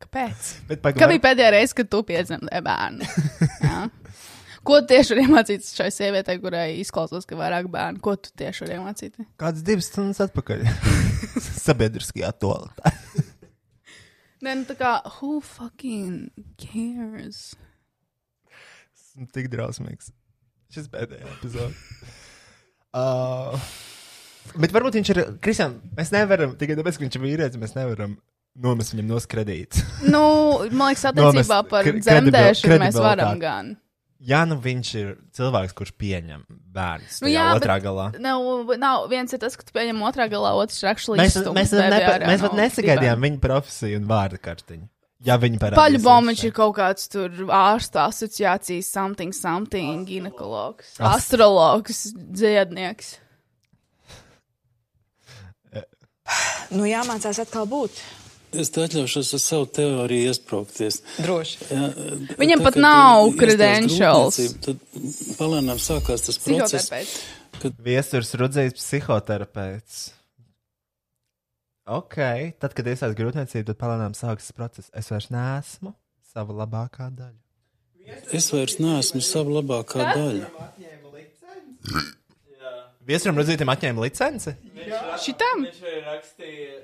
[0.00, 0.46] Kāpēc?
[0.66, 3.90] Bet pagaid, Kā bija pēdējā reize, kad tu piedzemdēji bērnu?
[4.70, 8.02] Ko tieši vari iemācīties šai sievietei, kurai izklausās, ka vairāk bērnu?
[8.04, 9.30] Ko tu tieši vari iemācīties?
[9.40, 10.62] Kādas divas stundas atpakaļ?
[11.66, 12.94] Sabiedriskajā toaletē.
[14.46, 16.30] Nē, nu tā kā, who fucking
[16.62, 17.50] cares?
[19.20, 20.10] esmu tik drausmīgs.
[20.70, 21.74] Šis pēdējā epizode.
[22.94, 23.58] Uh,
[24.56, 25.20] bet varbūt viņš ir.
[25.42, 28.16] Kristian, mēs nevaram, tikai tāpēc, ka viņš ir vīrietis, mēs nevaram
[28.60, 29.84] nomest viņam nos kredītus.
[30.06, 30.22] Nu,
[30.70, 33.74] man liekas, attiecībā Nomest par dzemdēšanu mēs varam gan.
[34.20, 36.42] Ja nu viņš ir cilvēks, kurš pieņem
[36.74, 38.10] bērnu Nu, jā, otrā galā.
[38.20, 41.72] Nav, nav, viens ir tas, ka tu pieņem otrā galā, otrs ir actually Mēs, mēs,
[41.72, 44.90] nepa, mēs pat no nesagaidījām viņa profesiju un vārdu kartiņu.
[45.24, 45.60] Ja viņi
[46.04, 46.48] bombiņš šeit.
[46.48, 53.18] ir kaut kāds tur ārstu asociācijas something, something, ginekologs, Ast- astrologs, dziednieks.
[56.70, 57.96] Nu, jāmācās atkal būt.
[58.50, 61.00] Es te atļaušos ar savu teoriju iesprāgties.
[61.22, 61.58] Droši.
[61.70, 61.88] Jā,
[62.40, 64.38] Viņam tā, pat nav credentials.
[64.64, 64.80] Tad
[65.38, 67.20] palēnām sākās tas process.
[67.60, 70.00] Kad Viesturs Rudzējs, psihoterapeits.
[71.90, 72.16] Ok,
[72.62, 74.90] tad, kad iestājas grūtniecība, tad palēnām sākas tas process.
[74.98, 75.94] Es vairs neesmu
[76.32, 77.38] sava labākā daļa.
[78.34, 80.50] es vairs neesmu sava labākā daļa.
[83.06, 84.54] Viesturam Rudzītam atņēma licenci?
[85.22, 85.64] Šitam?
[85.66, 86.82] Viņš rakstīja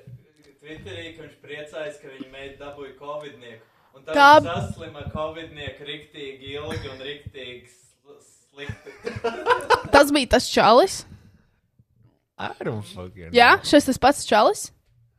[0.67, 3.63] Twitterī, ka viņš priecājas, ka viņa meita dabūja covidnieku.
[3.95, 8.19] Un tā Tā- viņš saslima covidnieku riktīgi ilgi un riktīgi sl-
[8.51, 8.95] slikti.
[9.95, 11.05] Tas bija tas čalis.
[12.37, 14.67] I don't fucking Jā, šis tas pats čalis.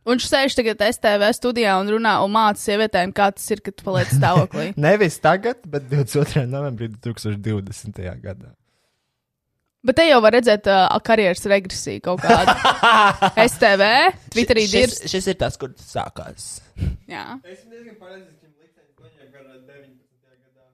[0.07, 3.75] Un viņš sēž tagad STV studijā un runā un māca sievietēm, kā tas ir, kad
[3.77, 4.71] tu paliec stāvoklī.
[4.87, 6.45] Nevis tagad, bet 22.
[6.49, 7.99] novembrī 2020.
[8.23, 8.53] gadā.
[9.89, 12.53] Bet te jau var redzēt uh, karjeras regresiju kaut kādu.
[13.49, 13.87] STV,
[14.35, 14.91] Twitterī ir.
[14.93, 16.49] šis, šis ir tas, kur tas sākās.
[17.09, 17.25] Jā.
[17.49, 19.97] Esmu diezgan pārliecināts, ka viņam licenci noņem garā 19.
[20.37, 20.67] gadā.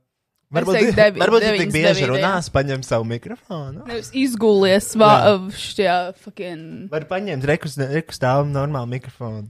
[0.59, 2.11] Varbūt, teiktu devi- varbūt viņš tik bieži 99.
[2.13, 3.85] runās, paņem savu mikrofonu.
[3.89, 5.13] Nevis izgūlies Jā.
[5.63, 6.67] šajā fucking.
[6.93, 9.47] Var paņemt rekus, rekus stāvu normālu mikrofonu.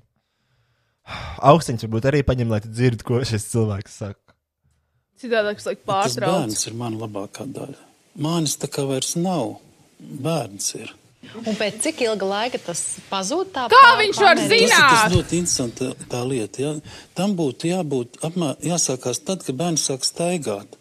[1.45, 4.21] Austiņš varbūt arī paņem, lai tu dzirdi, ko šis cilvēks saka.
[5.25, 6.21] Liek Tas pārtrauc.
[6.21, 7.81] bērns ir mana labākā daļa.
[8.15, 9.57] Mānis tā kā vairs nav.
[9.99, 10.93] Bērns ir.
[11.41, 13.51] Un pēc cik ilga laika tas pazūd?
[13.55, 16.63] Tā Kā viņš var Tas ir tas ļoti interesanti tā, lieta.
[16.63, 16.73] Ja?
[17.17, 20.79] Tam būtu jābūt, apmā, jāsākās tad, kad bērns sāk staigāt.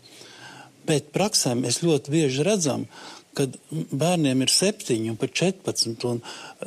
[0.87, 2.83] Bet praksē mēs ļoti bieži redzam,
[3.37, 6.19] kad bērniem ir septiņi un pat 14, un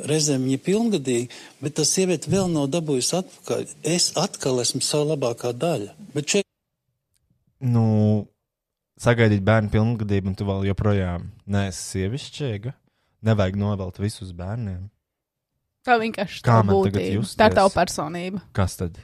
[0.09, 1.29] reizēm viņi ir pilngadīgi,
[1.61, 3.69] bet tas sieviete vēl nav dabūjusi atpakaļ.
[3.87, 5.93] Es atkal esmu sava labākā daļa.
[6.17, 6.47] Bet šeit
[7.57, 8.27] Nu,
[9.01, 12.73] sagaidīt bērnu pilngadību, un tu vēl joprojām neesi sievišķīga.
[13.27, 14.87] Nevajag novelt visus bērniem.
[15.87, 17.37] Tā vienkārši Kā tā justies?
[17.39, 18.43] Tā ir tava personība.
[18.55, 18.99] Kas tad?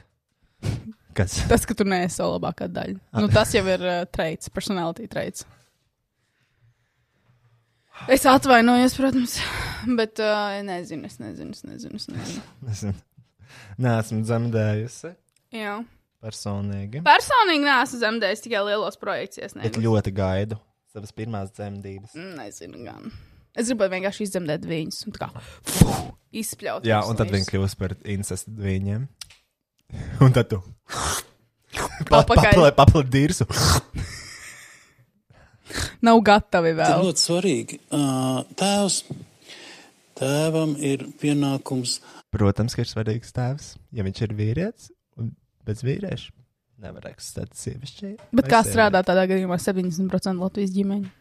[1.16, 1.38] Kas?
[1.50, 2.98] Tas, ka tu neesi savu labākā daļa.
[3.22, 5.46] Nu, tas jau ir uh, traits, personality traits.
[8.10, 9.36] Es atvainojos, protams,
[9.98, 12.00] bet uh, nezinu, es nezinu, es nezinu.
[12.00, 12.46] Es nezinu.
[12.66, 12.96] Nezinu.
[13.78, 15.12] Neesmu dzemdējusi
[15.54, 15.78] Jā.
[16.24, 17.02] Personīgi.
[17.04, 19.54] Personīgi neesmu zemdējis tikai lielos projekcijos.
[19.60, 20.58] Bet ļoti gaidu
[20.94, 22.16] savas pirmās dzemdības.
[22.38, 23.12] Nezinu, gan.
[23.54, 25.98] Es gribēju vienkārši izzemdēt viņus un tā kā fuh,
[26.34, 26.86] izspļaut.
[26.88, 29.04] Jā, un tad viņi kļūst par incestu viņiem.
[30.24, 30.58] Un tad tu
[32.10, 32.70] Papakaļ.
[32.74, 33.46] papli dirsu.
[36.06, 37.04] Nav gatavi Tas vēl.
[37.06, 37.78] ļoti svarīgi.
[37.94, 38.00] Ā,
[38.58, 38.98] Tēvs,
[40.18, 41.98] tēvam ir pienākums
[42.34, 44.90] Protams, ka ir svarīgs tēvs, ja viņš ir vīrietis
[45.66, 46.32] bez vīrieša.
[46.84, 48.14] Nevar eksistēt sievišķi.
[48.34, 51.12] Bet kā strādā tādā gadījumā 70% Latvijas ģimeņu?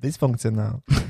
[0.00, 1.00] Disfunkcionāli.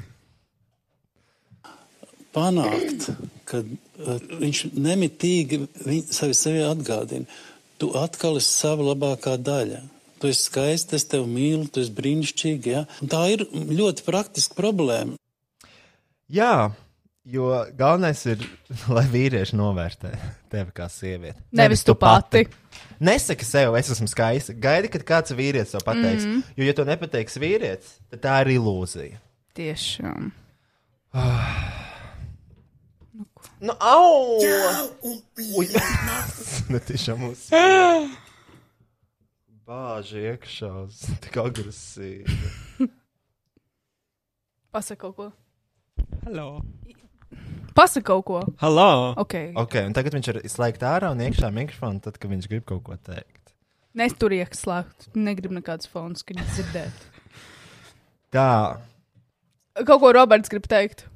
[2.34, 3.08] panākt,
[3.48, 5.64] ka uh, viņš nemitīgi
[6.10, 7.40] sevi, sevi atgādina.
[7.80, 9.80] Tu atkal esi sava labākā daļa.
[10.20, 12.74] Tu esi skaists, es tevi mīlu, tu esi brīnišķīgi.
[12.74, 12.84] Ja?
[13.00, 15.16] Un tā ir ļoti praktiska problēma.
[16.30, 16.70] Jā,
[17.24, 18.42] jo galvenais ir,
[18.96, 20.12] lai vīrieši novērtē
[20.52, 21.42] tevi kā sievieti.
[21.56, 22.46] Nevis tu pati.
[23.00, 24.54] Nesaki sev, es esmu skaista.
[24.56, 26.26] Gaidi, kad kāds vīrietis to pateiks.
[26.28, 26.42] Mm.
[26.56, 29.20] Jo, ja to nepateiks vīrietis, tad tā ir ilūzija.
[29.58, 30.32] Tiešām.
[33.60, 34.40] Nu, au!
[34.40, 35.18] Čau, un
[35.58, 35.66] Ui!
[36.72, 37.42] nu, tiešām mums.
[39.68, 40.70] Bāži iekšā,
[41.26, 42.88] tik agresīvi.
[44.72, 45.28] Pasaka kaut ko.
[46.24, 46.48] Hello.
[47.76, 48.40] Pasaka kaut ko.
[48.62, 49.12] Hello.
[49.20, 49.36] Ok.
[49.60, 52.82] Ok, un tagad viņš ir izslēgts ārā un iekšā mikrofonu, tad, kad viņš grib kaut
[52.86, 53.54] ko teikt.
[53.98, 55.10] Nes tur ieslēgt.
[55.18, 57.02] Negribu nekādas fons, ka viņi dzirdētu.
[58.34, 58.48] Tā,
[59.86, 61.06] Kaut ko Roberts grib teikt.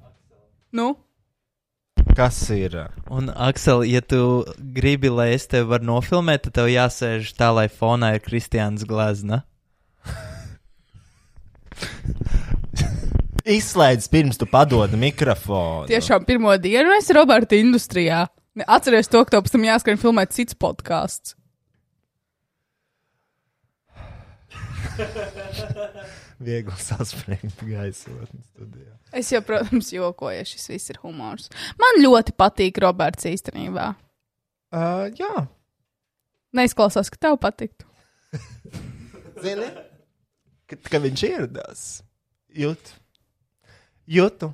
[0.73, 0.95] Nu?
[2.15, 2.77] kas ir?
[3.11, 7.67] Un, Aksel, ja tu gribi, lai es tevi varu nofilmēt, tad tev jāsēž tā, lai
[7.67, 9.43] fonā ir Kristiāns Glazna.
[13.45, 15.85] Izslēdz pirms tu padodi mikrofonu.
[15.91, 18.23] Tiešām pirmo dienu es Roberta industrijā.
[18.65, 21.35] Atceries to, ka tev pēc tam jāskrien filmēt cits podkāsts.
[26.45, 28.97] Viegli saspringta gaisotne studijā.
[29.15, 31.53] Es jau, protams, jokoju, ja šis viss ir humors.
[31.81, 33.93] Man ļoti patīk Roberts īstenībā.
[34.75, 35.47] Uh, jā.
[36.57, 37.85] Neizklausās, ka tev patiktu.
[39.45, 39.69] Zini,
[40.71, 41.87] kad, kad viņš ieradās,
[42.57, 42.95] jūt,
[44.11, 44.51] jūtu.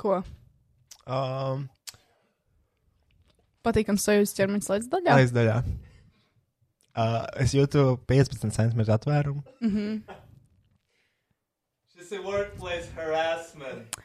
[0.00, 0.20] Ko?
[1.06, 1.68] Um,
[3.62, 5.16] Patīkams sajūta ķermeņa slēdz daļā.
[5.22, 5.56] aizdaļā.
[6.92, 9.40] Uh, es jūtu 15 cm atvērumu.
[9.64, 10.02] Mhm.
[11.94, 13.96] Šis ir workplace harassment.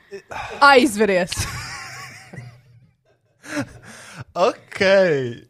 [0.61, 1.33] Aizveries.
[4.47, 4.79] ok.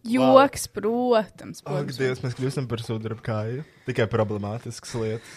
[0.07, 1.59] Joks, protams.
[1.61, 1.99] Ak, protams.
[1.99, 3.65] Dievs, mēs kļūstam par sudraba kāju.
[3.89, 5.35] Tikai problemātiskas lietas.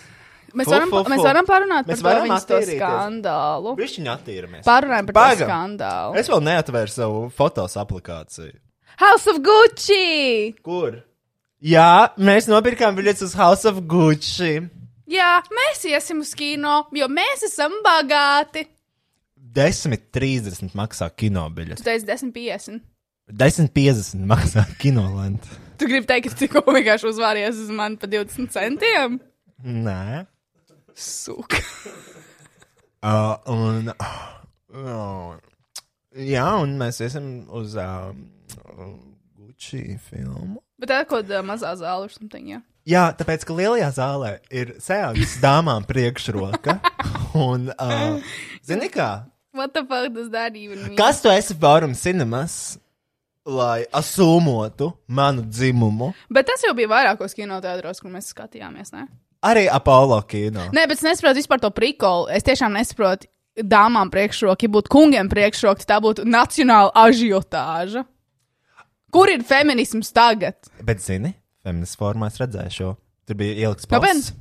[0.57, 1.27] Mēs Fu, varam, fu, mēs fu.
[1.27, 3.75] varam parunāt Mēs par to varam to skandālu.
[3.79, 4.65] Višķiņi attīramies.
[4.67, 5.49] Pārunājam par to Pagam.
[5.51, 6.17] skandālu.
[6.21, 8.57] Es vēl neatvēru savu fotos aplikāciju.
[9.01, 10.55] House of Gucci!
[10.67, 10.99] Kur?
[11.61, 14.69] Jā, mēs nopirkām biļetes uz House of Gucci.
[15.11, 18.67] Jā, mēs iesim uz kino, jo mēs esam bagāti.
[19.55, 21.83] 10,30 maksā kino Tu biļete.
[21.85, 22.81] teici 10,50.
[23.31, 25.49] 10,50 maksā kino lenta.
[25.79, 29.19] Tu gribi teikt, ka tu tikko vienkārši uzvāries uz mani par 20 centiem?
[29.65, 30.27] Nē.
[30.97, 31.61] Sūk.
[33.01, 35.39] Uh, un, uh,
[36.13, 38.11] jā, un mēs iesim uz uh,
[39.41, 40.61] Gucci filmu.
[40.77, 42.59] Bet tā ir kaut kāda mazā zāle or something, jā.
[42.89, 46.77] Jā, tāpēc, ka lielajā zālē ir sēžas dāmām priekšroka.
[47.49, 48.21] Un, uh,
[48.69, 49.09] zini kā?
[49.57, 50.97] What the fuck does that even mean?
[51.01, 52.77] Kas tu esi Forum Cinemas,
[53.49, 56.13] lai asūmotu manu dzimumu?
[56.29, 59.09] Bet tas jau bija vairākos kinoteātros, kur mēs skatījāmies, ne?
[59.41, 60.67] Arī Apollo kino.
[60.77, 62.29] Nē, bet es nesaprotu vispār to prikolu.
[62.29, 68.05] Es tiešām nesaprotu dāmām priekšroku, ja būtu kungiem priekšroku, tā būtu nacionāla ažiotāža.
[69.11, 70.55] Kur ir feminisms tagad?
[70.87, 71.33] Bet, zini,
[71.65, 72.93] feminists formā es redzēju šo.
[73.27, 74.33] Tur bija ielikts posts.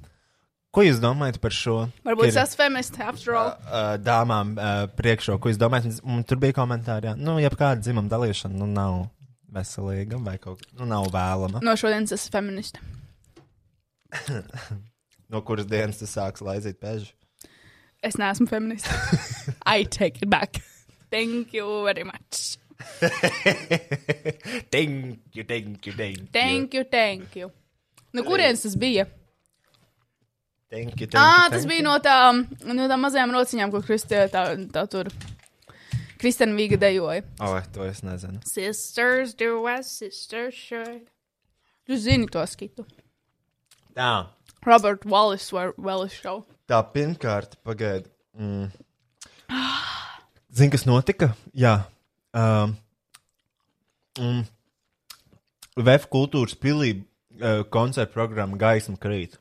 [0.70, 1.78] Ko jūs domājat par šo?
[2.06, 3.56] Varbūt es esmu feminists, after all.
[4.06, 4.54] dāmām
[5.00, 5.42] priekšroku.
[5.42, 6.04] Ko jūs domājat?
[6.06, 7.16] Un tur bija komentāri, jā.
[7.18, 9.00] nu, ja kāda dzimuma dalīšana nu, nav
[9.50, 11.64] veselīga vai kaut kā, nu, nav vēlama.
[11.66, 12.78] No šodienas esmu feminists.
[15.30, 17.12] no kuras dienas tas sāks laizīt pežu?
[18.04, 18.90] Es neesmu feminists.
[19.66, 20.62] I take it back.
[21.12, 22.58] Thank you very much.
[24.72, 26.28] thank you, thank you, thank you.
[26.32, 27.52] Thank you, thank you.
[28.14, 29.06] Nu, kurienes tas bija?
[30.70, 31.84] Thank you, thank Ah, you, tas thank bija you.
[31.88, 32.44] no tām
[32.78, 35.10] no tā mazajām rociņām, ko Kristē tā, tā tur.
[36.20, 37.24] Kristina Vīga dejoja.
[37.40, 38.42] O, to es nezinu.
[38.46, 41.06] Sisters do as sisters should.
[41.88, 42.84] Tu zini to skitu.
[43.96, 44.28] Tā,
[44.66, 46.46] Robert Wallace vai Wallace show.
[46.70, 48.10] tā pirmkārt, pagaidi.
[48.38, 48.70] Mm.
[50.54, 51.32] Zini, kas notika?
[51.58, 51.88] Jā.
[52.36, 52.76] Um,
[54.20, 54.42] mm,
[55.80, 59.40] VF kultūras pilī uh, koncerta programma Gaisma krīt.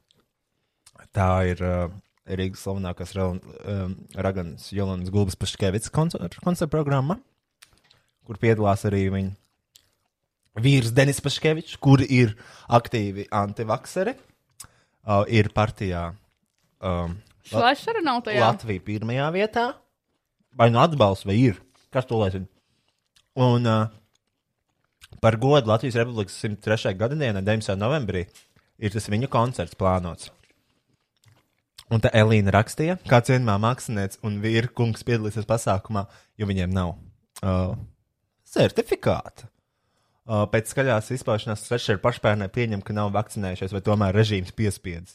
[1.16, 1.88] Tā ir uh,
[2.28, 7.18] Rīgas slavenākās um, Raganas Jolanas Gulbas Paškevicas koncerta, koncerta programma,
[8.28, 12.34] kur piedalās arī viņa vīrs Denis Paškevičs, kur ir
[12.68, 14.16] aktīvi antivakseri,
[15.08, 16.10] uh, ir partijā.
[16.78, 17.16] Um,
[17.88, 18.44] arī nav tajā.
[18.44, 19.66] Latvija pirmajā vietā.
[20.58, 21.60] Vai nu atbalsts, vai ir?
[21.94, 22.48] Kas to lai zina?
[23.38, 23.86] Un uh,
[25.22, 26.94] par godu Latvijas Republikas 103.
[26.98, 27.78] gadadienai, 19.
[27.80, 28.26] novembrī,
[28.78, 30.32] ir tas viņa koncerts plānots.
[31.88, 34.42] Un tā Elīna rakstīja, kā cienījumā mākslinieca un
[34.76, 36.04] kungs piedalīsies pasākumā,
[36.36, 36.98] jo viņiem nav
[37.40, 37.78] uh,
[38.44, 39.48] certifikāta.
[40.28, 45.14] Pēc skaļās izpaušanās Svešera pašpērnē pieņem, ka nav vakcinējušies, vai tomēr režīms piespiedz.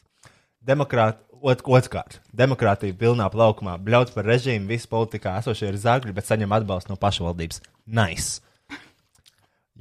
[0.65, 6.29] Demokrāti, ot, otrkārt, demokrātija pilnā plaukumā, bļauts par režīmu, visi politikā esošie ir zagļi, bet
[6.29, 7.61] saņem atbalstu no pašvaldības.
[7.85, 8.41] Nice!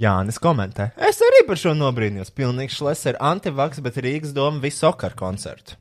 [0.02, 0.90] Jānis komentē.
[0.96, 2.32] Es arī par šo nobrīnījos.
[2.36, 5.76] Pilnīgs šles ir antivaks, bet Rīgas doma visu okar koncertu.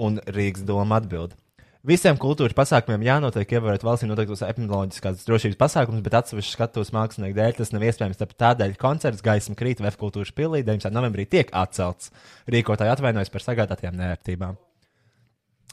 [0.00, 1.36] Un Rīgas doma atbild.
[1.80, 7.54] Visiem kultūras pasākumiem jānotiek ievērot valstī noteiktos epidemioloģiskās drošības pasākumus, bet atsevišķu skatuves mākslinieku dēļ
[7.56, 8.20] tas nav iespējams.
[8.20, 10.92] Tādēļ koncerts gaisma krīt VF kultūras pilī 19.
[10.92, 12.12] novembrī tiek atcelts.
[12.52, 14.60] Rīkotāji atvainojas par sagādātajām nērtībām.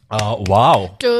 [0.07, 0.87] Uh, wow!
[1.03, 1.11] Tu,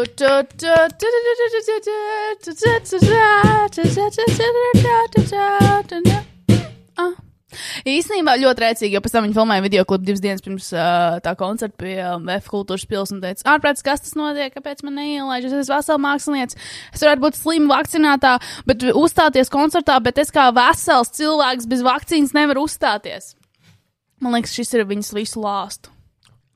[7.88, 11.32] Īsnībā ļoti rēcīgi, jo pēc tam viņi filmēja video klipu divas dienas pirms uh, tā
[11.40, 15.48] koncerta pie um, F kultūras pils un teica, ārprāts, kas tas notiek, kāpēc man neielaiž,
[15.48, 16.60] es esmu vesela mākslinieca,
[16.92, 18.34] es varētu būt slima vakcinētā,
[18.68, 23.32] bet uzstāties koncertā, bet es kā vesels cilvēks bez vakcīnas nevaru uzstāties.
[24.20, 25.94] Man liekas, šis ir viņas visu lāstu.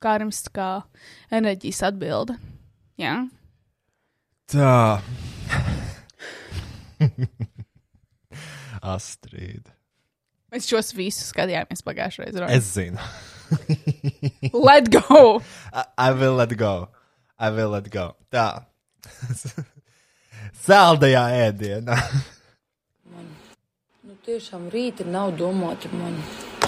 [0.03, 0.72] Kā arī mums kā
[1.31, 2.35] enerģijas atbilde.
[2.99, 3.22] Jā.
[4.51, 4.99] Tā.
[8.95, 9.72] Astrid.
[10.52, 12.48] Mēs šos visus skatījāmies pagājušajā reizē.
[12.52, 12.99] Es zinu.
[14.68, 15.40] Let go!
[15.72, 16.90] I, I will let go.
[17.40, 18.10] I will let go.
[18.32, 18.65] Tā.
[20.65, 21.95] Saldajā ēdienā.
[23.15, 26.19] Nu, tiešām rīta nav domāta man.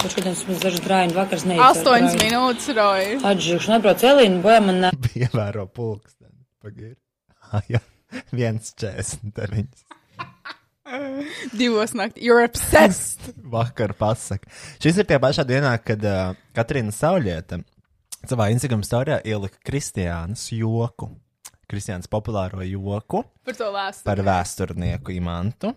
[0.04, 1.62] Šodien es dažs drājienu vakars neicu.
[1.64, 3.20] Astoņas minūtes, Roja.
[3.30, 4.90] Atžīkšu, nebrauc Elīnu, bojā man ne.
[5.16, 6.40] Ievēro pulksteni.
[6.64, 6.96] Pagaid.
[7.54, 7.78] Ah, jā.
[8.34, 9.84] 1,49.
[11.58, 12.24] Divos naktī.
[12.26, 13.32] You're obsessed!
[13.54, 14.48] Vakar pasaka.
[14.82, 17.60] Šis ir tie pašā dienā, kad uh, Katrīna Saulieta
[18.24, 21.10] savā Instagram storijā ielika Kristiānas joku.
[21.70, 24.04] Kristiānas populāro joku Par to vēsturi.
[24.04, 25.72] par vēsturnieku imantu.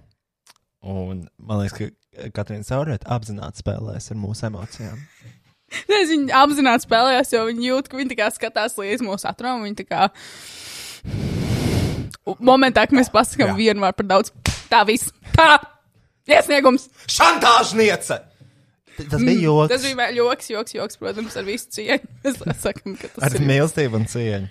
[0.88, 5.00] Un man liekas, ka Katrīna Saulieta apzināti spēlēs ar mūsu emocijām.
[5.92, 9.64] Nezinu, viņi apzināti spēlējās, jo viņi jūt, ka viņi tā kā skatās līdz mūsu atram.
[9.68, 10.08] Viņi tā kā.
[12.44, 14.32] Momentā, kad mēs pasakām vienu vārdu par daudz,
[14.72, 15.12] tā viss.
[15.36, 15.58] Tā!
[16.28, 16.90] Iesniegums!
[17.12, 18.22] Šantāžniece!
[18.98, 19.70] Tas bija joks.
[19.74, 22.08] Tas bija joks, joks, joks, protams, ar visu cieņu.
[22.26, 23.46] Mēs sakām, ka tas Ar ir.
[23.46, 24.50] mīlestību un cieņu.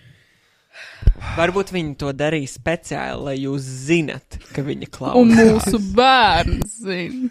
[1.38, 5.18] Varbūt viņi to darīja speciāli, lai jūs zinat, ka viņa klausās.
[5.22, 7.30] Un mūsu bērns zina.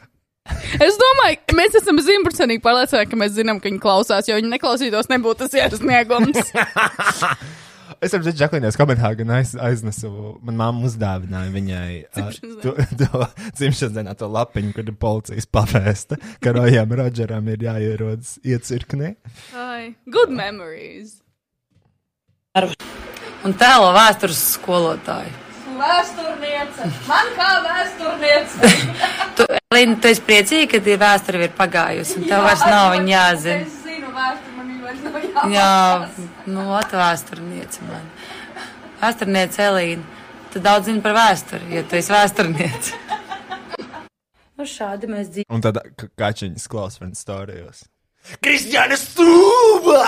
[0.81, 4.51] Es domāju, ka mēs esam simtprocentīgi pārliecināti, ka mēs zinām, ka viņi klausās, jo viņi
[4.51, 6.51] neklausītos, nebūtu tas iesniegums.
[8.05, 10.09] Es saprotu, ka Džaklīnās Kopenhāgenā aiz, aiznesu,
[10.45, 13.21] man mamma uzdāvināja viņai Dzimšanas to, to
[13.57, 19.15] dzimšanas dienā to lapiņu, kur ir policijas pavēsta, ka Rojam Rodžeram ir jāierodas iecirknē.
[19.57, 21.15] Ai, good memories.
[22.55, 25.33] Un tēlo vēstures skolotāju.
[25.75, 26.91] Vēsturniece!
[27.09, 28.73] Man kā vēsturniece!
[29.35, 33.11] Tu, Elīna, tu esi priecīga, ka tie vēsture ir pagājusi, un tev vairs nav viņa
[33.11, 33.65] jāzina.
[33.65, 34.54] Es zinu vēsturi,
[34.85, 35.49] man nav jāzina.
[35.55, 38.05] Jā, nu, atvēsturniece man.
[39.01, 40.05] Vēsturniece Elīna.
[40.53, 43.01] Tu daudz zini par vēsturi, jo tu esi vēsturniece.
[44.55, 45.51] Nu, šādi mēs dzīvojam.
[45.57, 47.81] Un tad ka- kačiņas klausās vienas stārijos.
[48.41, 49.99] Kristiāna stūba!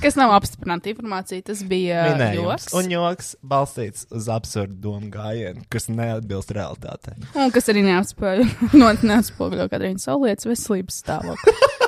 [0.00, 2.36] Kas nav apstiprināta informācija, tas bija Minējums.
[2.40, 2.66] joks.
[2.76, 7.16] Un joks balstīts uz absurdu domu gājienu, kas neatbilst realitātei.
[7.34, 8.44] Un kas arī neatspoguļo,
[8.80, 11.56] no, neatspoguļo Katrīnas Saulietas veselības stāvokli.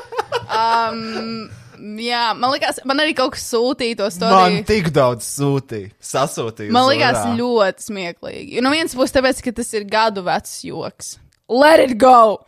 [0.49, 1.49] um,
[2.01, 4.65] jā, man liekas, man arī kaut kas sūtīja to Man storiju.
[4.69, 6.73] tik daudz sūtīja, sasūtīja.
[6.75, 7.35] Man liekas, urā.
[7.39, 8.63] ļoti smieklīgi.
[8.65, 11.17] No vienas puses, tāpēc, ka tas ir gadu vecs joks.
[11.49, 12.41] Let it go!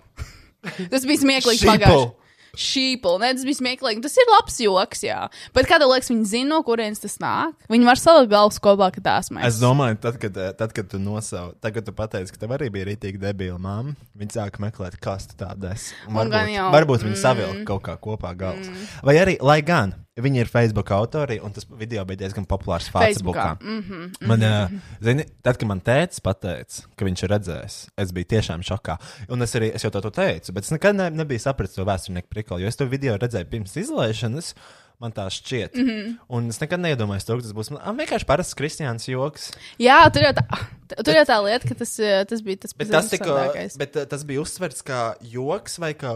[0.93, 2.11] Tas bija smieklīgi pagājušajā.
[2.59, 4.03] Šīpli, ne, tas bija smieklīgi.
[4.05, 5.21] Tas ir labs joks, jā.
[5.57, 7.55] Bet kāda liekas, viņi zina, no kurienes tas nāk?
[7.71, 9.47] Viņi var salikt galvas kopā, ka tās mēs.
[9.47, 12.57] Es domāju, tad, kad, eh, tad, kad tu nosauc, tad, kad tu pateici, ka tev
[12.59, 15.95] arī bija rītīgi debila mamma, viņi sāka meklēt, kas tu tāda esi.
[16.09, 17.23] Varbūt, jau- varbūt viņi mm.
[17.23, 18.71] savilka kaut kā kopā galvas.
[19.07, 23.55] Vai arī, lai gan viņi ir Facebook autori, un tas video bija diezgan populārs Facebookā.
[23.55, 27.79] Facebookā, mhm, Man, mhm, eh, zini, tad, kad man tēvs pateica, ka viņš ir redzējis,
[28.05, 28.99] es biju tiešām šokā.
[29.31, 32.29] Un es arī es jau to teicu, bet es nekad ne, nebiju sapratis to vēsturnieku
[32.29, 34.55] prikolu, jo es to video redzēju pirms izlaišanas.
[35.01, 35.79] Man tā šķiet.
[35.79, 35.87] Mm.
[35.89, 36.09] -hmm.
[36.29, 39.47] Un es nekad neiedomājos, to, ka tas būs man, vienkārši parasts kristiāns joks.
[39.81, 40.45] Jā, tur jau tā,
[40.93, 44.05] tur jau tā lieta, ka tas, eh, tas bija tas Bet tas, tika, bet uh,
[44.05, 46.13] tas bija uztverts kā joks vai kā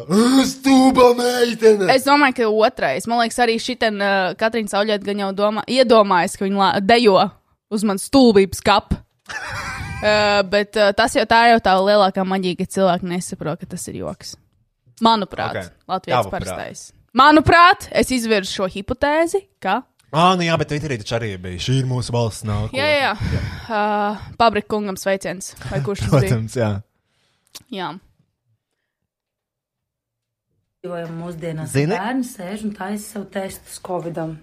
[0.52, 1.88] stūba meitene.
[1.94, 3.06] Es domāju, ka otrais.
[3.08, 7.30] Man liekas, arī šī uh, Katrīna Sauļieta gan jau domā, iedomājas, ka viņa dejo
[7.70, 9.00] uz manas stulbības kapu.
[10.04, 13.66] uh, bet uh, tas jau tā ir jau tā lielākā maģija, ka cilvēki nesaprot, ka
[13.66, 14.36] tas ir joks.
[15.00, 15.64] Manuprāt, Ok.
[15.64, 15.72] okay.
[15.88, 16.84] Latvijas parastais.
[17.14, 19.84] Manuprāt, es izvirzu šo hipotēzi, ka.
[20.14, 21.60] Ah, nu jā, bet Twitterī taču arī bija.
[21.62, 22.78] Šī ir mūsu valsts nākotne.
[22.78, 23.42] Jā, jā, jā.
[23.66, 25.52] Uh, Pabrika kungam sveiciens.
[25.70, 26.20] Vai kurš tas bija?
[26.26, 26.70] Protams, jā.
[27.74, 27.92] Jā.
[30.82, 31.70] Dzīvojam mūsdienās.
[31.74, 31.94] Zini?
[31.94, 34.36] Bērni sēž un taisa savu testus Covidam.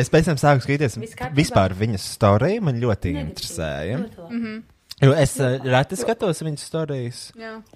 [0.00, 0.96] Es pēc tam sāku skatīties
[1.36, 2.64] vispār viņas storiju.
[2.64, 4.00] Man ļoti interesēja.
[4.02, 4.54] Ļoti labi.
[5.00, 7.20] Jo es uh, reti skatos viņas stāstus.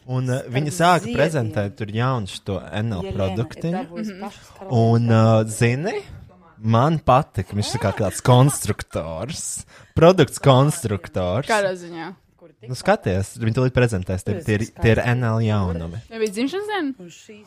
[0.04, 1.16] Un uh, viņa sāka ziediem.
[1.16, 3.70] prezentēt tur jaunu šo NL Jelena produktu.
[4.68, 6.02] Un, uh, zini,
[6.60, 9.46] man patika, viņš ir kā tāds konstruktors,
[9.96, 11.48] produkts konstruktors.
[11.48, 12.10] Kādā ziņā?
[12.64, 14.22] Nu, skaties, viņi to prezentēs.
[14.24, 15.98] Tie, tie, ir- tie ir NL jaunumi.
[16.08, 16.92] Vai bija dzimšanas diena?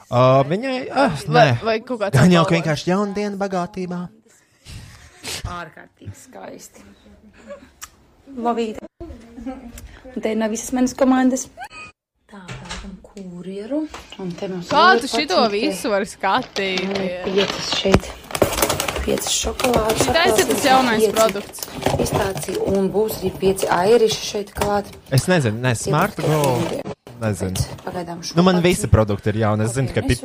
[0.09, 2.53] Uh, viņai, uh, Vai- nē, vai kaut kāds Gan jau ka apbalvojums?
[2.57, 4.01] vienkārši jauna diena bagātībā.
[5.57, 6.85] Ārkārtīgi skaisti.
[8.35, 8.83] Lavīte.
[10.15, 11.47] Un te nav visas manas komandas.
[12.27, 13.85] Tā, pērkam kurjeru.
[14.19, 16.83] Un te mums Kā ir tu šito 11 visu vari skatīties?
[17.27, 18.09] Piecas šeit.
[19.05, 20.09] Piecas šokolādes.
[20.11, 21.63] Tas ir tas jaunais pieci produkts.
[21.95, 24.91] Pistācija un būs arī pieci airiši šeit klāt.
[25.15, 26.43] Es nezinu, ne, Smart Go.
[27.21, 27.63] Nezinu.
[27.83, 29.65] Pagaidām šo Nu, man visi produkti ir jauni.
[29.65, 30.21] Es zinu, ka bet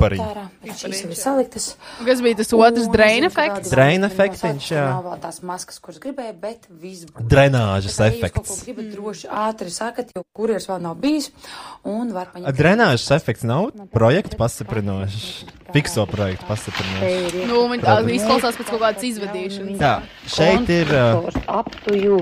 [0.77, 1.67] Šīs ir saliktas.
[2.05, 3.71] Kas bija tas otrs draina efekts?
[3.73, 4.85] Draina efektiņš, jā.
[4.91, 7.07] Nav vēl tās maskas, kuras gribēju, bet viss.
[7.17, 8.53] Drenāžas jūs efekts.
[8.53, 11.31] ko gribat droši ātri sakat, jo kurjers vēl nav bijis,
[11.83, 12.57] un var paņemt.
[12.57, 15.27] Drenāžas efekts nav projekta pastiprinošs.
[15.73, 17.37] Fikso projektu pastiprinošs.
[17.49, 19.77] Nu, viņi tā izklausās pēc kaut kādas izvadīšanas.
[19.81, 19.93] Tā,
[20.29, 22.21] šeit ir uh, Up to you.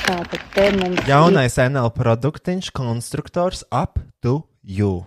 [0.00, 5.02] Tātad te mums jaunais NL produktiņš, konstruktors Up to You.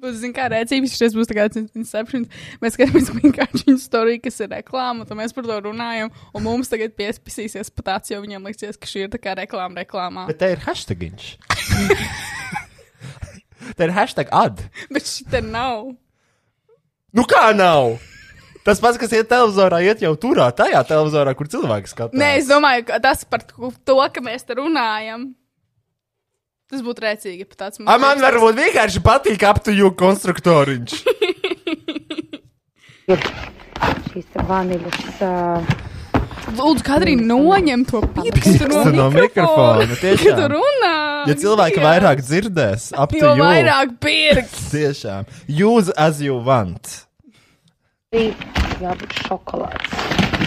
[0.00, 2.24] Būs, zin, kā rēcības, šis būs tāds inception.
[2.62, 6.72] Mēs skatāmies vienkārši viņa storiju, kas ir reklāma, tad mēs par to runājam, un mums
[6.72, 10.24] tagad piespisīsies pat tāds, jo viņiem liksies, ka šī ir tā kā reklāma reklāmā.
[10.30, 11.26] Bet te ir hashtagiņš.
[13.76, 14.64] te ir hashtag ad.
[14.88, 15.92] Bet šī te nav.
[17.12, 17.98] Nu kā nav?
[18.66, 22.18] Tas pats, kas iet televizorā, iet jau turā, tajā televizorā, kur cilvēki skatās.
[22.20, 25.30] Nē, es domāju, ka tas par to, ka mēs te runājam.
[26.70, 31.00] Tas būtu rēcīgi, ja tāds A, man varbūt vienkārši patīk aptuju konstruktoriņš.
[34.10, 35.00] šīs vaniļas.
[35.24, 35.72] Uh,
[36.50, 39.86] Lūdzu, Katrīna, noņem to pirkstu no, no mikrofona.
[39.90, 40.40] Tu Tiešām.
[40.50, 40.94] runā.
[41.30, 41.86] Ja cilvēki Dievs.
[41.86, 43.34] vairāk dzirdēs, Jo aptuju.
[43.42, 44.64] vairāk pirks.
[44.74, 45.28] Tiešām.
[45.46, 47.09] Use as you want.
[48.10, 48.32] Arī
[48.82, 49.90] jābūt šokolādes.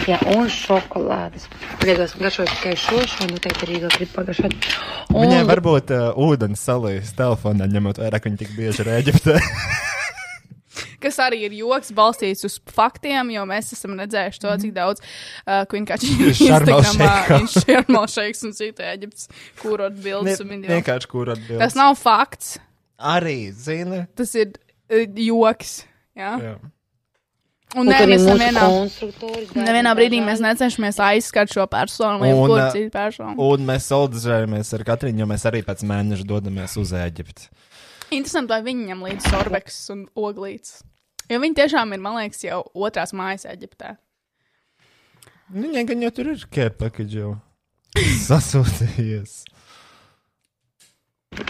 [0.04, 1.46] Jā, un šokolādes.
[1.80, 4.56] Pagaidās, garšoju tikai šo, šo noteikti arī vēl grib pagaršot.
[5.14, 9.38] Un Viņai varbūt uh, ūdens salīs telefonā, ņemot vērā, ka viņa tik bieži ir Eģiptē.
[11.06, 15.64] Kas arī ir joks balstīts uz faktiem, jo mēs esam redzējuši to, cik daudz uh,
[15.64, 17.38] Sheikha.
[17.38, 19.32] viņš šermalšeiks un cita Eģiptes
[19.62, 20.68] kūrot bildes un video.
[20.74, 21.64] Vienkārši kur atbild.
[21.64, 22.58] Tas nav fakts.
[23.00, 24.04] Arī, zini.
[24.20, 25.78] Tas ir uh, joks.
[26.12, 26.36] Jā.
[26.44, 26.56] Jā.
[27.74, 28.64] Un Un nē, mēs nevienā,
[29.58, 33.34] nevienā brīdī mēs necenšamies aizskart šo personu vai Un, uh, citu personu.
[33.42, 37.48] un mēs solidizējamies ar Katrīnu, jo mēs arī pēc mēneša dodamies uz Eģipti.
[38.14, 40.82] Interesanti, vai viņi ņem līdzi sorbeks un oglītes.
[41.32, 43.96] Jo viņi tiešām ir, man liekas, jau otrās mājas Eģiptē.
[45.50, 46.46] Nu, Viņai gan jau tur ir
[46.78, 47.34] package jau
[48.28, 49.40] sasūtījies.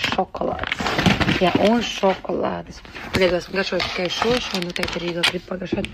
[0.09, 1.04] šokolādes.
[1.43, 2.79] Jā, un šokolādes.
[3.15, 5.89] Pagaidās, garšoju tikai šo, šo noteikti arī vēl grib pagaršot.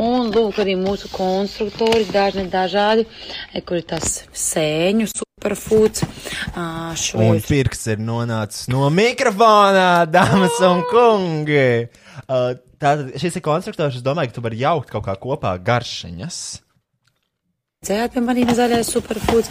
[0.00, 3.06] Un lūk, arī mūsu konstruktori, dažni dažādi,
[3.64, 6.04] kur ir tas sēņu superfoods.
[7.00, 11.66] Šo Un jau pirks ir nonācis no mikrofona, dāmas un kungi.
[12.24, 12.54] Uh,
[12.84, 16.38] Tātad šis ir konstruktors, es domāju, ka tu vari jaukt kaut kā kopā garšiņas.
[17.84, 19.48] dzējāt pie maniem zaļais superfoods.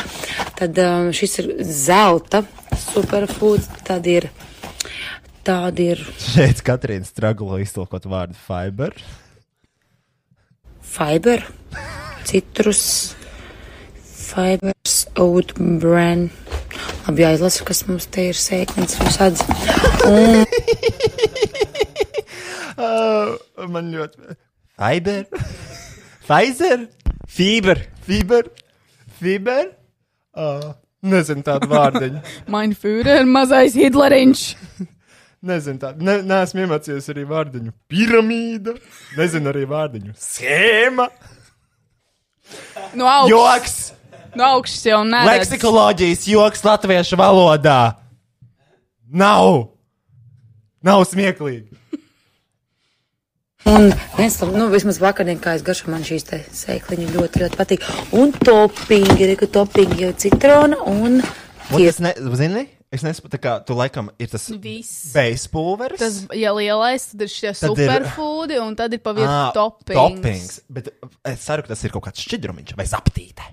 [0.60, 2.43] Tad um, šis ir zelta
[2.77, 3.69] superfoods.
[3.88, 4.30] Tad ir,
[5.45, 8.95] tāda ir Šeit Katrīna straglo iztulkot vārdu fiber.
[10.93, 11.41] fiber,
[12.29, 13.15] citrus,
[14.03, 16.27] fibers, oat bran.
[17.07, 19.41] Labi, jāizlasa, kas mums te ir sēknis visāds.
[20.07, 20.45] Un
[22.73, 23.37] Uh,
[23.73, 24.35] man ļoti.
[24.79, 25.27] Fiber?
[26.23, 26.87] Pfizer?
[27.29, 27.83] Fiber?
[28.07, 28.49] Fiber?
[29.19, 29.67] Fiber?
[30.33, 30.71] Uh,
[31.05, 32.23] nezinu tādu vārdiņu.
[32.53, 34.45] Mein Führer, mazais Hitleriņš.
[35.43, 36.05] Nezinu tādu.
[36.07, 37.73] Ne, neesmu iemācījies arī vārdiņu.
[37.91, 38.77] Piramīda.
[39.19, 40.15] Nezinu arī vārdiņu.
[40.19, 41.09] Schēma.
[42.95, 43.33] No augšas.
[43.33, 43.75] Joks.
[44.39, 45.25] No augšas jau nē.
[45.27, 47.79] Leksikoloģijas joks latviešu valodā.
[49.11, 49.69] Nav.
[50.83, 51.69] Nav smieklīgi.
[53.69, 57.85] Un viens nu, vismaz vakarā, kā es garšoju, man šīs te sēkliņi ļoti, ļoti patīk.
[58.19, 61.21] Un topingi, ir, ka topingi ir citrona un
[61.71, 65.99] Un es ne, zini, es nesaprotu, kā tu laikam ir tas beispulveris.
[65.99, 69.51] Tas, ja lielais, tad ir šie Tad ir- superfoodi, un tad ir pa vidu Ā,
[69.55, 69.97] toppings.
[69.97, 70.59] toppings.
[70.69, 70.91] Bet
[71.25, 73.49] es ceru, ka tas ir kaut kāds šķidrumiņš vai zaptīte.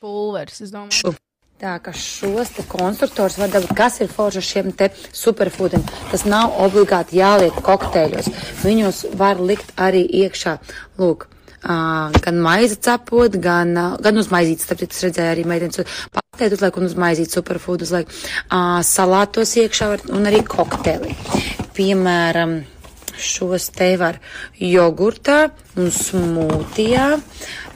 [0.00, 1.14] Pulveris, es domāju.
[1.56, 5.80] Tā kā šos te konstruktors var dabūt, kas ir forši ar šiem te superfoodiem.
[6.10, 8.28] Tas nav obligāti jāliek kokteļos.
[8.60, 10.58] Viņos var likt arī iekšā.
[11.00, 11.24] Lūk,
[11.66, 15.82] gan maize cepot, gan, uh, gan uz maizītes, tāpēc es redzēju arī meitenes
[16.14, 18.10] patēt uzliek un uz maizītes superfood uzliek.
[18.46, 21.16] Uh, salātos iekšā var, un arī kokteļi.
[21.76, 22.58] Piemēram,
[23.16, 24.20] šos te var
[24.60, 25.46] jogurtā
[25.80, 27.08] un smūtijā.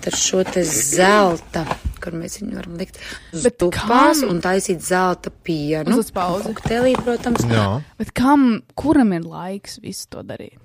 [0.00, 1.66] Tad šo te zelta,
[2.00, 2.96] kur mēs viņu varam likt
[4.22, 4.30] kam?
[4.32, 5.98] un taisīt zelta pienu.
[6.00, 6.48] Uz pauzi.
[6.48, 7.44] Koktelī, protams.
[7.50, 7.68] Jā.
[8.00, 10.56] Bet kam, kuram ir laiks visu to darīt?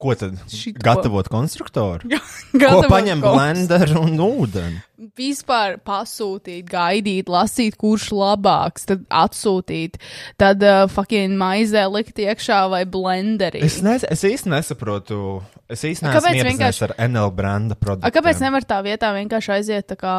[0.00, 0.32] Ko tad?
[0.48, 0.80] Šito.
[0.80, 2.08] Gatavot konstruktoru?
[2.08, 4.78] Ko Gatavot paņem konstru- blenderu un ūdeni?
[5.16, 9.98] Vispār pasūtīt, gaidīt, lasīt, kurš labāks, tad atsūtīt,
[10.40, 13.60] tad uh, fucking maizē likt iekšā vai blenderī.
[13.64, 15.20] Es, ne, es īsti nesaprotu.
[15.68, 18.08] Es īsti iepazinies vienkārši- ar NL branda produktu.
[18.16, 20.14] kāpēc nevar tā vietā vienkārši aiziet tā kā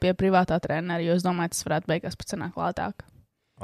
[0.00, 3.04] pie privātā trenera, jo es domāju, tas varētu beigās pats sanāk lētāk.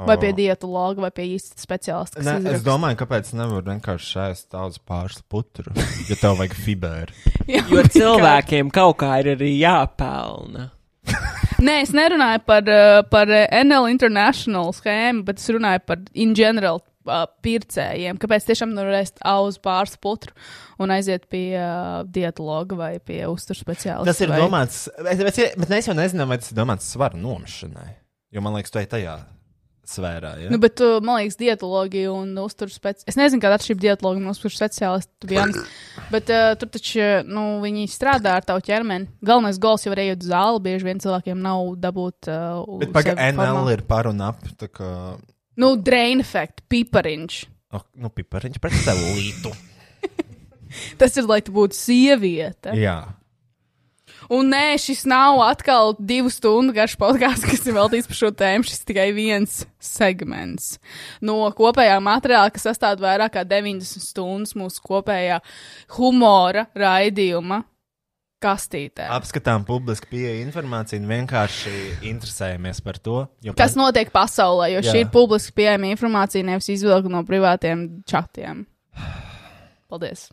[0.07, 2.19] Vai pie dietologa, vai pie īsta speciālista.
[2.19, 2.65] kas Ne, es izraksta.
[2.69, 5.73] domāju, kāpēc nevar vienkārši šēst daudz pāris putru,
[6.07, 7.15] ja tev vajag fiberu.
[7.51, 10.69] Jā, Jo cilvēkiem kaut kā ir arī jāpelna.
[11.65, 16.35] Nē, es nerunāju par, uh, par uh, NL International schēmu, bet es runāju par in
[16.37, 18.19] general uh, pircējiem.
[18.21, 20.35] Kāpēc tiešām nevarēs auzt pāris putru
[20.79, 24.13] un aiziet pie uh, dietologa vai pie uzturu speciālista?
[24.13, 24.39] Tas ir vai...
[24.45, 27.91] domāts, bet, bet, bet mēs jau nezinām, vai tas ir domāts svaru nomešanai.
[28.31, 29.17] Jo man liekas, tu ej tajā
[29.89, 30.31] sfērā.
[30.43, 30.51] Ja?
[30.53, 33.07] Nu, bet, uh, man liekas, dietologi un uzturu speciālisti.
[33.09, 35.53] Es nezinu, kāda atšķirība dietologam un uzturu speciālistam.
[36.13, 39.09] Bet uh, tur taču nu, viņi strādā ar tavu ķermeni.
[39.25, 40.63] Galvenais gols jau ir ejot uz zāli.
[40.69, 42.31] Bieži vien cilvēkiem nav dabūt.
[42.31, 44.45] Uh, Bet pagaidi, NL ir par un ap.
[44.69, 44.91] Kā...
[45.59, 47.41] Nu, drain efekt, pipariņš.
[47.77, 49.53] Oh, nu, pipariņš pret celulītu.
[51.01, 52.73] Tas ir, lai tu būtu sieviete.
[52.77, 52.99] Jā.
[54.29, 58.67] Un nē, šis nav atkal divu stundu garš podkāsts, kas ir veltīts par šo tēmu.
[58.69, 60.75] Šis tikai viens segments
[61.25, 65.39] no kopējā materiāla, kas sastāv vairāk kā 90 stundas mūsu kopējā
[65.97, 67.63] humora raidījuma
[68.39, 69.09] kastītē.
[69.11, 71.73] Apskatām publiski pieeja informāciju un vienkārši
[72.13, 73.25] interesējamies par to.
[73.43, 74.93] jo Kas par- notiek pasaulē, jo Jā.
[74.93, 78.65] šī ir publiski pieejama informācija, nevis izvilkta no privātiem čatiem.
[79.89, 80.29] Paldies!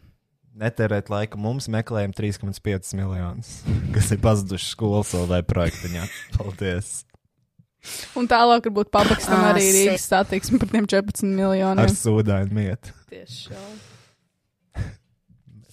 [0.57, 3.59] Netērēt laiku mums, meklējam 3,5 miljonus,
[3.95, 6.07] kas ir pazuduši skolas vai projektiņā.
[6.39, 7.03] Paldies!
[8.19, 11.83] Un tālāk varbūt pabegstam Ā, arī Rīgas satiksmi par tiem 14 miljoniem.
[11.85, 12.95] Ar sūdainu mietu.
[13.13, 13.61] Tieši šā.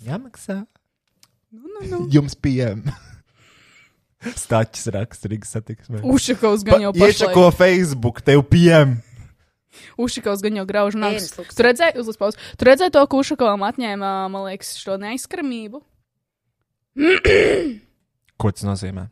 [0.09, 0.59] Jāmaksā.
[1.53, 2.01] Nu, nu, nu.
[2.13, 2.83] Jums pieejam.
[4.35, 6.03] Stačs raksts Rīgas satiksmē.
[6.05, 7.15] Ušakovs gan jau pašlaik.
[7.15, 8.99] Iešako Facebook, tev pieejam.
[10.01, 11.29] Ušakovs gan jau grauž nagus.
[11.29, 11.57] Ēnas luksus.
[11.59, 12.51] Tu redzēji, uzliek pauzi.
[12.59, 15.83] Tu redzēji to, ka Ušakovam atņēma, man liekas, šo neizskaramību?
[18.37, 19.07] Ko tas nozīmē?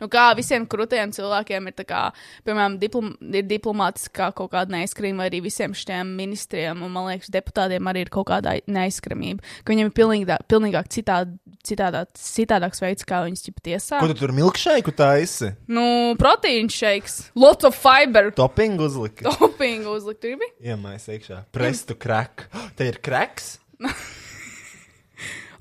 [0.00, 2.02] Nu, kā visiem krutiem cilvēkiem ir, kā,
[2.46, 7.32] piemēram, diplom, ir diplomātiskā kaut kāda neizskrāmība, vai arī visiem šiem ministriem, un man liekas,
[7.32, 11.36] deputātiem arī ir kaut kāda neizskrāmība, ka viņiem ir pilnīgi, pilnīgāk citād,
[11.66, 14.00] citādā, citādāks veids, kā viņus ķipa tiesā.
[14.02, 15.52] Ko tu tur milkšeiku taisi?
[15.70, 15.84] Nu,
[16.20, 18.32] proteīna shakes, lots of fiber.
[18.36, 19.26] Toppingu uzliki.
[19.28, 20.50] Toppingu uzlikt, gribi?
[20.64, 21.44] Iemais iekšā.
[21.54, 22.48] Prestu krak.
[22.78, 23.56] Te ir kraks.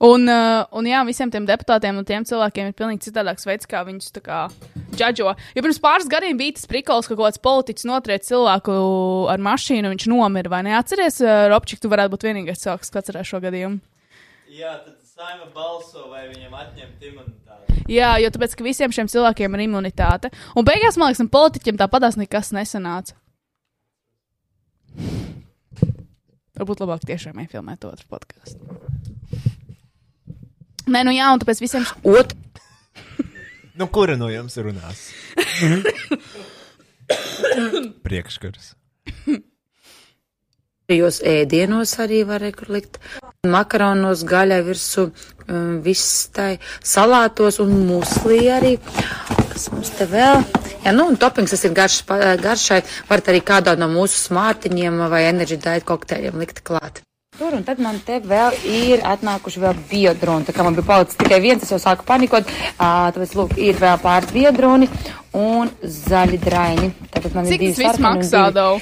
[0.01, 3.83] Un, uh, un jā, visiem tiem deputātiem un tiem cilvēkiem ir pilnīgi citādāks veids, kā
[3.85, 4.39] viņus tā kā
[4.95, 5.35] džudžo.
[5.53, 8.73] Jo pirms pāris gadiem bija tas prikals, ka kaut kāds politiķis notriec cilvēku
[9.29, 10.49] ar mašīnu, viņš nomira.
[10.49, 13.77] Vai neatceries, uh, Robčik, tu varētu būt vienīgais cilvēks, kas atcerās šo gadījumu?
[14.51, 17.85] Jā, tad saima balso, vai viņiem atņemt imunitāti.
[17.91, 20.33] Jā, jo tāpēc, ka visiem šiem cilvēkiem ir imunitāte.
[20.57, 23.19] Un beigās, man liekas, tam politiķim tāpatās nekas nesanāca.
[26.57, 29.10] Varbūt labāk tiešām iefilmēt otru podkāstu.
[30.89, 31.85] Nē, nu jā, un tāpēc visiem.
[32.07, 32.35] Ot.
[33.81, 34.99] Nu, kura no jums runās?
[38.05, 38.73] Priekškars.
[40.91, 42.99] Tajos ēdienos arī var likt.
[43.47, 45.05] Makaronos, gaļai virsū,
[45.47, 48.73] um, viss tai salātos un muslī arī.
[49.53, 50.43] Kas mums te vēl?
[50.83, 52.01] Jā, nu, un topings tas ir garš,
[52.43, 52.81] garšai.
[53.09, 57.01] Varat arī kādā no mūsu smārtiņiem vai energy diet kokteļiem likt klāt.
[57.39, 60.43] Tur un tad man te vēl ir atnākuši vēl biodroni.
[60.43, 62.49] Tā kā man bija palicis tikai viens, es jau sāku panikot.
[62.75, 64.89] Tāpēc, lūk, ir vēl pāris biodroni
[65.39, 66.91] un zaļi draini.
[67.07, 68.75] Tātad man Cik ir divi un maksā, divi Dau?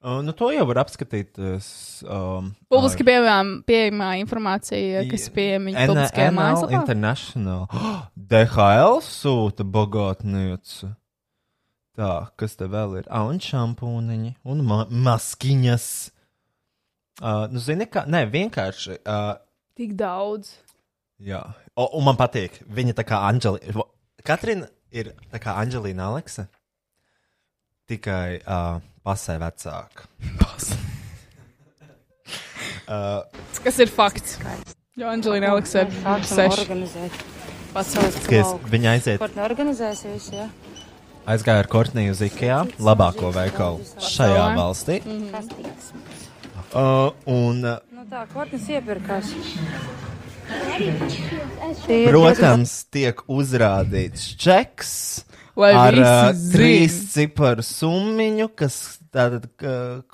[0.00, 1.72] Uh, nu, to jau var apskatīties.
[2.04, 6.78] Um, Publiski pieejamā, pieejamā informācija, kas pieejama publiskajā mājaslapā.
[6.84, 7.66] International.
[8.30, 10.92] DHL sūta bagātniece.
[11.96, 13.10] Tā, kas te vēl ir?
[13.12, 15.90] Ah, un šampūniņi, un ma maskiņas.
[17.20, 18.94] Uh, nu, zini, kā, nē, vienkārši.
[19.04, 19.34] Uh,
[19.76, 20.54] Tik daudz.
[21.20, 21.42] jā,
[21.76, 22.62] o, un man patīk.
[22.64, 23.84] Viņa tā kā Anģelīna.
[24.24, 26.46] Katrina ir tā kā Anģelīna Aleksa.
[27.90, 30.08] Tikai uh, pasē vecāka.
[32.88, 33.20] uh,
[33.64, 34.38] Kas ir fakts?
[34.96, 35.92] Jo Anģelīna Aleksa ir
[36.24, 36.64] seši.
[37.70, 39.20] Skaties, viņa aiziet.
[39.20, 40.48] Kur neorganizēsies, jā?
[41.30, 44.98] Aizgāja ar Kortniju uz IKEA, labāko veikalu šajā valstī.
[45.30, 45.92] Kastītes.
[46.70, 49.32] Uh, un, uh, Nu tā, Kortnis iepirkās.
[52.06, 54.92] protams, tiek uzrādīts čeks
[55.58, 58.76] Lai ar uh, trīs ciparu summiņu, kas
[59.10, 59.48] tātad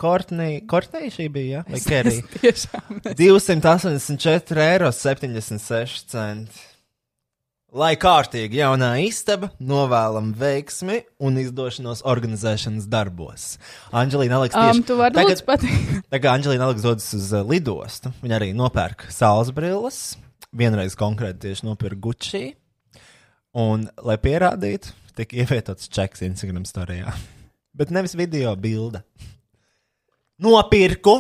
[0.01, 1.67] Kortnija, Kortnija šī bija, ja?
[1.69, 2.25] vai Kerija?
[2.25, 3.19] es tiešām nezinu.
[3.21, 6.65] 284 eiro 76 centi.
[7.75, 13.57] Lai kārtīgi jaunā istaba, novēlam veiksmi un izdošanos organizēšanas darbos.
[13.91, 18.39] Anģelīna Aleks Um, tieši tu vari lūdzu kā Anģelīna Aleks dodas uz uh, lidostu, viņa
[18.39, 20.15] arī nopērk saules brilles.
[20.55, 22.45] Vienreiz konkrēti tieši nopirka Gucci.
[23.59, 27.19] Un, lai pierādītu, tika ievietots čeks Instagram storijā.
[27.79, 29.03] Bet nevis video bilde.
[30.39, 31.19] Nopirku!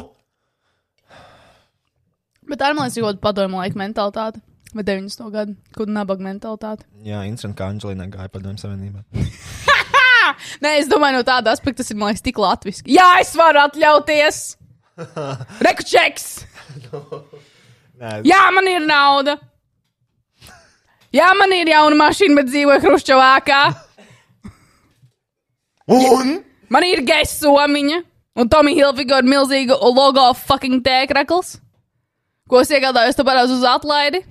[2.47, 4.47] Bet tā ir, man liekas, ļoti padomju laika mentalitāte.
[4.77, 5.31] Vai 90.
[5.32, 6.85] gadu, kur nabaga mentalitāte.
[7.07, 9.07] Jā, interesanti, kā Anģelīna gāja padomju savienībā.
[10.65, 12.93] Nē, es domāju, no tāda aspekta tas ir, liekas, tik latviski.
[12.93, 14.43] Jā, es varu atļauties!
[15.66, 16.27] Rekučeks!
[17.97, 19.39] Nē, Jā, man ir nauda!
[21.16, 23.62] Jā, man ir jauna mašīna, bet dzīvoju Hruščovākā.
[25.97, 26.39] Un?
[26.69, 28.03] Man ir gejs somiņa,
[28.36, 31.57] un Tomija Hilfiga ir milzīga logo fucking tēkrakls.
[32.51, 34.27] Ko es iegādājos, parāds uz atlaidi?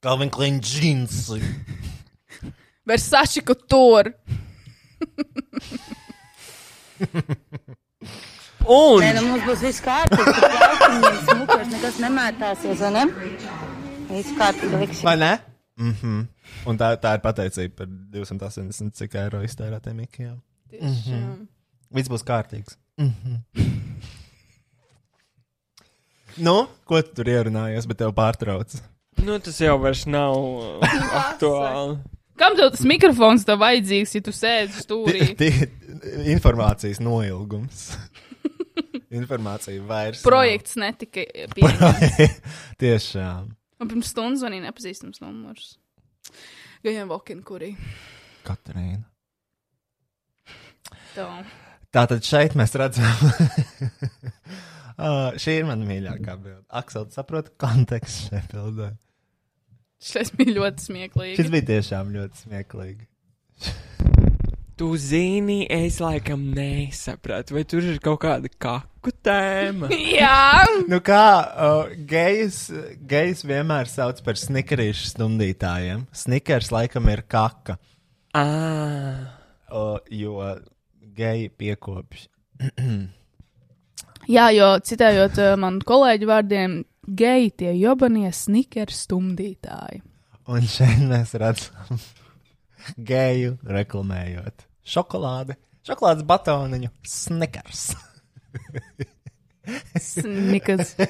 [0.00, 1.40] Calvin Klein džinsi.
[2.86, 4.12] Versace couture.
[8.68, 10.34] Un Nē, nu mums būs viss kārtībā.
[10.38, 13.04] Plaukiņi, smukos, nekas nemētāsies, vai ne?
[14.10, 15.00] Viss kārtībā liks.
[15.06, 15.30] Vai ne?
[15.78, 16.26] Mm -hmm.
[16.70, 20.38] Un tā, tā ir pateicība par 280 cik eiro iztērētiem ikajām.
[20.70, 21.48] Tiešām.
[21.90, 22.78] Viss būs kārtīgs.
[22.98, 23.66] Mm -hmm.
[26.46, 28.78] nu, ko tu tur ierunājies, bet tev pārtrauc?
[29.24, 31.98] Nu, tas jau vairs nav uh, aktuāli.
[32.38, 35.24] Kam tev tas mikrofons tev vajadzīgs, ja tu sēdi stūrī?
[35.38, 37.88] Ti- ti- Informācijas noilgums.
[39.20, 40.20] Informācija vairs.
[40.22, 40.28] nav.
[40.30, 41.24] Projekts netika
[41.56, 42.38] pieņemts.
[42.82, 43.48] Tiešām.
[43.78, 45.72] Man pirms stundas zvanīja nepazīstams numurs.
[46.86, 47.72] Gājām Vokin, kurī.
[48.46, 49.02] Katrīna.
[51.16, 51.26] Tā.
[51.94, 53.08] Tātad šeit mēs redzam,
[54.98, 56.62] uh, šī ir mana mīļākā bilde.
[56.80, 58.90] Aksel, tu saproti kontekstu šai bildē.
[59.98, 61.36] Šis bija ļoti smieklīgi.
[61.40, 63.08] Šis bija tiešām ļoti smieklīgi.
[64.78, 69.88] Tu zini, es laikam nesapratu, vai tur ir kaut kāda kaku tēma.
[70.20, 72.68] Jā, Nu kā, uh, gejs,
[73.10, 76.06] gejs vienmēr sauc par snikerīšu stundītājiem.
[76.14, 77.80] Snikers laikam ir kaka.
[78.38, 79.34] Ah.
[79.66, 80.38] Uh, jo
[81.18, 82.28] geji piekopš.
[84.36, 86.78] Jā, jo citējot uh, manu kolēģu vārdiem,
[87.08, 90.02] geji tie jobanie snikeri stumdītāji.
[90.48, 92.00] Un šeit mēs redzam
[92.96, 95.58] geju reklamējot šokolādi,
[95.88, 97.90] šokolādes batoniņu, snikers.
[100.00, 100.94] Snickers.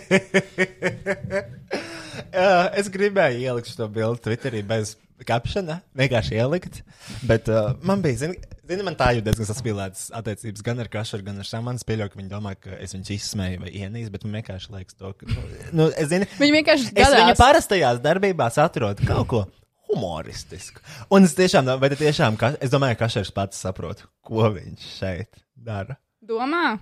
[2.28, 6.80] Uh, es gribēju ielikt šo bildi Twitterī bez captiona, vienkārši ielikt.
[7.26, 8.36] Bet uh, man bija, zini,
[8.68, 11.80] zini, man tā jau diezgan saspīlētas attiecības gan ar Kašaru, gan ar Šāmanu.
[11.80, 14.98] Es pieļauju, ka viņi domā, ka es viņus izsmēju vai ienīstu, bet man vienkārši liekas
[14.98, 15.30] to, ka.
[15.30, 15.47] Nu,
[15.80, 17.40] nu, es, zini, Viņi vienkārši es viņu gadās.
[17.40, 19.44] parastajās darbībās atrodu kaut ko
[19.89, 20.85] humoristisku.
[21.14, 25.43] Un es tiešām, vai tiešām, ka, es domāju, ka Kašars pats saprot, ko viņš šeit
[25.55, 25.97] dara.
[26.28, 26.76] Domā?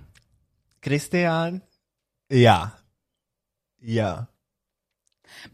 [0.83, 1.63] Kristiāna?
[2.33, 2.59] Jā.
[3.87, 4.27] Jā.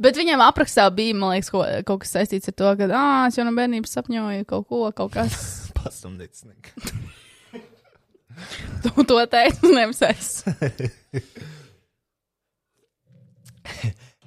[0.01, 3.36] Bet viņam aprakstā bija, man liekas, ko, kaut kas saistīts ar to, ka, ah, es
[3.36, 5.36] jau no bērnības sapņoju kaut ko, kaut kas.
[5.78, 6.73] Pastumdīt sniku.
[8.85, 10.31] tu to teici, nevis es.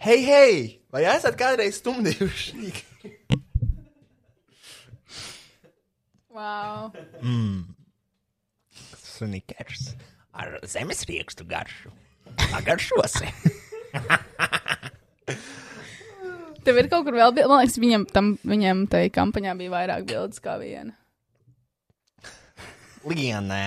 [0.06, 0.58] Hei, hei!
[0.94, 2.74] Vai esat kādreiz stumdījuši?
[6.36, 6.92] wow.
[7.24, 7.64] mm.
[9.02, 9.96] Snikers
[10.36, 11.90] ar zemes riekstu garšu.
[12.52, 13.28] Pagaršosi.
[16.66, 20.42] Tev ir kaut kur vēl, man liekas, viņam, tam, viņam tai kampaņā bija vairāk bildes
[20.42, 20.94] kā viena.
[23.06, 23.66] Lienē.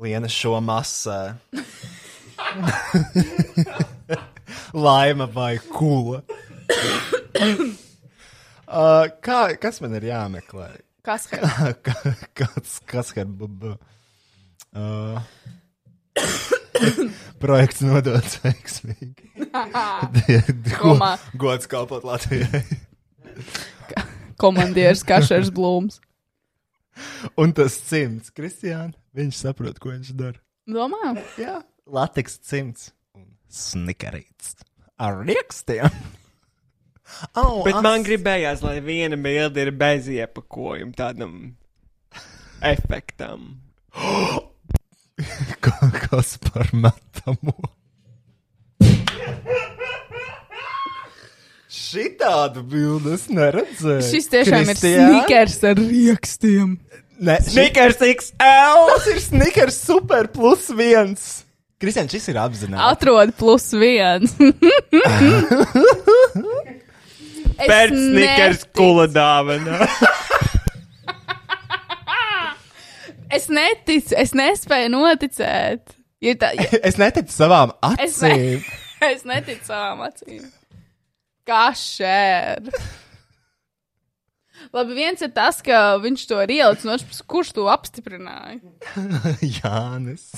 [0.00, 1.20] Liena šo masā.
[4.76, 6.20] Laima vai kula.
[8.68, 10.68] uh, kā, kas man ir jāmeklē?
[11.06, 11.74] Kas kā-
[12.36, 13.76] Kas, kas ir?
[14.70, 15.18] Uh,
[17.42, 19.30] projekts nodots veiksmīgi.
[20.80, 21.14] Komā.
[21.40, 22.62] Gods kalpot Latvijai.
[24.40, 25.98] Komandieris Kašers Blūms.
[27.40, 30.40] Un tas cimds, Kristiāna, viņš saprot, ko viņš dara.
[30.70, 31.14] Domā?
[31.40, 31.60] Jā.
[31.90, 34.54] Lateks cimds un snikerīts
[35.00, 35.88] ar riekstiem.
[37.34, 41.34] Oh, Bet as- man gribējās, lai viena bilde ir bez iepakojuma tādam
[42.74, 43.56] efektam.
[45.64, 47.54] Ka- Kas par metamo?
[51.70, 54.02] Šitādu bildi es neredzēju.
[54.08, 55.10] Šis tiešām ir Kristiāna?
[55.12, 56.72] snikers ar riekstiem.
[57.20, 58.86] Ne, Snickers XL!
[58.90, 61.28] Tas ir Snickers super plus viens.
[61.80, 62.82] Kristian, šis ir apzināts.
[62.90, 64.34] Atrod plus viens.
[67.60, 68.72] Pēc Snickers neticu.
[68.76, 69.78] kula dāvana.
[73.30, 75.96] Es neticu, es nespēju noticēt.
[76.20, 78.64] Ja tā, ja, Es neticu savām es, ne, acīm.
[79.12, 80.42] es neticu savām acīm.
[81.48, 82.68] Kā šēr.
[84.76, 88.60] Labi, viens ir tas, ka viņš to ir ielicis, un otrs, puses, kurš to apstiprināja.
[89.58, 90.28] Jānis.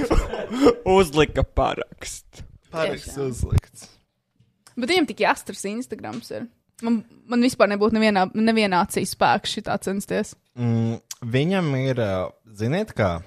[0.98, 2.46] Uzlika parakstu.
[2.70, 3.88] Paraksts uzlikts.
[4.78, 6.30] Bet viņam tik jāstras Instagrams.
[6.34, 6.46] Ir.
[6.86, 10.34] Man, man vispār nebūtu nevienā, nevienā acīs spēks šitā censties.
[10.58, 11.00] Mm,
[11.32, 12.02] viņam ir,
[12.56, 13.18] ziniet, kā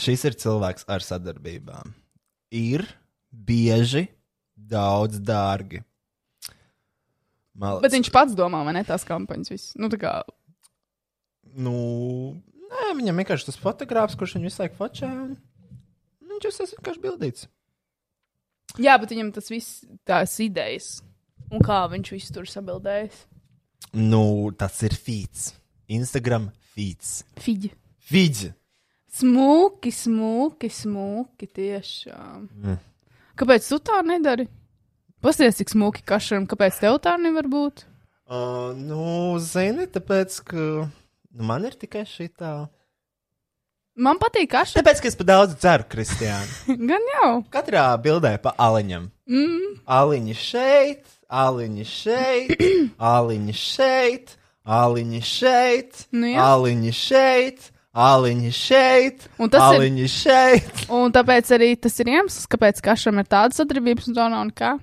[0.00, 1.92] šis ir cilvēks ar sadarbībām.
[2.54, 2.86] Ir
[3.30, 4.06] bieži
[4.54, 5.82] daudz dārgi.
[7.54, 7.78] Mal...
[7.84, 9.74] Bet viņš pats domā, vai ne tās kampaņas viss.
[9.78, 10.14] Nu, tā kā,
[11.54, 11.74] Nu,
[12.70, 15.36] nē, viņam vienkārši tas fotogrāfs, kurš viņu visu laiku un
[16.34, 17.46] Viņš ir vienkārši bildīts.
[18.82, 20.96] jā, bet viņam tas viss, tās idejas.
[21.54, 23.22] Un kā viņš visu tur sabildējis.
[23.94, 25.52] Nu, tas ir feeds.
[25.86, 27.22] Instagram feeds.
[27.38, 27.70] Figi.
[28.02, 28.48] Feeds.
[29.14, 32.48] Smuki, smuki, smuki tiešām.
[32.50, 32.80] Mm.
[33.38, 34.48] Kāpēc tu tā nedari?
[35.22, 37.84] Pasties, cik smuki kašam, kāpēc tev tā nevar būt?
[38.24, 42.54] Uh, nu, zini, tāpēc, ka nu, man ir tikai šī tā.
[43.94, 44.80] Man patīk kaša.
[44.80, 46.74] Tāpēc, ka es pa daudz ceru, Kristiāna.
[46.90, 47.30] Gan jau.
[47.54, 49.06] Katrā bildē pa aliņam.
[49.30, 49.76] Mm.
[49.86, 52.64] Aliņi šeit, aliņi šeit,
[53.14, 54.34] aliņi šeit,
[54.64, 56.40] aliņi šeit, Nu jā.
[56.54, 60.84] aliņi šeit, aliņi šeit, Un tas ir- aliņi šeit.
[60.90, 64.74] Un tāpēc arī tas ir iemesls, kāpēc kašam ir tāda sadarbības zona un kā.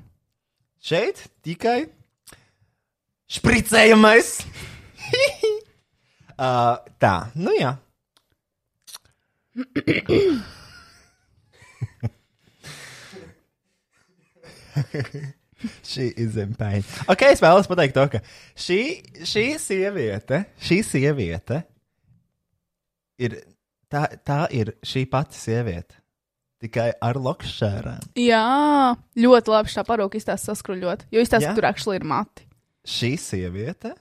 [0.81, 1.83] Šeit tikai
[3.31, 4.31] špricējamais.
[6.39, 7.75] uh, tā, nu jā.
[15.85, 16.83] Šī ir zempaini.
[17.11, 18.21] Ok, es vēlos pateikt to, ka
[18.59, 18.79] šī,
[19.27, 21.61] šī sieviete, šī sieviete
[23.21, 23.37] ir,
[23.91, 25.97] tā, tā ir šī pati sieviete.
[26.61, 28.11] Tikai ar lokšķērām.
[28.21, 28.41] Jā,
[29.17, 32.45] ļoti labi šā parūka izstāsta saskruļot, jo izstāsta, ka tur actually ir mati.
[32.85, 33.95] Šī sieviete,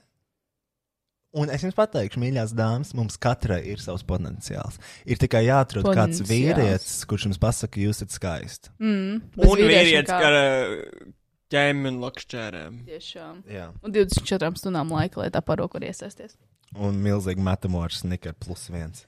[1.40, 4.76] un es jums pateikšu, mīļās dāmas, mums katrai ir savs potenciāls.
[5.08, 6.28] Ir tikai jāatrod kāds Potenciāls.
[6.34, 8.74] vīrietis, kurš jums pasaka, jūs esat skaisti.
[8.76, 10.30] Mm, Un vīrietis, kā
[11.50, 12.80] ķēmi un lakšķērēm.
[12.88, 13.42] Tiešām.
[13.50, 13.66] Jā.
[13.84, 16.36] Un 24 stundām laika, lai tā parūka var iesaisties.
[16.78, 19.06] Un milzīgi metamo ar sniker plus viens.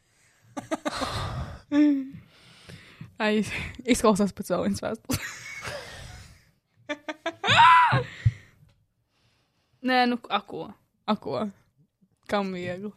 [3.22, 3.44] Ai,
[3.86, 5.30] izklausās pēc vēl viens vēstules.
[9.82, 10.68] Nē, nu, ako.
[11.10, 11.46] Ako.
[12.30, 12.90] Kam viegli?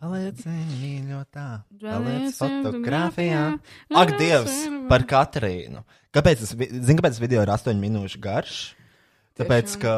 [0.00, 1.46] Paliec mīļotā,
[1.76, 3.40] paliec Paliec fotografijā.
[3.92, 4.54] Ak, Dievs,
[4.88, 5.82] par Katrīnu.
[6.16, 8.54] Kāpēc tas, zini, kāpēc tas video ir 8 minūšu garš?
[9.36, 9.96] Tāpēc, ka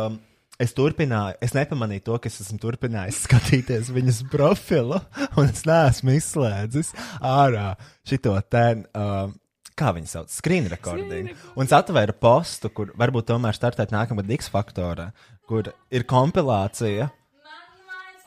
[0.63, 4.99] es turpināju, es nepamanīju to, ka es esmu turpinājis skatīties viņas profilu,
[5.39, 6.93] un es neesmu izslēdzis
[7.23, 7.71] ārā
[8.03, 8.67] šito te.
[8.91, 9.31] Uh,
[9.73, 10.29] Kā viņi sauc?
[10.29, 11.31] Screen recording.
[11.57, 15.07] Un es atvēru postu, kur varbūt tomēr startēt nākamā Dix faktorā,
[15.49, 17.07] kur ir kompilācija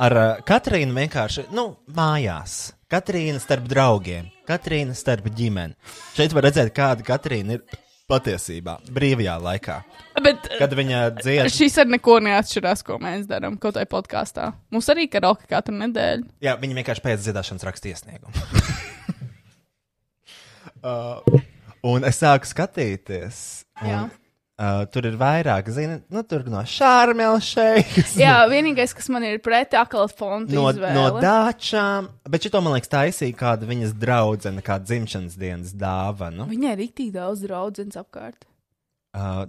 [0.02, 2.74] ar uh, Katrīnu vienkārši, nu, mājās.
[2.92, 5.74] Katrīna starp draugiem, Katrīna starp ģimeni.
[6.16, 7.64] Šeit var redzēt, kāda Katrīna ir
[8.10, 9.80] patiesībā, brīvajā laikā.
[10.22, 14.52] Bet, Kad viņa dzied, Šis ar neko neatšķirās, ko mēs darām kaut kādā podkāstā.
[14.74, 16.30] Mums arī karaoke katru nedēļu.
[16.46, 18.46] jā, viņa vienkārši pēc dziedāšanas raksta iesniegumu.
[20.86, 21.42] uh,
[21.84, 23.42] un es sāku skatīties.
[23.82, 24.06] Jā.
[24.56, 28.14] Uh, tur ir vairāk, zini, nu, tur no šārmēla šeikas.
[28.16, 30.94] Jā, vienīgais, kas man ir pretī, akla fonta no, izvēle.
[30.96, 36.48] no dāčām, bet šito man liekas taisīja kāda viņas draudzene, kā dzimšanas dienas dāvana.
[36.48, 38.48] Viņai ir rīktīgi daudz draudzens apkārt.
[39.12, 39.44] Uh,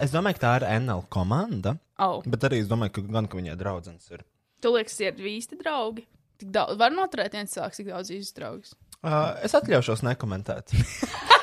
[0.00, 1.76] es domāju, ka tā ir NL komanda.
[2.00, 2.22] Au.
[2.24, 4.24] Bet arī es domāju, ka gan ka viņai draudzens ir.
[4.64, 6.08] Tu liekas, ir īsti draugi.
[6.40, 8.72] Tik daudz, var noturēt viens cilvēks, cik daudz īsti draugs.
[9.04, 10.72] Uh, es atļaušos nekomentēt.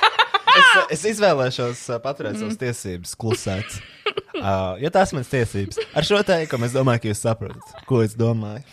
[0.60, 2.62] es, es izvēlēšos paturēt savas Mm.
[2.64, 3.78] tiesības, klusēt.
[4.36, 8.16] Uh, ja tās manas tiesības, ar šo teikumu es domāju, ka jūs saprotat, ko es
[8.20, 8.64] domāju.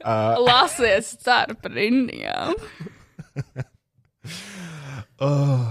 [0.00, 2.54] Uh, Lasies starp rindiņām.
[5.20, 5.66] oh.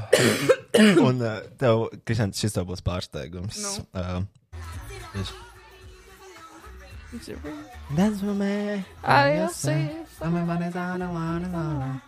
[1.05, 3.57] Un uh, tev, Kristian, šis tev būs pārsteigums.
[3.63, 3.85] Nu.
[3.93, 4.21] Uh,
[5.15, 5.37] viņš-
[7.97, 8.83] That's for me.
[9.03, 9.89] I see
[10.21, 12.01] Everyone is on a one and on.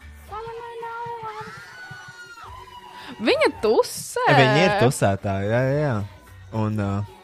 [3.20, 4.26] Viņa tusē.
[4.38, 5.80] Viņi ir tusētāji, jā, jā.
[5.82, 5.96] jā.
[6.62, 6.80] Un.
[6.80, 7.18] Uh,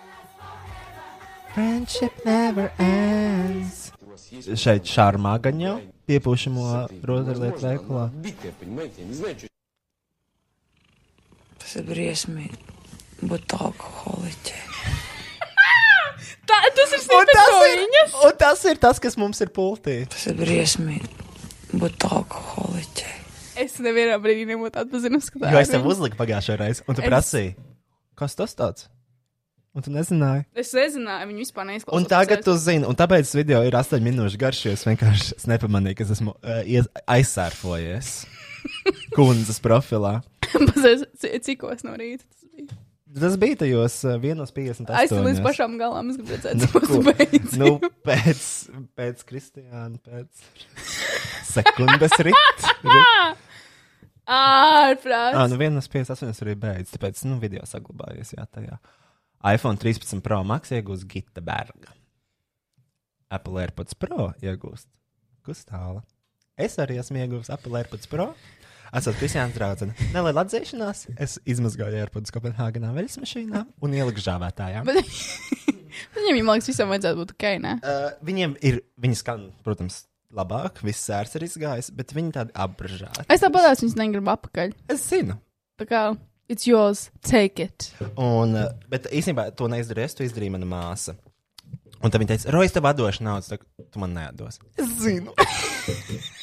[1.57, 3.87] Friendship never ends.
[4.59, 5.77] Šeit šārmā gan jau
[6.07, 6.65] piepūšamo
[7.07, 8.03] rotaļlietu veikalā.
[11.57, 14.63] Tas ir briesmīgi būt alkoholiķei.
[16.47, 18.13] Tā, tas ir Un ir, viņas.
[18.27, 20.03] un tas ir tas, kas mums ir pultī.
[20.13, 21.09] Tas ir briesmīgi
[21.73, 23.15] būt alkoholiķei.
[23.63, 26.95] Es nevienā brīdī nebūtu atpazinusi, ka tā Jo es ir tev uzliku pagājušajā reizē, un
[26.97, 27.55] tu Es- prasīji,
[28.19, 28.87] kas tas tāds?
[29.77, 30.45] Un tu nezināji.
[30.57, 31.99] Es nezināju, viņi vispār neizklausās.
[31.99, 35.45] Un tagad tu zini, un tāpēc video ir 8 minūšu garš, jo es vienkārši es
[35.45, 38.09] nepamanīju, ka es esmu uh, ies- aizsērfojies
[39.17, 40.15] kundzes profilā.
[41.45, 42.77] Cikos no rīta tas bija.
[43.17, 44.89] Tas bija tajos uh, 1,58.
[44.97, 46.81] Aizsver līdz pašām galām, es gribēju redzēt, Nu, cik ko?
[46.81, 47.57] tas beidzas.
[47.61, 47.69] nu,
[48.05, 48.41] pēc,
[48.97, 50.41] pēc Kristiāna, pēc
[51.53, 52.33] sekundes rit.
[52.83, 53.43] rit.
[54.27, 55.37] Ārprāts.
[55.39, 58.75] Ah, nu vienas 58 arī beidz, tāpēc, nu, video saglabājies, jā, tajā.
[59.53, 61.93] iPhone 13 Pro Max iegūst Gita Berga.
[63.31, 64.89] Apple AirPods Pro iegūst
[65.47, 66.03] Gustāla.
[66.59, 68.31] Es arī esmu iegūst Apple AirPods Pro.
[68.95, 69.95] Esat Kristiāns draudzene.
[70.13, 74.83] Neliela atzīšanās, es izmazgāju AirPods Kopenhāgenā veļas mašīnā un ieliku žāvētājā.
[76.15, 77.73] Viņiem, man liekas, visam vajadzētu būt ok, ne?
[77.81, 80.03] Uh, viņiem ir, viņi skan, protams,
[80.35, 83.27] labāk, viss sērs ir izgājis, bet viņi tādi apbražāti.
[83.31, 84.73] Es tāpat viņus negribu apakaļ.
[84.91, 85.37] Es zinu.
[85.79, 86.03] Tā kā,
[86.51, 87.91] it's yours, take it.
[88.15, 91.17] Un, uh, bet īstenībā to neizdarīju es, to izdarīja mana māsa.
[91.97, 93.57] Un tad viņa teica, Rojas, tev atdošu naudu,
[93.89, 94.59] tu man neatdos.
[94.77, 95.33] Es zinu.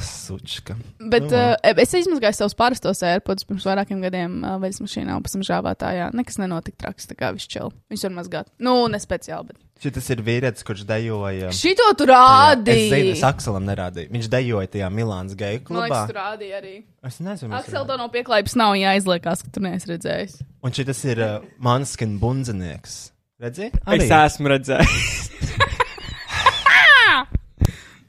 [0.00, 0.76] Sučka.
[1.10, 5.24] Bet Nu, uh, es izmazgāju savus parastos AirPods pirms vairākiem gadiem uh, veļas mašīnā, un
[5.26, 6.06] pēc tam žāvētājā.
[6.16, 7.72] Nekas nenotika traks, tā kā viņš čel.
[7.92, 8.48] Viņš var mazgāt.
[8.62, 9.58] Nu, ne speciāli, bet.
[9.80, 11.50] Šis ir vīrietis, kurš dejoja.
[11.56, 12.88] Šito tu tajā- rādīji!
[12.88, 14.10] Es zinu, es Akselam nerādīju.
[14.12, 15.86] Viņš dejoja tajā Milānas geju Man klubā.
[15.88, 16.74] liekas, tu rādīji arī.
[17.08, 20.36] Es nezinu, Aksel, to no pieklājības nav jāizliekās, ka tu neesi redzējis.
[20.62, 23.00] Un šis ir uh, Manskin bundzinieks.
[23.40, 23.70] Redzi?
[23.88, 25.30] Es esmu redzējis.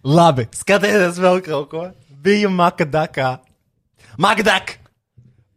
[0.01, 1.81] Labi, skatieties vēl kaut ko.
[2.25, 3.35] Biju Makadakā.
[4.17, 4.79] Makdak!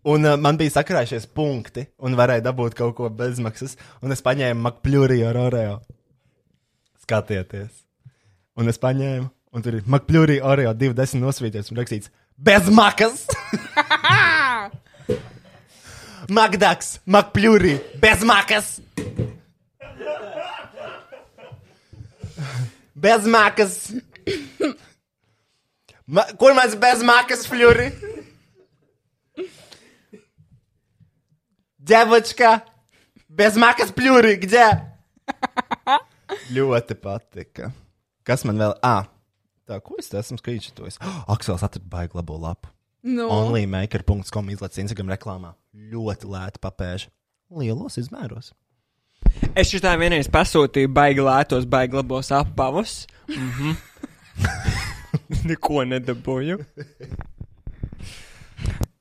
[0.05, 3.79] Un uh, man bija sakrājušies punkti, un varēja dabūt kaut ko bezmaksas.
[4.05, 5.79] Un es paņēmu Makpļūri ar Oreo.
[7.01, 7.73] Skatieties.
[8.61, 13.25] Un es paņēmu, un tur ir Makpļūri Oreo 20 nosvīties un rakstīts bez makas.
[16.37, 18.77] Makdaks, Makpļūri, bez makas.
[24.24, 24.86] Bez makas.
[26.10, 27.92] Ma kur mans bez makas fļuri?
[31.90, 32.60] Девочка,
[33.30, 34.66] bez makas fļuri, где?
[36.54, 37.70] Ļoti patika.
[38.26, 38.74] Kas man vēl?
[38.86, 39.06] Ah,
[39.70, 40.98] tā, ko es te esmu skrīčotojis?
[41.02, 42.72] Oh, Aksels atrada baigi labo lapu.
[43.06, 43.30] Nu?
[43.32, 45.54] Onlymaker.com izlaiž Instagram reklāmā.
[45.74, 47.06] Ļoti lēti papēž.
[47.54, 48.52] Lielos izmēros.
[49.58, 53.04] Es šitā vienreiz pasūtīju baigi lētos, baigi labos apavus.
[53.30, 53.78] Mhm.
[55.49, 56.59] Neko nedabūju.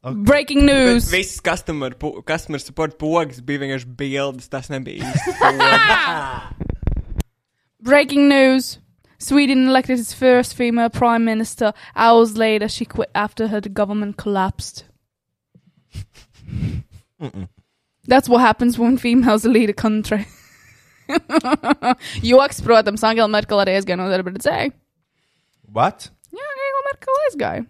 [0.04, 1.06] Breaking news!
[1.10, 5.36] Bet Viss customer, pu- customer support pogas bija vienkārši bildes, tas nebija īsti.
[5.40, 6.68] pogas.
[7.88, 8.78] Breaking news!
[9.18, 11.72] Sweden elected its first female prime minister.
[11.96, 14.84] Hours later, she quit after her government collapsed.
[17.22, 17.48] Mm-mm.
[18.06, 20.26] That's what happens when females lead a country.
[22.22, 24.74] Joks, protams, Angela Merkel arī aizgāja no darba redzēja.
[25.74, 26.10] What?
[26.34, 27.66] Jā, Angela Merkel aizgāja.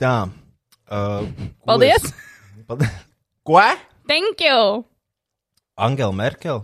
[0.00, 0.12] Tā.
[0.84, 1.26] Uh,
[1.64, 2.04] ko Paldies!
[2.04, 2.14] es-
[2.68, 2.94] Paldies!
[3.44, 3.58] Ko?
[4.08, 4.84] Thank you!
[5.76, 6.62] Angela Merkel?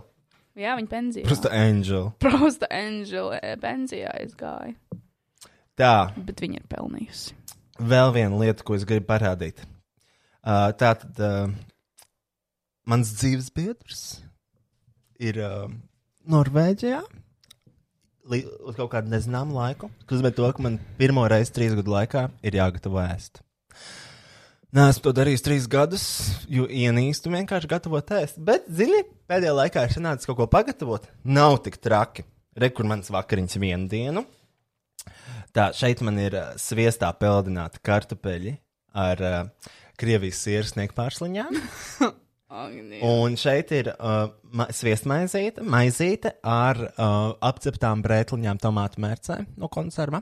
[0.55, 1.25] Jā, viņa pensijā.
[1.27, 2.09] Prosta Angel.
[2.21, 4.75] Prosta Angela eh, pensijā aizgāja.
[5.79, 5.91] Tā.
[6.27, 7.35] Bet viņa ir pelnījusi.
[7.81, 9.61] Vēl viena lieta, ko es gribu parādīt.
[10.41, 11.47] Uh, tā tad uh,
[12.89, 14.03] mans dzīves biedrs
[15.21, 15.67] ir uh,
[16.29, 16.99] Norvēģijā.
[18.29, 19.89] Uz kaut kādu nezināmu laiku.
[20.05, 23.41] Tas nozīmē, to, ka man pirmo reizi trīs gadu laikā ir jāgatavo ēst.
[24.71, 26.03] Nē, esmu to darījis trīs gadus,
[26.47, 28.37] jo ienīstu vienkārši gatavot ēst.
[28.39, 31.09] Bet, zini, pēdējā laikā ir sanācis kaut ko pagatavot.
[31.27, 32.23] Nav tik traki.
[32.61, 34.23] Rekur mans vakariņš vienu dienu.
[35.51, 38.55] Tā, šeit man ir uh, sviestā peldināta kartupeļi
[38.95, 41.57] ar uh, Krievijas sirsnieku pārsliņām.
[42.51, 50.19] Un šeit ir uh, ma sviestmaizīte, maizīte ar uh, apceptām brētliņām, tomātu mērcēm no konserva.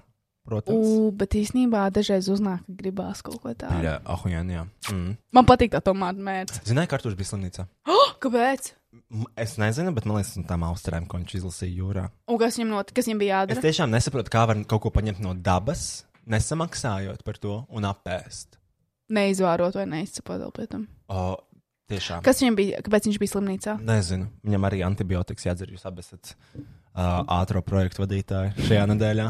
[0.50, 0.82] Protams.
[0.82, 3.82] U, bet īsnībā dažreiz uznāk, ka gribās kaut ko tādu.
[3.84, 4.64] Ir uh, ahujāni, jā.
[4.90, 5.12] Mm.
[5.36, 6.64] Man patīk tā tomātu mērķis.
[6.70, 7.66] Zināju, kartuši bija slimnīcā.
[7.90, 8.72] Oh, kāpēc?
[9.38, 12.06] Es nezinu, bet man liekas, no tām austrēm, ko viņš izlasīja jūrā.
[12.30, 12.98] Un kas viņam notika?
[12.98, 13.66] Kas viņam bija Es jādara?
[13.68, 15.84] tiešām nesaprotu, kā var kaut ko paņemt no dabas,
[16.30, 18.58] nesamaksājot par to un apēst.
[19.14, 20.88] Neizvārot vai neizcepot vēl pēc tam.
[21.10, 21.22] O,
[21.90, 22.24] tiešām.
[22.26, 22.82] Kas viņam bija?
[22.86, 23.78] Kāpēc viņš bija slimnīcā?
[23.86, 24.30] Nezinu.
[24.46, 25.72] Viņam arī antibiotikas jādzer.
[25.74, 29.28] Jūs abi esat uh, ātrā projekta vadītāji šajā nedēļā.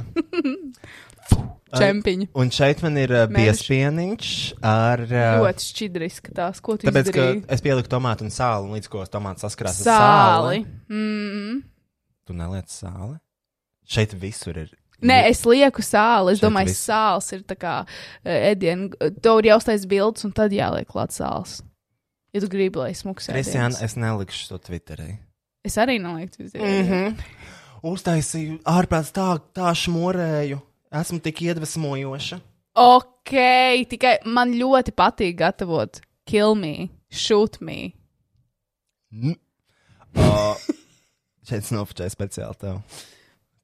[1.69, 2.30] Čempiņi.
[2.41, 3.45] Un šeit man ir uh, Mēneši.
[3.45, 4.30] piespieniņš
[4.65, 5.03] ar.
[5.06, 6.61] Uh, Ļoti šķidri izskatās.
[6.65, 7.44] Ko tu Tāpēc, ka izdarīji?
[7.53, 10.64] es pieliku tomātu un sāli, un līdz ko tomāts saskarās ar Sāli.
[10.64, 10.64] sāli.
[10.90, 11.60] Mm.
[12.26, 13.19] Tu neliec sāli?
[13.90, 14.73] Šeit visur ir.
[15.06, 16.34] Nē, es lieku sāli.
[16.36, 16.81] Es domāju, viss.
[16.90, 18.90] sāls ir tā kā uh, ēdienu.
[19.22, 21.60] Tev ir jāuztais bildes, un tad jāliek klāt sāls.
[22.34, 23.84] Ja tu gribi, lai smuks Kristiāna, ēdiens.
[23.84, 25.18] es nelikšu to Twitterī.
[25.66, 27.18] Es arī nelieku uz Mhm.
[27.84, 30.60] Uztaisīju ārprāts tā, tā šmorēju.
[30.92, 32.40] Esmu tik iedvesmojoša.
[32.76, 33.32] Ok,
[33.90, 37.94] tikai man ļoti patīk gatavot kill me, shoot me.
[40.16, 40.56] Uh,
[41.48, 42.82] šeit es nofočēju speciāli tev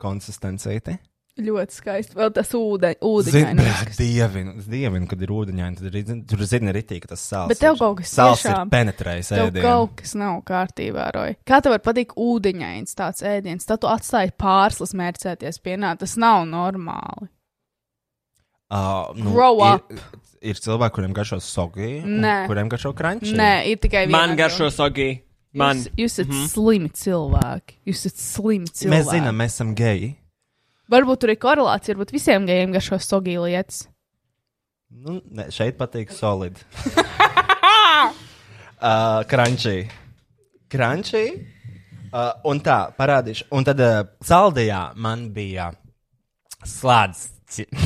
[0.02, 0.98] konsistencīti.
[1.36, 2.16] Ļoti skaisti.
[2.16, 3.64] Vēl tas ūdeņ, Zini, ūdeņaini.
[3.66, 7.50] bet dievinu, dievinu, kad ir ūdeņaini, tad ir, tur zini ritīgi, ka tas sāls.
[7.52, 9.62] Bet tev ir- kaut kas sāls tiešām- ir penetrējis Tev ēdienu.
[9.62, 11.36] kaut kas nav kārtībā, Roja.
[11.46, 13.66] Kā tev var patikt ūdeņains tāds ēdiens?
[13.68, 15.98] Tad tu atstāji pārslas mērcēties pienā.
[16.00, 17.28] Tas nav normāli.
[18.72, 19.92] Uh, nu, Grow up.
[19.92, 20.00] Ir,
[20.42, 22.02] ir cilvēki, kuriem garšo sogi,
[22.48, 23.36] kuriem garšo kranči.
[23.36, 24.12] Nē, ir tikai viena.
[24.28, 25.22] Man garšo sogi.
[25.54, 25.78] Man.
[25.78, 26.34] Jūs, jūs esat mm.
[26.34, 26.48] -hmm.
[26.48, 27.74] slimi cilvēki.
[27.88, 28.96] Jūs esat slimi cilvēki.
[28.96, 30.16] Mēs zinām, mēs esam geji.
[30.92, 33.88] Varbūt tur ir korelācija, varbūt visiem gejiem garšo sogī lietas.
[34.96, 36.60] Nu, ne, šeit patīk solid.
[38.80, 39.90] uh, Crunchy.
[40.72, 41.26] Crunchy.
[42.16, 43.50] Uh, un tā, parādīšu.
[43.58, 45.72] Un tad uh, saldajā man bija
[46.64, 47.26] slēdz.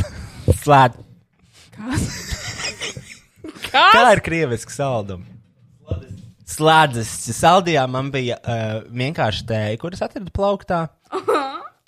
[0.62, 1.08] Slēdz.
[1.80, 2.06] Kas?
[3.70, 5.26] Kā ir krieviski saldumi?
[6.50, 7.10] Slēdzes.
[7.38, 10.88] Saldajā man bija uh, vienkārši tēja, kuras atradu plauktā.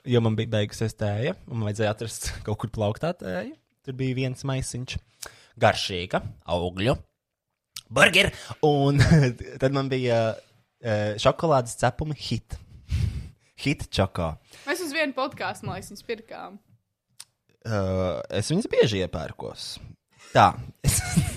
[0.09, 3.53] Jo man bija beigusies tēja, un man vajadzēja atrast kaut kur plauktā tēju.
[3.85, 4.95] Tur bija viens maisiņš,
[5.61, 6.21] garšīga,
[6.53, 6.95] augļu,
[7.89, 8.29] burgeru,
[8.65, 9.01] un
[9.61, 12.57] tad man bija uh, šokolādes cepumi hit.
[13.61, 14.31] Hit čokā.
[14.65, 16.55] Mēs uz vienu podkāstu, viņus pirkām.
[17.61, 19.65] Uh, es viņus bieži iepērkos.
[20.31, 20.47] Tā,
[20.85, 20.95] es,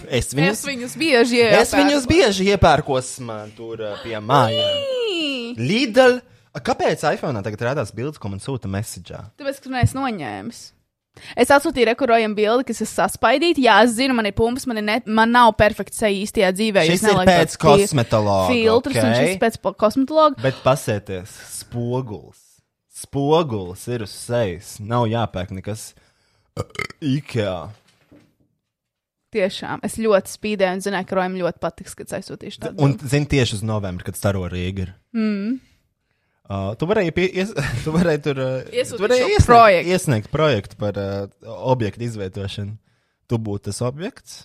[0.08, 2.08] es viņus, Es viņus bieži es viņus iepērkos.
[2.08, 5.56] bieži iepērkos man tur uh, pie mājām.
[5.60, 6.20] Lidl.
[6.54, 9.24] A, Kāpēc iPhone tagad rādās bildes, ko man sūta messagā?
[9.40, 10.62] Tāpēc, ka neesi noņēmis.
[11.38, 13.62] Es atsūtīju rekurojam bildi, kas ir saspaidīta.
[13.62, 16.86] Jā, es zinu, man ir pumps, man, ir ne, man nav perfekta seja īstajā dzīvē.
[16.90, 19.20] Šis ir pēc kosmetologa, Filtrs, un ok?
[19.20, 20.42] šis pēc kosmetologa.
[20.42, 22.42] Bet pasieties, spogulis.
[23.04, 24.76] Spogulis ir uz sejas.
[24.82, 25.92] Nav jāpērk nekas
[27.14, 27.68] IKEA.
[29.34, 32.78] Tiešām, es ļoti spīdēju un zināju, ka Rojam ļoti patiks, kad aizsūtīšu tādu.
[32.86, 34.92] Un, zini, tieši uz novembri, kad staro Rīga ir.
[35.14, 35.56] Mm.
[36.44, 37.54] Uh, tu varēji, pie, ies,
[37.84, 39.92] tu varēji tur uh, tu varēji iesniegt, projektu.
[39.94, 42.76] iesniegt projektu par uh, objektu izvietošanu.
[43.32, 44.42] Tu būtu tas objekts.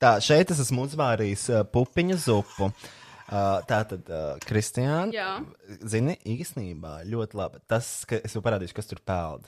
[0.00, 2.70] Tā, šeit es esmu uzvārījis uh, pupiņu zupu.
[3.32, 5.28] Uh, tā tad, uh, Kristiāna,
[5.88, 7.60] zini, īstenībā ļoti labi.
[7.68, 9.46] Tas, ka es jau parādīšu, kas tur peld.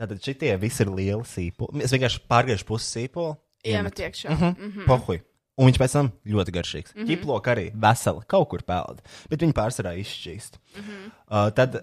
[0.00, 1.82] Tātad šitie visi ir lieli sīpoli.
[1.84, 3.34] Es vienkārši pārgriežu pusi sīpolu.
[3.68, 4.30] Iemet iekšā.
[4.30, 4.68] Mm -hmm.
[4.68, 4.86] Mhm.
[4.88, 5.20] Pohuj.
[5.60, 6.94] Un viņš pēc tam ļoti garšīgs.
[6.94, 7.00] Mm.
[7.02, 7.08] -hmm.
[7.10, 9.02] Ķiploka arī vesela, kaut kur peld.
[9.28, 10.56] Bet viņi pārsvarā izšķīst.
[10.56, 10.82] Mm.
[10.86, 11.10] -hmm.
[11.28, 11.80] uh, tad,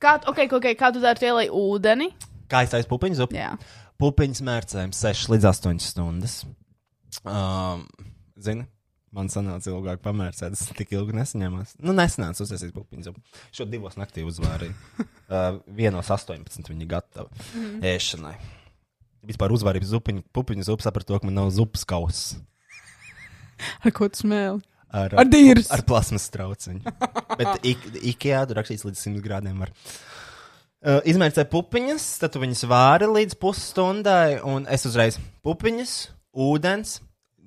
[0.00, 2.12] Kā, okay, okay, kā tu dari ielai ūdeni?
[2.48, 3.36] kā es aizsācu pupiņu zupu?
[3.36, 3.50] Jā.
[4.00, 6.46] Pupiņas mērcējums 6 līdz 8 stundas.
[7.24, 7.84] Um,
[8.40, 8.64] zini,
[9.12, 11.76] man sanāca ilgāk pamērcēt, es tik ilgi nesaņēmos.
[11.84, 13.20] Nu, nesanāca uztaisīt pupiņu zupu.
[13.52, 14.72] Šo divos naktī uzvārīju.
[15.04, 17.82] uh, vienos 18 viņi gatava Mhm.
[17.92, 18.34] ēšanai.
[19.26, 20.00] Vispār uzvārīju
[20.32, 22.40] pupiņu zupu, sapratu, to, ka man nav zupas kausa.
[23.84, 24.60] Ar ko tu smēli?
[24.90, 25.68] Ar, Ar dīrs.
[25.70, 26.82] Ar plasmas trauciņu.
[27.38, 29.60] Bet ik- Ikea tur rakstīts līdz 100 grādiem.
[29.62, 29.70] Var.
[30.80, 35.92] Uh, izmērcē pupiņas, tad tu viņas vāri līdz pusstundai, un es uzreiz pupiņas,
[36.40, 36.96] ūdens.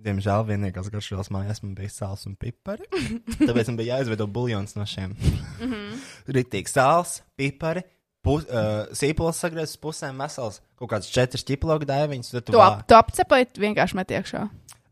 [0.04, 2.86] Diemžēl vienīgās garšvielas mājās man bija sāls un pipari.
[3.40, 5.16] Tāpēc man bija jāizveido buļļons no šiem.
[5.64, 5.98] Mhm.
[6.38, 7.84] Rītīgi sāls, pipari,
[8.24, 11.88] pu, uh, sīpols sagriezts pusēm, vesels kaut kāds četras ķiplogu
[12.36, 14.44] tad Tu, vā- ap, tu apcepai, tu vienkārši met iekšā.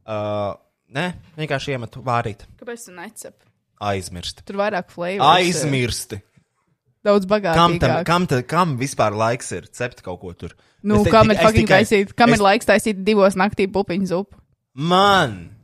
[0.02, 0.56] Uh,
[0.96, 1.06] nē,
[1.38, 2.46] vienkārši iemetu vārīt.
[2.60, 3.38] Kāpēc tu necep?
[3.82, 4.44] Aizmirst.
[4.46, 5.26] Tur vairāk flavors.
[5.40, 6.22] Aizmirsti.
[7.04, 10.52] Daudz Kam, tam, kam, ta, kam vispār laiks ir cept kaut ko tur?
[10.84, 12.14] Nu, Es te- kam tik- ir es fucking tikai- taisīt?
[12.16, 14.38] Kam es- ir laiks taisīt divos naktī pupiņu zupu?
[14.76, 15.56] Man!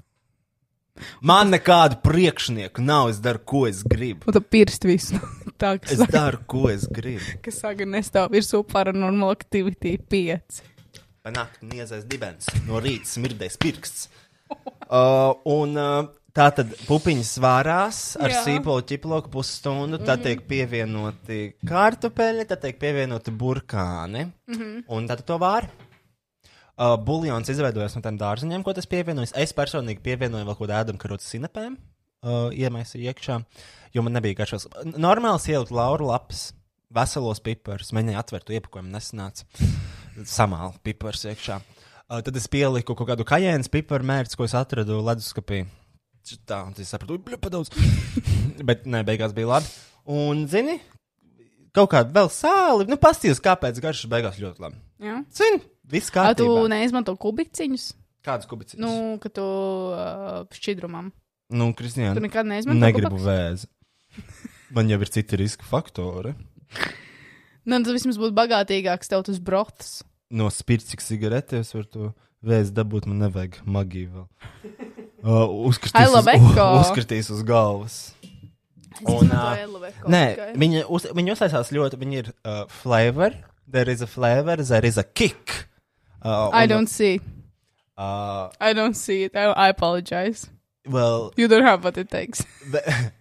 [1.21, 3.09] Man nekādu priekšnieku nav.
[3.11, 4.25] Es daru, ko es gribu.
[4.25, 5.19] Un tu pirst visu.
[5.61, 7.37] Tā, kas Es daru, ko es gribu.
[7.45, 10.61] Kas saka, nestāv virsū paranormal activity 5.
[11.27, 14.07] Panākt, niezais dibens, no rīta smirdēs pirksts.
[14.87, 18.43] Uh, un uh, tā tad pupiņas svārās ar Jā.
[18.45, 20.23] sīpolu ķiploku pusstundu, tad Mhm.
[20.23, 24.85] tiek pievienoti kartupeļi, tad tiek pievienoti burkāni, Mhm.
[24.87, 25.67] un tad to vāri.
[26.77, 29.33] Uh, buļļons izveidojas no tiem dārziņiem, ko tas pievienojas.
[29.35, 31.75] Es personīgi pievienoju vēl kaut kādu ēdamkarotu sinepēm,
[32.23, 33.43] uh, iemaisīju iekšā,
[33.93, 34.67] jo man nebija garšas.
[34.95, 36.53] Normāls ielikt lauru lapas,
[36.93, 39.43] veselos piparus, mēģināju atvērt iepakojumu, nesanāca.
[40.23, 41.59] Samāli pipars iekšā.
[42.07, 45.65] Uh, tad es pieliku kaut kādu kajēnas piparu mērķi, ko es atradu leduskapī.
[46.47, 47.71] Tā, un es sapratu, ui, padaudz.
[48.67, 49.67] Bet, nē, beigās bija labi.
[50.11, 50.77] Un, zini,
[51.75, 54.79] kaut kāda vēl sāli, nu, pasties, kāpēc garšas beigās ļoti labi.
[55.03, 55.17] Jā.
[55.35, 55.59] Zini,
[55.91, 56.67] viss Kā tu kārtībā.
[56.71, 57.89] neizmanto kubiciņus?
[58.27, 58.81] Kādas kubiciņas?
[58.83, 61.11] Nu, ka tu uh, šķidrumam.
[61.55, 63.27] Nu, Kristija, Tu nekad neizmanto negribu kopaks?
[63.27, 63.69] vēzi.
[64.75, 66.35] Man jau ir citi riska faktori.
[67.67, 69.97] Nu, tad vismaz būtu bagātīgāks tev tas broths.
[70.29, 72.09] No spirts cigaretes var to
[72.43, 74.27] vēzi dabūt, man nevajag magiju vēl.
[75.23, 76.65] Uh, uzkritīs, uz, Laveko.
[76.81, 77.95] uzkritīs uz galvas.
[79.07, 83.33] Un, Laveko nē, viņa, uz, viņa uztaisās ļoti, viņa ir uh, flavor,
[83.69, 85.67] there is a flavor, there is a kick.
[86.21, 87.19] Uh, I un- don't see.
[87.97, 89.35] Uh, I don't see it.
[89.35, 90.47] I, I apologize.
[90.85, 92.43] well, You don't have what it takes.
[92.71, 93.11] the-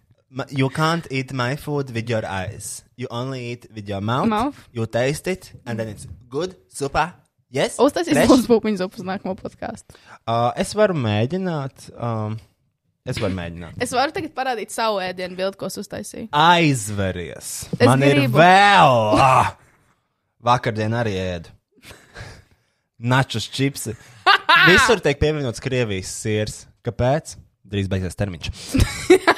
[0.50, 2.82] you can't eat my food with your eyes.
[2.96, 4.28] You only eat with your mouth.
[4.28, 4.68] Mouth.
[4.72, 7.12] You taste it, and then it's good, super.
[7.50, 7.76] Yes.
[7.78, 9.94] Uztaisīs lūdzu pupiņu zupu uz nākamo podkāstu.
[10.26, 11.86] Uh, es varu mēģināt.
[11.94, 12.34] Um,
[13.06, 13.78] es varu mēģināt.
[13.80, 16.26] Es varu tagad parādīt savu ēdienu bildi, ko uztaisīju.
[16.34, 17.52] Aizveries.
[17.78, 18.40] Es Man ir gribu.
[18.42, 18.98] vēl.
[19.22, 19.54] Ah!
[20.46, 21.54] Vakardien arī ēdu.
[22.98, 23.94] Načus čipsi.
[24.68, 26.64] Visur tiek pievienots Krievijas sirs.
[26.86, 27.36] Kāpēc?
[27.66, 28.50] Drīz beigsies termiņš.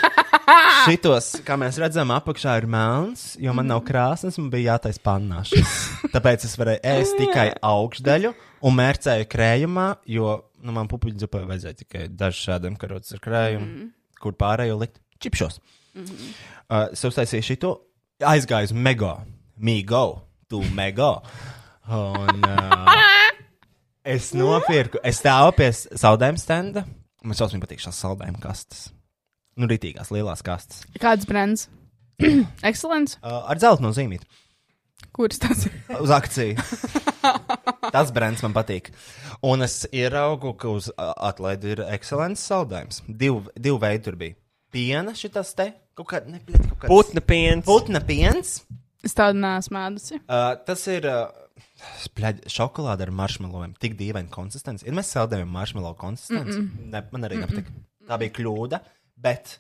[0.87, 5.75] Šitos, kā mēs redzam, apakšā ir melns, jo man nav krāsnes, man bija jātaisa pannāšas.
[6.15, 8.33] Tāpēc es varēju ēst tikai augšdaļu
[8.67, 13.69] un mērcēju krējumā, jo nu, man pupiņu zupai vajadzēja tikai dažs šādiem karotes ar krējumu,
[13.69, 13.91] mm.
[14.23, 15.61] kur pārējo likt čipšos.
[15.95, 16.35] Mm -hmm.
[16.69, 17.75] uh, es uztaisīju šito,
[18.21, 19.17] aizgāju uz mega,
[19.57, 21.19] migo, tu mega.
[21.89, 22.93] Un, uh,
[24.05, 26.85] es nopirku, es stāvu pie saldējuma stenda.
[27.23, 28.98] Man šausmīgi patīk šās saldējuma kastes.
[29.59, 30.85] Nu, rītīgās, lielās kastes.
[31.03, 31.67] Kāds brands?
[32.71, 33.19] Excellence.
[33.23, 34.27] Uh, ar zelta no zīmīti.
[35.15, 35.75] Kurš tas ir?
[36.05, 36.59] Uz akciju.
[37.93, 38.91] Tas brands man patīk.
[39.47, 43.01] Un es ieraugu, ka uz uh, atlaidi ir ekscelents saldējums.
[43.09, 44.37] Divu, divu veidu tur bija.
[44.75, 45.71] Piena šitas te.
[45.99, 47.65] Kaut kā, ne, bļet, kaut kāds- Putna piens.
[47.67, 48.53] Putna piens.
[49.07, 50.19] Es tādu neesmu mēdusi.
[50.27, 51.31] Uh, tas ir uh,
[52.05, 53.75] spļaļ, šokolāde ar maršmelojiem.
[53.83, 54.87] Tik dīvaina konsistence.
[54.87, 56.59] Ir mēs saldējam maršmelo konsistenci.
[56.61, 56.91] Mm-mm.
[56.95, 57.71] Ne, man arī nepatīk.
[58.09, 58.83] Tā bija kļūda.
[59.19, 59.59] Bet,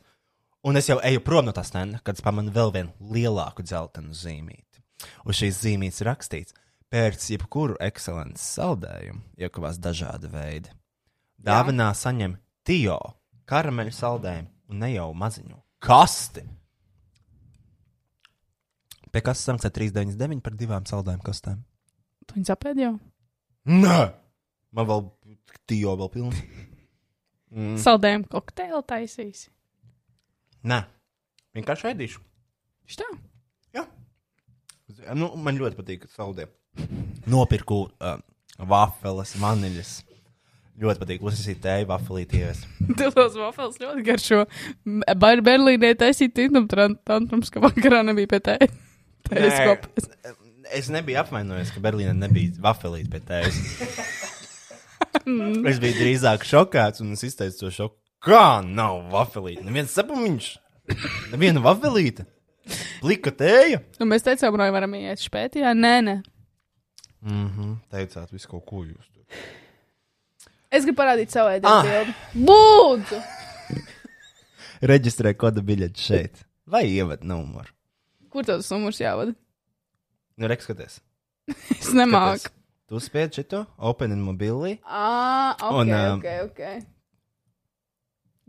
[0.62, 4.14] un es jau eju prom no tā stenda, kad es pamanu vēl vienu lielāku dzeltenu
[4.14, 4.82] zīmīti.
[5.26, 6.55] Uz šīs zīmītes rakstīts,
[6.93, 10.70] pēc jebkuru ekscelences saldējumu iekavās dažādi veidi.
[11.39, 12.36] Dāvinā saņem
[12.66, 12.98] Tio
[13.48, 16.44] karameļu saldējumu un ne jau maziņu kasti.
[19.09, 21.62] Pie kas samaksā 3,99 par divām saldējumu kastēm?
[22.28, 22.97] Tu viņus apēdi jau?
[23.72, 24.01] Nē,
[24.76, 25.06] man vēl
[25.66, 26.43] Tio vēl pilns.
[27.54, 27.78] Mm.
[27.80, 29.48] Saldējumu kokteili taisīsi.
[30.68, 30.82] Nē,
[31.56, 32.20] vienkārši ēdīšu.
[32.88, 33.06] Šitā?
[33.76, 33.84] Jā.
[35.16, 36.48] Nu, man ļoti patīk saldē.
[37.28, 38.18] Nopirku uh,
[38.58, 39.94] vafeles, vaniļas.
[40.78, 42.68] Ļoti patīk uzsākt tēju, vafelīti ievest.
[43.00, 44.44] Tos vafels ļoti garšo.
[45.18, 48.70] Baigi Berlīnē taisīt tīnam tantrums, ka vakarā nebija pie tēja.
[49.26, 50.12] Tējas kopas.
[50.78, 53.58] Es nebiju apvainojies, ka Berlīnē nebija vafelīti pie tējas.
[55.68, 57.96] es biju drīzāk šokēts un es izteicu to šoku.
[58.24, 59.62] Kā nav vafelīti?
[59.66, 60.48] Neviens sapumiņš,
[61.32, 62.26] neviena vafelīte.
[63.00, 63.78] Plika tēja.
[64.00, 65.70] Nu, mēs teicām, vai varam iet špētījā?
[65.78, 66.16] Nē, nē.
[67.24, 69.06] Mhm, teicāt visu kaut ko jūs.
[69.14, 69.24] tur.
[70.70, 72.12] Es gribu parādīt savu ēdienu Ah.
[72.36, 73.22] Lūdzu!
[74.88, 76.44] Reģistrē koda biļeti šeit.
[76.68, 77.72] Vai ievada numuru?
[78.30, 79.32] Kur tas numurs jāvada?
[80.38, 81.00] Nu, rek, skaties.
[81.80, 82.44] Es nemāku.
[82.44, 82.57] Skaties.
[82.89, 84.77] Tu spied šito, open in mobili.
[84.85, 86.61] Ah, ok, Un, ā, ok, ok.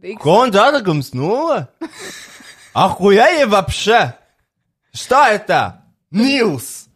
[0.04, 0.20] Diks.
[0.22, 1.68] Konta atakums nulle.
[2.74, 4.14] Ахуя вообще?
[4.92, 5.84] Что это?
[6.10, 6.88] Nils!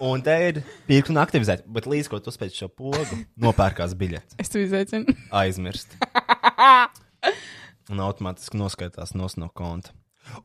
[0.00, 4.38] Un te ir pirkstu aktivizēt, bet līdz ko tu spēc šo pogu, nopērkās biļeti.
[4.40, 5.14] Es tev izaicinu.
[5.30, 5.92] Aizmirst.
[7.90, 9.92] Un automātiski noskaitās nos no konta.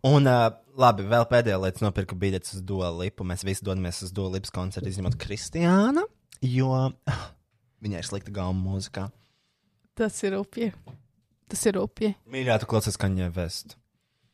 [0.06, 0.48] Un, uh,
[0.80, 3.26] labi, vēl pēdējā lieta, nopirku biļetes uz Dolipu.
[3.26, 6.06] Mēs visi dodamies uz Dolipas koncertu, izņemot Kristiānu,
[6.46, 7.26] jo ah,
[7.84, 9.08] viņai ir slikta gauma mūzikā.
[9.98, 10.70] Tas ir upji.
[11.50, 12.14] Tas ir upji.
[12.30, 13.76] Mīļā, tu klausies Kaņē Vest.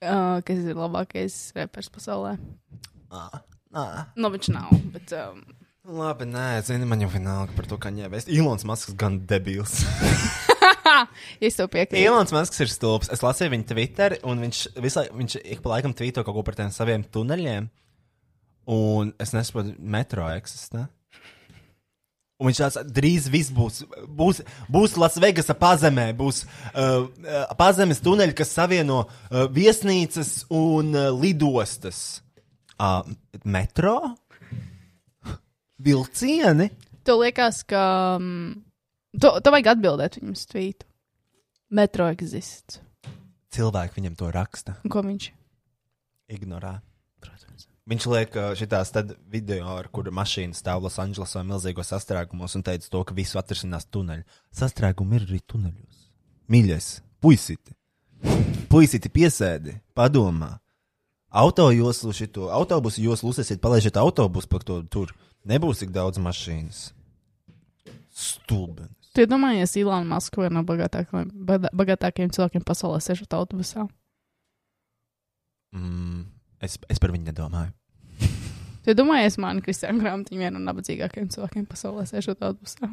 [0.05, 2.35] Uh, kas ir labākais repers pasaulē?
[3.09, 3.41] Ah,
[3.73, 4.03] ah.
[4.19, 5.15] Nu, viņš nav, bet.
[5.17, 5.41] Um,
[5.87, 8.31] Labi, nē, zini, man jau vienalga par to, ka viņa vēst.
[8.35, 9.85] Ilons Masks gan debils.
[11.47, 12.03] es tev piekrītu.
[12.05, 13.11] Ilons Masks ir stulbs.
[13.15, 16.59] Es lasīju viņa Twitter, un viņš visu viņš ik pa laikam tvīto kaut ko par
[16.59, 17.71] tiem saviem tuneļiem.
[18.77, 20.89] Un es nesaprotu, metro eksistē.
[22.37, 23.85] Un viņš tāds drīz viss būs.
[24.13, 24.43] Būs,
[24.73, 32.21] būs Lasvegasa pazemē, būs uh, uh, pazemes tuneļi, kas savieno uh, viesnīcas un uh, lidostas.
[32.77, 33.07] Uh,
[33.49, 33.97] metro?
[35.81, 36.69] Vilcieni?
[37.07, 37.87] Tev liekas, ka.
[38.19, 38.66] Um,
[39.23, 40.89] to, to vajag atbildēt viņam uz tvītu.
[41.77, 42.81] Metro exists.
[43.57, 44.77] Cilvēki viņam to raksta.
[44.85, 45.31] Un Ko viņš?
[46.37, 46.77] Ignorē.
[47.87, 48.91] Viņš liek šitās
[49.31, 54.25] video, ar kuru mašīna stāv Losandželosā milzīgos sastrēgumos un teica to, ka visu atrisinās tuneļi.
[54.51, 56.01] Sastrēgumi ir arī tuneļos.
[56.51, 56.89] Mīļais,
[57.23, 57.77] puisiti,
[58.73, 60.57] puisīti piesēdi, padomā.
[61.31, 65.15] Autojoslu šito, autobusu joslu uztaisiet, palaižiet autobusu par to tur.
[65.47, 66.89] Nebūs tik daudz mašīnas.
[68.11, 68.89] Stulbi.
[69.17, 71.31] Tu iedomājies, Ilona Maska viena no bagātākajiem,
[71.73, 73.87] bagātākajiem cilvēkiem pasaulē sēžot autobusā.
[75.73, 76.27] Mm,
[76.61, 77.73] es, es par viņu nedomāju.
[78.85, 82.91] Tu iedomājies, man Kristiāna Grāmatiņa viena no nabadzīgākajiem cilvēkiem pasaulē sēžot autobusā.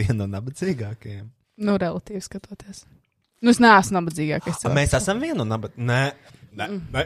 [0.00, 1.28] Viena no nabadzīgākajiem.
[1.60, 2.86] Nu, relatīvi skatoties.
[3.44, 4.78] Nu, es neesmu nabadzīgākais cilvēks.
[4.80, 5.92] Mēs esam viena no nabadzīgākajiem.
[5.92, 7.04] Nē, nē, nē,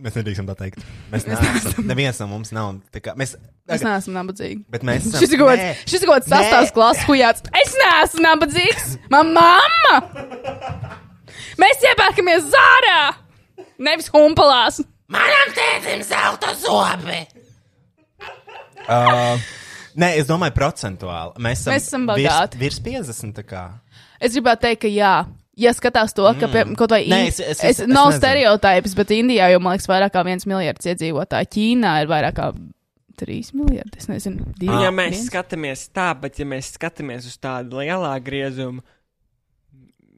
[0.00, 0.80] mēs nedrīkstam tā teikt.
[1.12, 1.86] Mēs Mēs neesam.
[1.90, 2.74] Neviens no mums nav.
[2.96, 3.36] Kā, mēs,
[3.68, 4.64] Es neesmu nabadzīgs.
[4.70, 6.38] Bet mēs esam- Šis ir kaut kāds- Nē.
[6.38, 7.46] sastāvs klases hujāts.
[7.62, 8.96] Es neesmu nabadzīgs.
[9.10, 9.96] Man mamma!
[11.60, 12.98] Mēs iepērkamies zārā!
[13.78, 14.80] Nevis humpalās.
[15.12, 17.20] Manam tētim zelta zobi!
[18.86, 19.40] Uh,
[19.98, 21.34] nē, es domāju, procentuāli.
[21.42, 22.58] Mēs esam, Mēs esam bagāti.
[22.60, 23.34] Virs, virs 50.
[23.40, 23.62] tā kā.
[24.22, 25.12] Es gribētu teikt, ka jā.
[25.56, 26.74] Ja skatās to, ka pie, Mm.
[26.76, 28.18] kaut vai Nē, es- es- es, es nav nezinu.
[28.20, 31.48] stereotips, bet Indijā jau, man liekas, vairāk kā viens miljards iedzīvotāju.
[31.54, 32.50] Ķīnā ir vairāk kā
[33.16, 33.96] trīs miljardi.
[33.96, 34.82] Es nezinu, divi.
[34.82, 35.30] Ja mēs viens.
[35.30, 38.82] skatāmies tā, bet ja mēs skatāmies uz tādu lielā griezumu,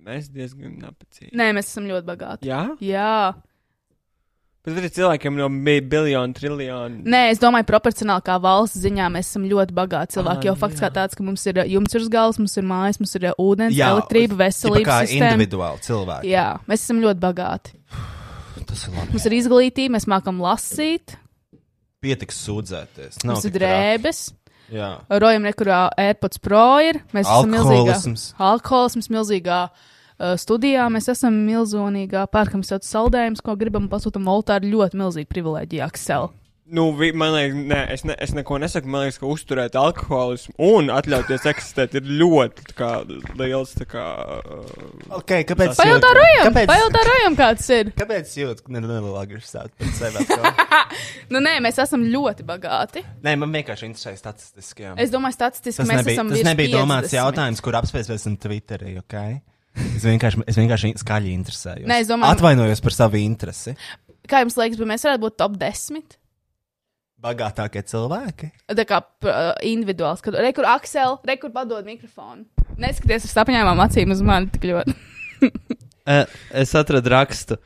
[0.05, 1.33] mēs diezgan nabadzīgi.
[1.39, 2.49] Nē, mēs esam ļoti bagāti.
[2.51, 2.77] Jā?
[2.81, 3.35] Jā.
[4.67, 7.03] Bet ir cilvēkiem no bija biljonu, triljonu.
[7.09, 10.43] Nē, es domāju, proporcionāli kā valsts ziņā mēs esam ļoti bagāti cilvēki.
[10.43, 12.99] Ah, Jo fakts kā tāds, ka mums ir uh, jumts virs galvas, mums ir mājas,
[13.01, 15.31] mums ir uh, ūdens, Jā, elektrība, tipa veselības kā sistēma.
[15.39, 16.33] individuāli cilvēki.
[16.35, 17.79] Jā, mēs esam ļoti bagāti.
[18.69, 19.15] Tas ir labi.
[19.15, 21.17] Mums ir izglītība, mēs mākam lasīt,
[22.05, 23.25] Pietiks sūdzēties.
[23.25, 24.19] Nav mums ir drēbes.
[24.71, 24.91] Jā.
[25.11, 27.01] Rojam, nekurā AirPods Pro ir.
[27.17, 27.81] Mēs esam milzīgā.
[27.81, 28.27] Alkoholisms.
[28.39, 29.63] Alkoholisms milzīgā.
[30.19, 35.85] Uh, studijā mēs esam milzīgā, pērkam sev saldējumus, ko gribam, pasūtām oltāru ļoti milzīgu privilēģiju,
[35.87, 36.33] Aksel.
[36.69, 38.91] Nu, vi, man liekas, nē, es, ne, es neko nesaku.
[38.93, 42.91] Man liekas, ka uzturēt alkoholismu un atļauties eksistēt ir ļoti kā,
[43.41, 43.73] liels.
[43.79, 44.03] Tā kā,
[44.37, 45.73] uh, Okay, kāpēc?
[45.79, 47.95] Pajautā Rojam, Kāpēc- pajautā Rojam, kāds ir.
[47.97, 50.21] Kāpēc jūs nedaudz agresīvāk par sevi?
[50.27, 51.01] atkal?
[51.33, 53.01] Nu, nē, mēs esam ļoti bagāti.
[53.25, 54.91] Nē, man vienkārši interesē statistiski.
[54.91, 54.93] jā.
[55.01, 57.21] Es domāju, statistiski Tas mēs nebija, esam tas nebija domāts 50.
[57.23, 58.99] jautājums, kur apspēsim Twitterī.
[59.07, 59.39] Okay?
[59.97, 61.87] Es vienkārši, es vienkārši skaļi interesējos.
[61.91, 63.77] Nē, es domāju- Atvainojos par savu interesi.
[64.29, 66.17] Kā jums liekas, bet mēs varētu būt top 10?
[67.21, 68.51] Bagātākie cilvēki.
[68.79, 72.45] Tā kā uh, individuāls, kad rekur Aksel, rekur padod mikrofonu.
[72.79, 74.95] Neskaties ar sapņām acīm uz mani tik ļoti.
[76.07, 76.25] Uh,
[76.63, 77.59] es atradu rakstu.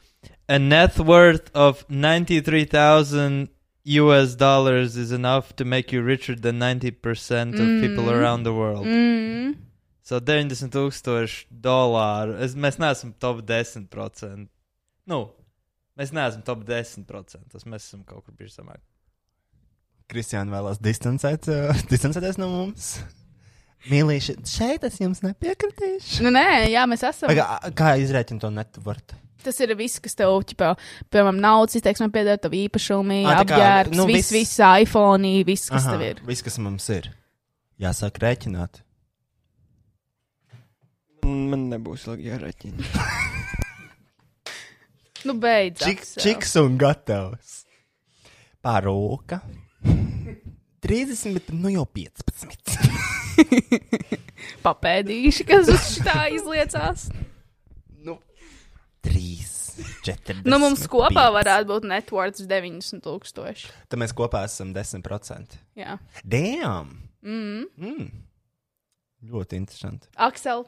[0.49, 3.49] A net worth of 93,000
[4.01, 8.13] US dollars is enough to make you richer than 90% of people Mm.
[8.17, 8.87] around the world.
[8.87, 9.57] Mm.
[10.03, 12.35] So 90 tūkstoši dolāru.
[12.43, 14.49] Es, mēs neesam top 10%.
[15.11, 15.21] Nu,
[15.99, 17.07] mēs neesam top 10%.
[17.53, 18.83] Tas mēs esam kaut kur bijuši zemāk.
[20.11, 22.97] Kristiāna vēlās distancēt, uh, distancēties no mums.
[23.91, 26.23] Mīlīši, šeit es jums nepiekritīšu.
[26.23, 27.33] Nu, nē, jā, mēs esam.
[27.35, 29.19] Kā, kā izrēķina to netvartu?
[29.43, 30.69] Tas ir viss, kas tev, ķipā,
[31.11, 34.85] piemēram, naudas izteiksmē pieder, tev īpašumi, Ā, tā kā, apģērbs, nu, nu, viss, viss- viss
[34.85, 36.23] iPhone, viss, kas Aha, tev ir.
[36.29, 37.09] Viss, kas mums ir.
[37.83, 38.85] Jāsāk rēķināt.
[41.27, 42.87] Man nebūs ilgi jāreķina.
[45.23, 45.79] Nu, beidz.
[45.79, 46.23] Čik, Aksel.
[46.25, 47.61] čiks un gatavs.
[48.59, 49.37] Pāroka.
[50.83, 52.73] 30, bet nu jau 15.
[54.67, 57.05] Papēdīši, kas uz šitā izliecās.
[58.03, 58.17] nu,
[59.07, 59.23] 3,
[60.11, 60.43] 4.
[60.43, 63.71] Nu, mums kopā varētu būt networks 90 tūkstoši.
[63.87, 65.55] Tad mēs kopā esam 10%.
[65.79, 66.01] Jā.
[66.27, 66.97] Damn!
[67.23, 67.71] Mm.
[67.79, 68.11] Mm.
[69.31, 70.11] Ļoti interesanti.
[70.19, 70.67] Aksel,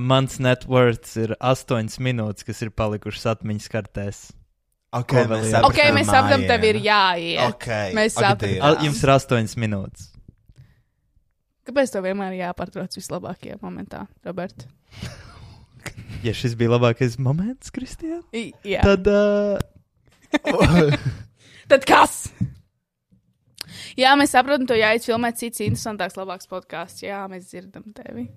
[0.00, 4.20] mans net worth ir 8 minūtes, kas ir palikušas atmiņas kartēs.
[4.90, 7.44] Ok, Ko mēs ok, mēs saprotam, tev ir jāiet.
[7.46, 8.56] Ok, Mēs saprotam.
[8.66, 10.08] Al- Jums ir 8 minūtes.
[11.68, 14.66] Kāpēc tev vienmēr ir jāpārtrauc vislabākajā momentā, Robert?
[16.20, 18.82] Ja šis bija labākais moments, Kristija, I- Jā.
[18.84, 19.06] tad.
[19.08, 19.56] Uh,
[21.70, 22.26] Tad kas?
[24.00, 27.04] Jā, mēs saprotam, to jāiet filmēt cits interesantāks, labāks podkāsts.
[27.06, 28.28] Jā, mēs dzirdam tevi.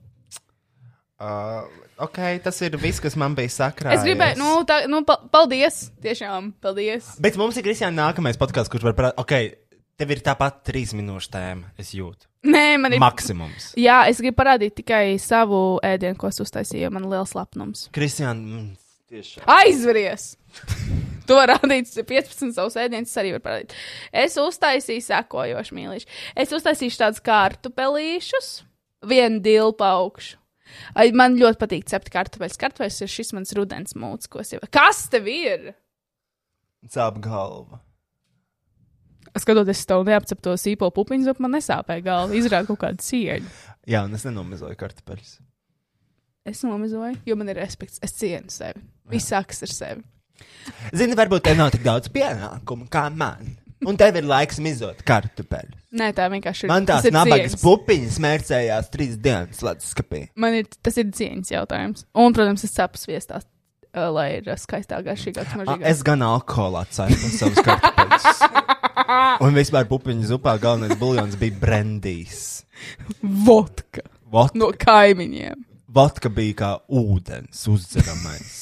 [1.24, 1.64] Uh,
[2.04, 4.02] ok, tas ir viss, kas man bija sakrājies.
[4.02, 5.86] Es gribēju, nu, tā, nu pa, paldies.
[6.04, 7.14] Tiešām, paldies.
[7.24, 9.22] Bet mums ir Kristiāna nākamais podkāsts, kurš var parādīt.
[9.24, 11.72] Ok, tev ir tāpat trīs minūšu tēma.
[11.80, 12.28] Es jūtu.
[12.44, 13.00] Nē, man ir.
[13.00, 13.70] Maksimums.
[13.80, 17.86] Jā, es gribu parādīt tikai savu ēdienu, ko es uztaisīju, jo man ir liels lepnums.
[17.96, 18.83] Kristiāna, mm,
[19.14, 19.48] tiešām.
[19.62, 20.34] Aizveries!
[21.24, 23.74] To rādīt 15 savus ēdienus, arī var parādīt.
[24.12, 26.10] Es uztaisīju sekojošu mīlīšu.
[26.44, 28.50] Es uztaisīšu tādus kartupelīšus,
[29.08, 30.36] vienu dilpu augšu.
[30.98, 32.60] Ai, Man ļoti patīk cept kartupeļus.
[32.60, 34.60] Kartupeļs ir šis mans rudens mūcis, ko es jau.
[34.74, 35.72] Kas tev ir?
[36.92, 37.80] Sāp galva.
[39.34, 42.36] Skatoties, es tev neapcepto sīpolu pupiņu, bet man nesāpēja galva.
[42.38, 43.50] Izrāda kaut kādu cieņu.
[43.90, 45.38] Jā, un es nenomizoju kartupeļus.
[46.44, 48.02] Es nomizoju, jo man ir respekts.
[48.04, 48.82] Es cienu sevi.
[49.12, 50.02] Viss sākas ar sevi.
[50.92, 53.54] Zini, varbūt tev nav tik daudz pienākumu kā man.
[53.88, 55.80] Un tev ir laiks mizot kartupeļus.
[56.00, 56.72] Nē, tā vienkārši ir.
[56.72, 57.64] Man tās ir nabagas cieņas.
[57.64, 60.22] pupiņas mērcējās trīs dienas leduskapī.
[60.40, 62.06] Man ir, tas ir cieņas jautājums.
[62.16, 63.48] Un, protams, es cepu sviestās,
[63.92, 65.84] uh, lai ir uh, skaistāk, garšīgāk, A, smaržīgāk.
[65.92, 68.46] Es gan alkoholā ceru par savus kartupeļus.
[69.44, 72.42] Un vispār pupiņu zupā galvenais buļļons bija brendijs.
[73.22, 74.08] Vodka.
[74.32, 74.60] Vodka.
[74.60, 75.70] No kaimiņiem.
[75.94, 78.54] Vodka bija kā ūdens uzdzeramais.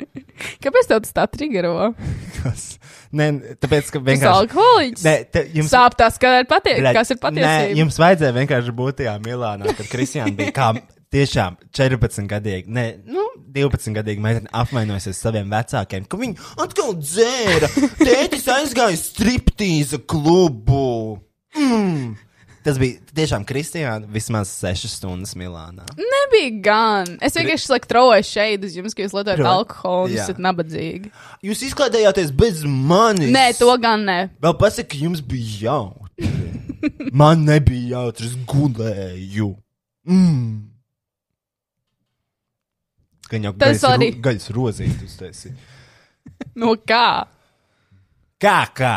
[0.64, 1.90] Kāpēc tev tas tā trigero?
[2.38, 2.62] Kas?
[3.12, 3.26] Nē,
[3.60, 4.30] tāpēc, ka Tas vienkārši.
[4.44, 5.04] alkoholiķis.
[5.04, 5.72] Nē, te, jums...
[5.74, 6.76] Sāp tas, ka ir patie...
[6.94, 7.50] Kas ir patiesība.
[7.50, 10.70] Nē, jums vajadzēja vienkārši būt tajā Milānā, kad Kristiāna bija kā
[11.10, 17.70] tiešām 14 gadīga, ne, nu, 12 gadīga meitene apvainojusies saviem vecākiem, ka viņi atkal dzēra.
[17.98, 21.18] Tētis aizgāja striptīza klubu.
[21.58, 22.14] Mm.
[22.60, 25.86] Tas bija tiešām Kristiāna vismaz 6 stundas Milānā.
[25.96, 27.14] Nebija gan.
[27.24, 31.08] Es vienkārši like, trovoju šeit uz jums, ka jūs lietojat alkoholu un esat nabadzīgi.
[31.48, 33.32] Jūs izklaidējāties bez manis.
[33.32, 34.18] Nē, to gan ne.
[34.44, 36.28] Vēl pasaka, ka jums bija jautri.
[37.16, 39.48] Man nebija jautri, es gulēju.
[40.08, 40.66] Mm.
[43.30, 45.56] Gan jau Tas gaļas, arī- gaļas rozīt uztaisīja.
[46.60, 47.24] No kā?
[48.40, 48.94] Kā, kā?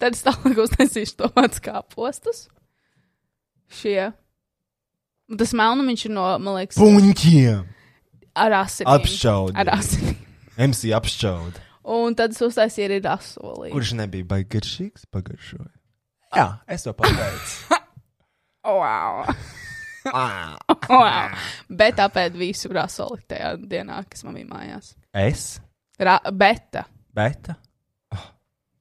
[0.00, 2.46] Tad es tālāk uztaisīšu to mans kā postus.
[3.70, 4.10] Šie.
[5.30, 7.66] Un Tas melnums ir no, man liekas, Puņķiem!
[8.40, 8.90] ar asinīm.
[8.96, 9.56] Apšaudi.
[9.60, 10.16] Ar asinīm.
[10.60, 11.62] MC apšaudi.
[11.90, 13.70] Un tad es uztaisīju arī rasolī.
[13.72, 15.70] Kurš nebija baigi garšīgs, pagaršoja.
[16.36, 17.76] Jā, es to pateicu.
[18.60, 19.24] Wow.
[20.10, 20.56] Ah.
[20.88, 21.32] wow.
[21.68, 24.94] Bet tāpēc visu rasoli tajā dienā, kas man bija mājās.
[25.12, 25.42] es?
[26.00, 26.86] Ra beta.
[27.16, 27.54] Beta?
[28.16, 28.24] Oh,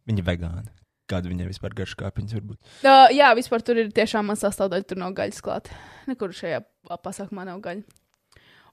[0.08, 0.72] viņa vegāna.
[1.10, 2.60] Kāda viņai vispār garša kāpiņas var būt?
[2.84, 5.72] Uh, jā, vispār tur ir tiešām man sastāvdaļa, tur nav gaļas klāt.
[6.10, 6.62] Nekur šajā
[7.02, 7.88] pasākumā nav gaļa.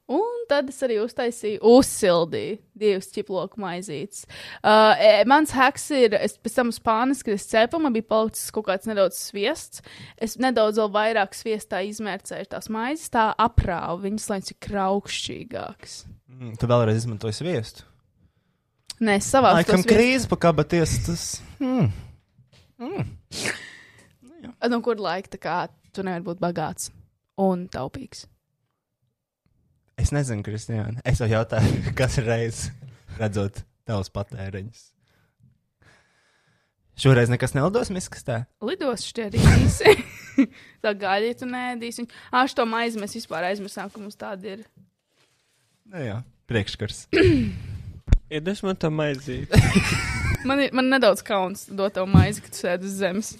[0.06, 4.22] Un tad es arī uztaisīju, uzsildīju divas ķiploku maizītes.
[4.60, 8.68] Uh, mans heks ir, es pēc tam spānis, kad es cepu, man bija palicis kaut
[8.68, 9.82] kāds nedaudz sviests.
[10.22, 15.98] Es nedaudz vēl vairāk sviestā izmērcēju tās maizes, tā aprāvu viņas, lai viņas ir kraukšķīgākas.
[16.36, 17.88] Mm, tu vēlreiz izmantoji sviestu.
[19.02, 21.24] Nē, savā Laikam krīze pakabaties tas.
[21.58, 21.90] Mm.
[24.66, 25.58] No kur laika kā
[25.94, 26.90] tu nevari būt bagāts
[27.40, 28.26] un taupīgs?
[29.96, 31.00] Es nezinu, Kristiāna.
[31.08, 32.68] Es jau jautāju, kas ir reizes
[33.16, 34.90] redzot tavus patēriņus.
[36.96, 38.42] Šoreiz nekas nelidos miskastē.
[38.64, 39.96] Lidos šķiet īsi.
[40.84, 42.06] tā gaļa, tu nēdīsi.
[42.32, 44.64] Ā, šo maizi mēs vispār aizmirsām, ka mums tāda ir.
[45.92, 47.06] Nu jā, priekškars.
[48.36, 49.52] Iedos man tā maizīt.
[50.46, 53.32] Man ir man nedaudz kauns dot tev maizi, kad tu sēdi uz zemes.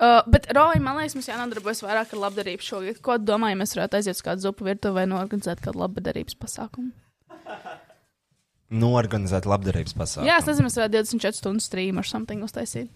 [0.00, 3.00] Uh, bet, Roja, man liekas, mums jānodarbojas vairāk ar labdarību šogad.
[3.04, 6.38] Ko tu domā, ja mēs varētu aiziet uz kādu zupu virtuvi vai norganizēt kādu labdarības
[6.40, 6.88] pasākumu?
[8.80, 10.30] Norganizēt labdarības pasākumu.
[10.30, 12.88] Jā, es nezinu, mēs varētu 24 stundu streamu ar something uztaisīt.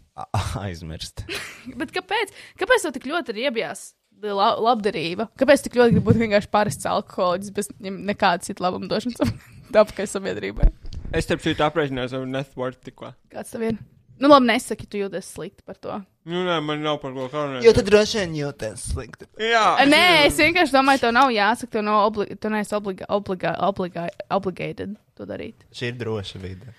[0.62, 1.26] Aizmirst.
[1.80, 2.32] Bet kāpēc?
[2.62, 3.90] Kāpēc tev tik ļoti ir iebjās
[4.24, 5.28] la labdarība?
[5.36, 9.20] Kāpēc tik ļoti gribi būt vienkārši parasts alkoholiķis bez nekādas citas labuma došanas
[9.76, 10.70] tāpēc sabiedrībai?
[11.14, 13.12] Es starp citu aprēķināju savu net worth tikko.
[13.32, 13.76] Kāds tev ir?
[14.18, 15.96] Nu, labi, nesaki, tu jūties slikti par to.
[16.30, 17.64] Nu, nē, man nav par ko kaunēt.
[17.66, 19.26] Jo tu droši vien jūties slikti.
[19.42, 19.64] Jā.
[19.90, 24.06] Nē, es vienkārši domāju, tev nav jāsaka, tev nav obli tu neesi obliga obliga obliga
[24.34, 25.66] obligated to darīt.
[25.74, 26.74] Šī ir droša vide.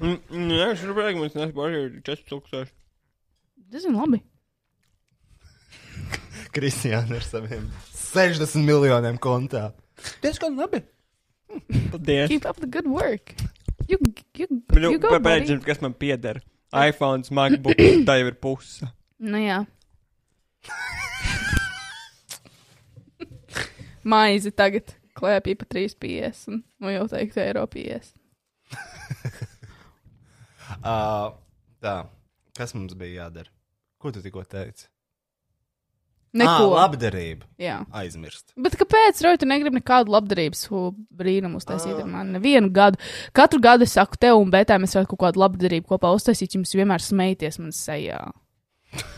[0.00, 0.16] Mm,
[0.48, 2.72] Nē, es saprotu, ka mums nespēj ir 4000.
[3.74, 4.22] Diezgan labi.
[6.56, 9.68] Kristiāna ar saviem 60 miljoniem kontā.
[10.24, 10.80] Diezgan labi.
[11.92, 12.28] Paldies.
[12.32, 13.36] Keep up the good work.
[13.88, 13.98] You,
[14.38, 15.58] you, Nu, you go, Kāpēc, buddy.
[15.66, 16.40] kas man pieder?
[16.74, 17.78] iPhone, MacBook,
[18.08, 18.88] tā jau ir puse.
[19.22, 19.60] Nu jā.
[24.04, 26.62] Maizi tagad klēpī pa 3,50.
[26.82, 28.16] Nu jau teikt, eiro 50.
[30.82, 31.30] Uh,
[31.84, 31.94] tā,
[32.58, 33.52] kas mums bija jādara?
[34.02, 34.88] Ko tu tikko teici?
[36.34, 36.72] Neko.
[36.74, 37.46] À, labdarība.
[37.62, 37.76] Jā.
[37.94, 38.48] Aizmirst.
[38.58, 40.64] Bet kāpēc, Roja, tu negribi nekādu labdarības
[41.14, 42.34] brīnumu uztaisīt ar mani?
[42.34, 42.98] Nevienu gadu.
[43.36, 46.74] Katru gadu es saku tev un Betā, mēs varētu kaut kādu labdarību kopā uztaisīt, jums
[46.74, 48.18] vienmēr smējties man sejā.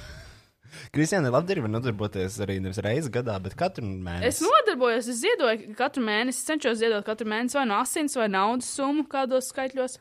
[0.94, 4.28] Kristiāna labdarība nodarboties arī nevis reizi gadā, bet katru mēnesi.
[4.28, 8.28] Es nodarbojos, es ziedoju katru mēnesi, es cenšos ziedot katru mēnesi vai no asins vai
[8.32, 9.96] naudas summu kādos skaitļos.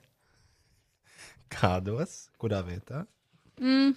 [1.56, 2.26] Kādos?
[2.42, 3.06] Kurā vietā?
[3.62, 3.96] Mm.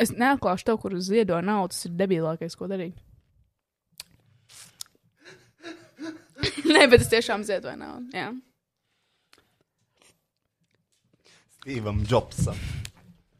[0.00, 1.74] Es neatklāšu tev, kur ziedo naudu.
[1.74, 2.96] Tas ir debilākais, ko darīt.
[6.72, 8.08] Nē, bet es tiešām ziedoju naudu.
[8.16, 8.32] Jā.
[11.62, 12.58] Stevam Jobsam.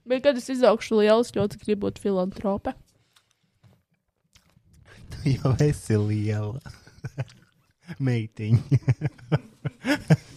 [0.06, 2.74] Bet, kad es izaugšu liels, ļoti gribu būt filantrope.
[5.12, 6.60] Tu jau esi liela
[8.06, 8.80] meitiņa.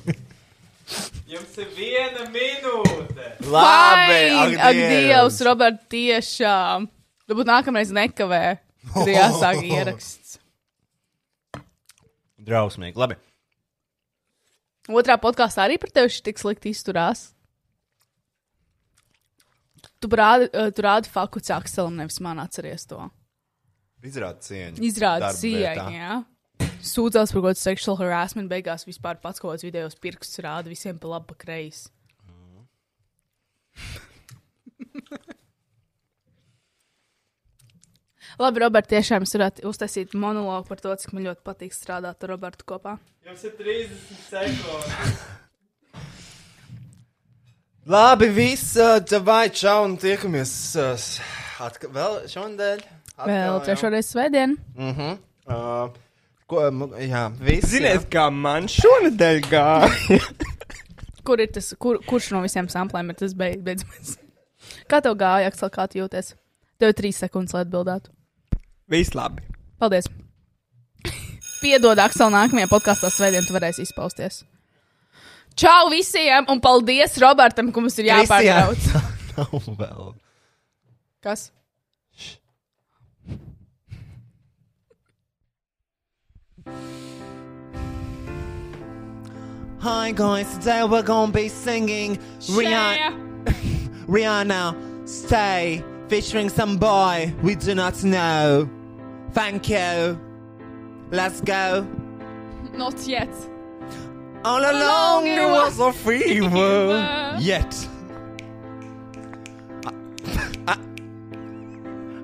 [1.35, 3.25] Jums ir viena minūte.
[3.43, 4.55] Fine!
[4.55, 6.85] Ak, Dievs, Robert, tiešām.
[7.27, 8.43] Varbūt nākamreiz nekavē,
[8.93, 10.37] kad jāsāk ieraksts.
[12.45, 12.95] Drausmīgi.
[13.01, 13.17] Labi.
[14.95, 17.25] Otrā podkāstā arī par tevi tik slikti izturās.
[19.99, 23.09] Tu rādi, uh, tu rādi fakultāti Akselam, nevis man atceries to.
[24.05, 24.93] Izrāda cieņu.
[25.01, 26.15] Darba cieņu, jā.
[26.85, 30.99] Sūdzās par kaut kādu seksuālu harassment, beigās vispār pats kaut kāds video pirkstus rāda visiem
[31.01, 31.89] pa labi, pa kreisi.
[38.35, 42.33] Labi, Robert, tiešām es varētu uztaisīt monologu par to, cik man ļoti patīk strādāt ar
[42.33, 42.97] Robertu kopā.
[43.23, 43.95] Jums ir 30
[44.27, 45.21] sekundes.
[47.85, 50.51] Labi, viss, uh, vai čau, un tiekamies
[50.81, 51.07] uh,
[51.63, 52.81] atka, vēl šonadēļ.
[53.15, 53.61] Atkal, Vēl jā.
[53.69, 54.57] trešo reizi svētdien.
[54.75, 55.13] Mhm.
[55.45, 55.93] Uh,
[56.49, 56.65] ko,
[57.01, 57.71] jā, viss.
[57.73, 60.19] Ziniet, kā man šonadēļ gāja?
[61.25, 64.11] Kur ir tas, kur, kurš no visiem samplēm ir tas beig- beidzamais?
[64.89, 66.35] Kā tev gāja, Aksel, kā tu jūties?
[66.77, 68.11] Tev ir trīs sekundes, lai atbildētu.
[68.93, 69.41] Viss labi.
[69.81, 70.05] Paldies!
[71.63, 74.43] Piedod, Aksel, nākamajā podkāstā svētdien tu varēsi izpausties.
[75.57, 78.85] Čau visiem, un paldies Robertam, ka mums ir jāpārtrauc.
[79.39, 80.09] Nav vēl.
[81.25, 81.47] Kas?
[89.79, 93.45] Hi guys, today we're gonna be singing Rihanna.
[94.07, 98.67] Rihanna, stay, featuring some boy we do not know.
[99.33, 100.19] Thank you.
[101.11, 101.87] Let's go.
[102.73, 103.29] Not yet.
[104.43, 107.37] All along it was a fever.
[107.39, 107.87] Yet.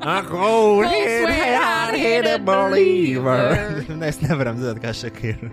[0.03, 1.29] I go ahead,
[1.61, 3.85] I hit a believer.
[4.01, 5.51] Mēs nevaram dzirdēt, kā Shakira.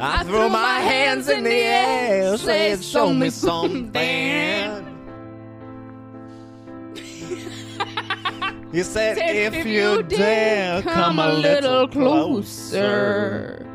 [0.00, 3.94] I threw my hands in the air, said, show me something.
[8.70, 13.67] You said, if you dare, come a little closer.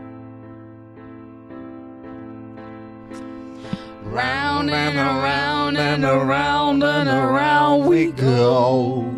[4.13, 9.11] Round and around and around and around we go.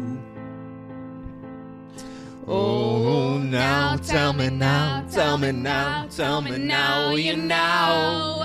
[2.47, 8.41] Oh, oh, now tell me now, tell me now, tell me now, you know.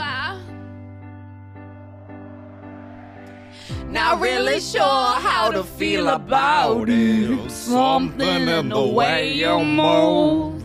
[3.86, 7.48] Not really sure how to feel about it.
[7.48, 10.59] Something in the way you move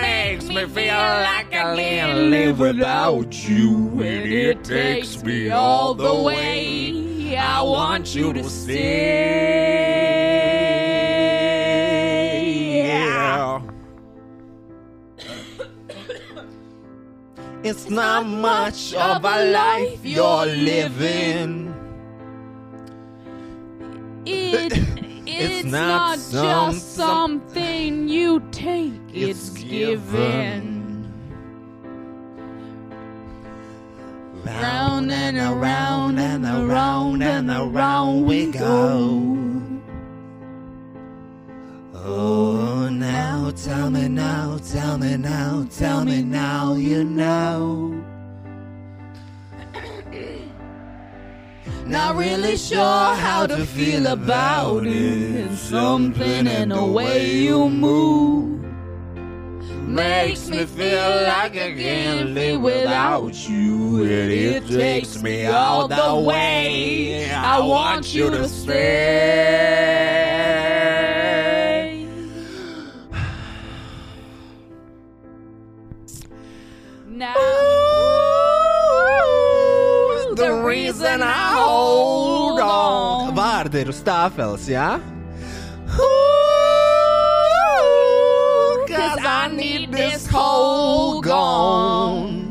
[0.00, 6.14] makes me feel like I can't live without you, and it takes me all the
[6.14, 7.36] way.
[7.36, 9.66] I want you to stay.
[12.86, 13.60] Yeah.
[17.64, 21.74] It's not much of a life you're living.
[24.24, 24.95] It,
[25.40, 30.74] it's, not not, some- just something you take, it's, given.
[34.44, 39.36] Round and around and around and around we go.
[41.94, 47.95] Oh, now tell me now, tell me now, tell me now, you know.
[51.86, 55.56] Not really sure how to feel about it.
[55.56, 58.64] Something in the way you move
[59.86, 64.02] makes me feel like I can't live without you.
[64.02, 67.30] And it takes me all the way.
[67.30, 70.15] I want you to stay.
[80.96, 83.34] Reason I hold on.
[83.36, 84.96] Vārdi ir uz tāfeles, jā?
[88.88, 92.48] Cause I need this whole gone.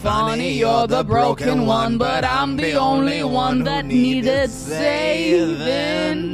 [0.00, 6.24] Funny, you're the broken one, but I'm the only one that needed saving.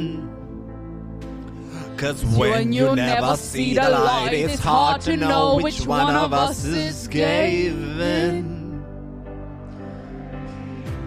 [1.97, 6.63] Cause when you never see the light, it's hard to know which one of us
[6.63, 8.54] is giving.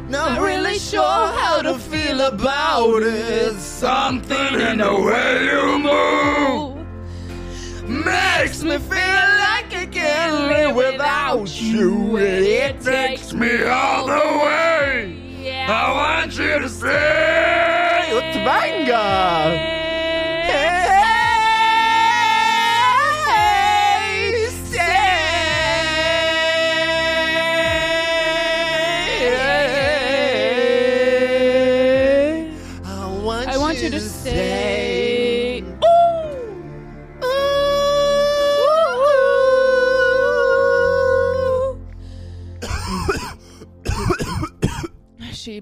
[0.08, 3.52] Not really sure how to feel about it.
[3.60, 6.86] Something in the way you move
[7.86, 12.16] makes me feel like I can't live without you.
[12.16, 15.66] It takes me all the way.
[15.68, 19.77] I want you to say, Utbanga!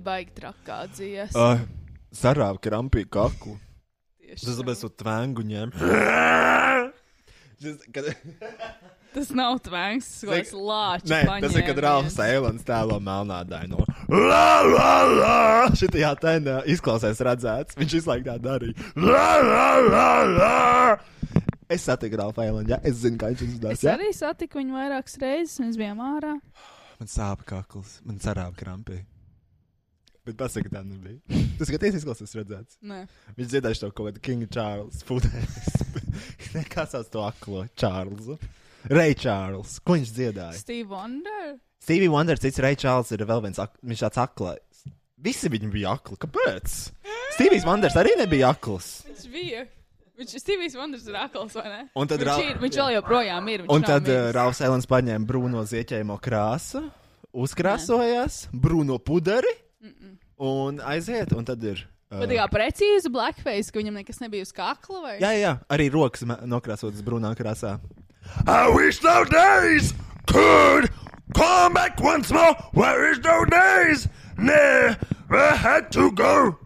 [0.06, 1.46] Baigi trakā dziesma.
[1.56, 1.64] Uh,
[2.14, 3.58] Sarāva krampī kaklu.
[4.34, 5.72] Tas tāpēc tu tvengu ņem.
[7.94, 8.08] Kad...
[9.16, 11.08] Tas nav tvēngs, tas ir lāčs.
[11.08, 13.80] Nē, tas ir, kad Rāvs Eilants tēlo melnā daino.
[14.12, 15.36] La, la, la!
[15.72, 17.78] Šitajā tenā izklausās redzēts.
[17.80, 18.76] Viņš visu laiku tā darīja.
[19.00, 21.40] La, la, la, la!
[21.72, 23.80] Es satiku Rāvu Eilanu, jā, es zinu, kā viņš izdarās.
[23.80, 26.36] Es arī satiku viņu vairākas reizes, mēs bijām ārā.
[27.00, 29.00] Man sāp kakls, man sarāva krampī.
[30.26, 31.20] Bet pasaka, tā nebija.
[31.56, 32.80] Tas skaties, izklausās redzēts.
[32.82, 33.04] Nē.
[33.36, 35.04] Viņš dziedāja to kaut kādu Kinga Čārls.
[36.56, 38.34] Nē, kā sauc to aklo Čārlzu?
[38.90, 39.78] Ray Čārls.
[39.86, 40.58] Ko viņš dziedāja?
[40.58, 41.54] Steve Wonder.
[41.86, 44.82] Stevie Wonder, cits Ray Čārls ir vēl viens, ak viņš tāds aklais.
[45.22, 46.18] Visi viņi bija akli.
[46.20, 46.74] Kāpēc?
[47.36, 49.04] Stevijs Wonders arī nebija akls.
[49.06, 49.62] Viņš bija.
[50.18, 51.82] Viņš ir Stevijs Wonders ir akls, vai ne?
[51.94, 53.64] Un tad viņš, ir, viņš vēl joprojām ir.
[53.72, 54.30] Un tad uh.
[54.34, 56.82] Rāvs Elens paņēma brūno zieķējumu krāsu,
[57.46, 59.54] uzkrāsojās, brūno puderi
[60.38, 61.32] un aiziet.
[61.36, 61.84] Un tad ir.
[62.06, 65.14] Uh, Bet tā kā precīzi blackface, ka viņam nekas nebija uz kakla vai?
[65.18, 67.80] Jā, jā, arī rokas nokrāsotas brūnā krāsā.
[68.46, 69.94] I wish those days
[70.26, 70.90] could
[71.34, 72.54] come back once more.
[72.74, 74.08] Where is those days?
[74.38, 76.58] Never had to go.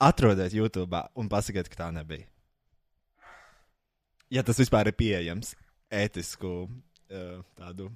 [0.00, 2.26] Atrodiet YouTube un pasakiet, ka tā nebija.
[4.30, 5.54] Ja tas vispār ir pieejams
[5.94, 7.92] ētisku uh, tādu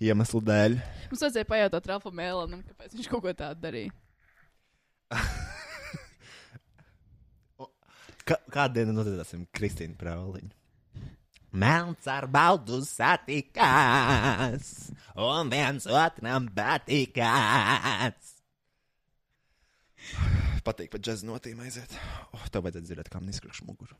[0.00, 0.76] iemeslu dēļ.
[1.10, 3.92] Mums vajadzēja pajautāt Ralfam Mēlanam, kāpēc viņš kaut ko tādu darīja.
[8.30, 10.52] Kādu dienu notieksim Kristīnu Prauliņu?
[11.50, 14.68] Melns ar baldu satikās,
[15.18, 18.14] un viens otram patīkās.
[20.62, 21.90] Patīk pat džēzus notīm aiziet.
[22.36, 23.94] Oh, tev vajadzētu dzirdēt, kā man izkrāš muguru.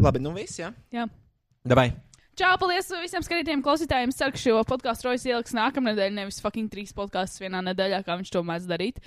[0.00, 0.72] Labi, nu viss, jā?
[0.94, 1.04] Jā.
[1.68, 1.90] Dabai.
[2.34, 4.10] Čau, paldies visiem skatītājiem, klausītājiem.
[4.10, 8.16] Es ceru, ka šo podkāstu Rojas ieliks nākamnedēļ, nevis fucking trīs podkāstus vienā nedēļā, kā
[8.18, 8.98] viņš to mēdz darīt.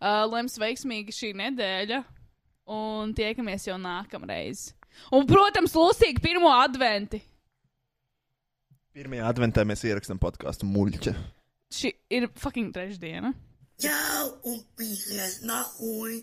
[0.00, 2.00] Uh, Lems veiksmīgi šī nedēļa,
[2.74, 4.72] un tiekamies jau nākamreiz.
[5.14, 7.22] Un, protams, Lūsīgi pirmo adventi.
[8.92, 11.14] Pirmajā adventā mēs ierakstām podkāstu muļķa.
[11.72, 13.30] Šī ir fucking trešdiena.
[13.78, 16.18] Ciao, un pīlēs nahuj.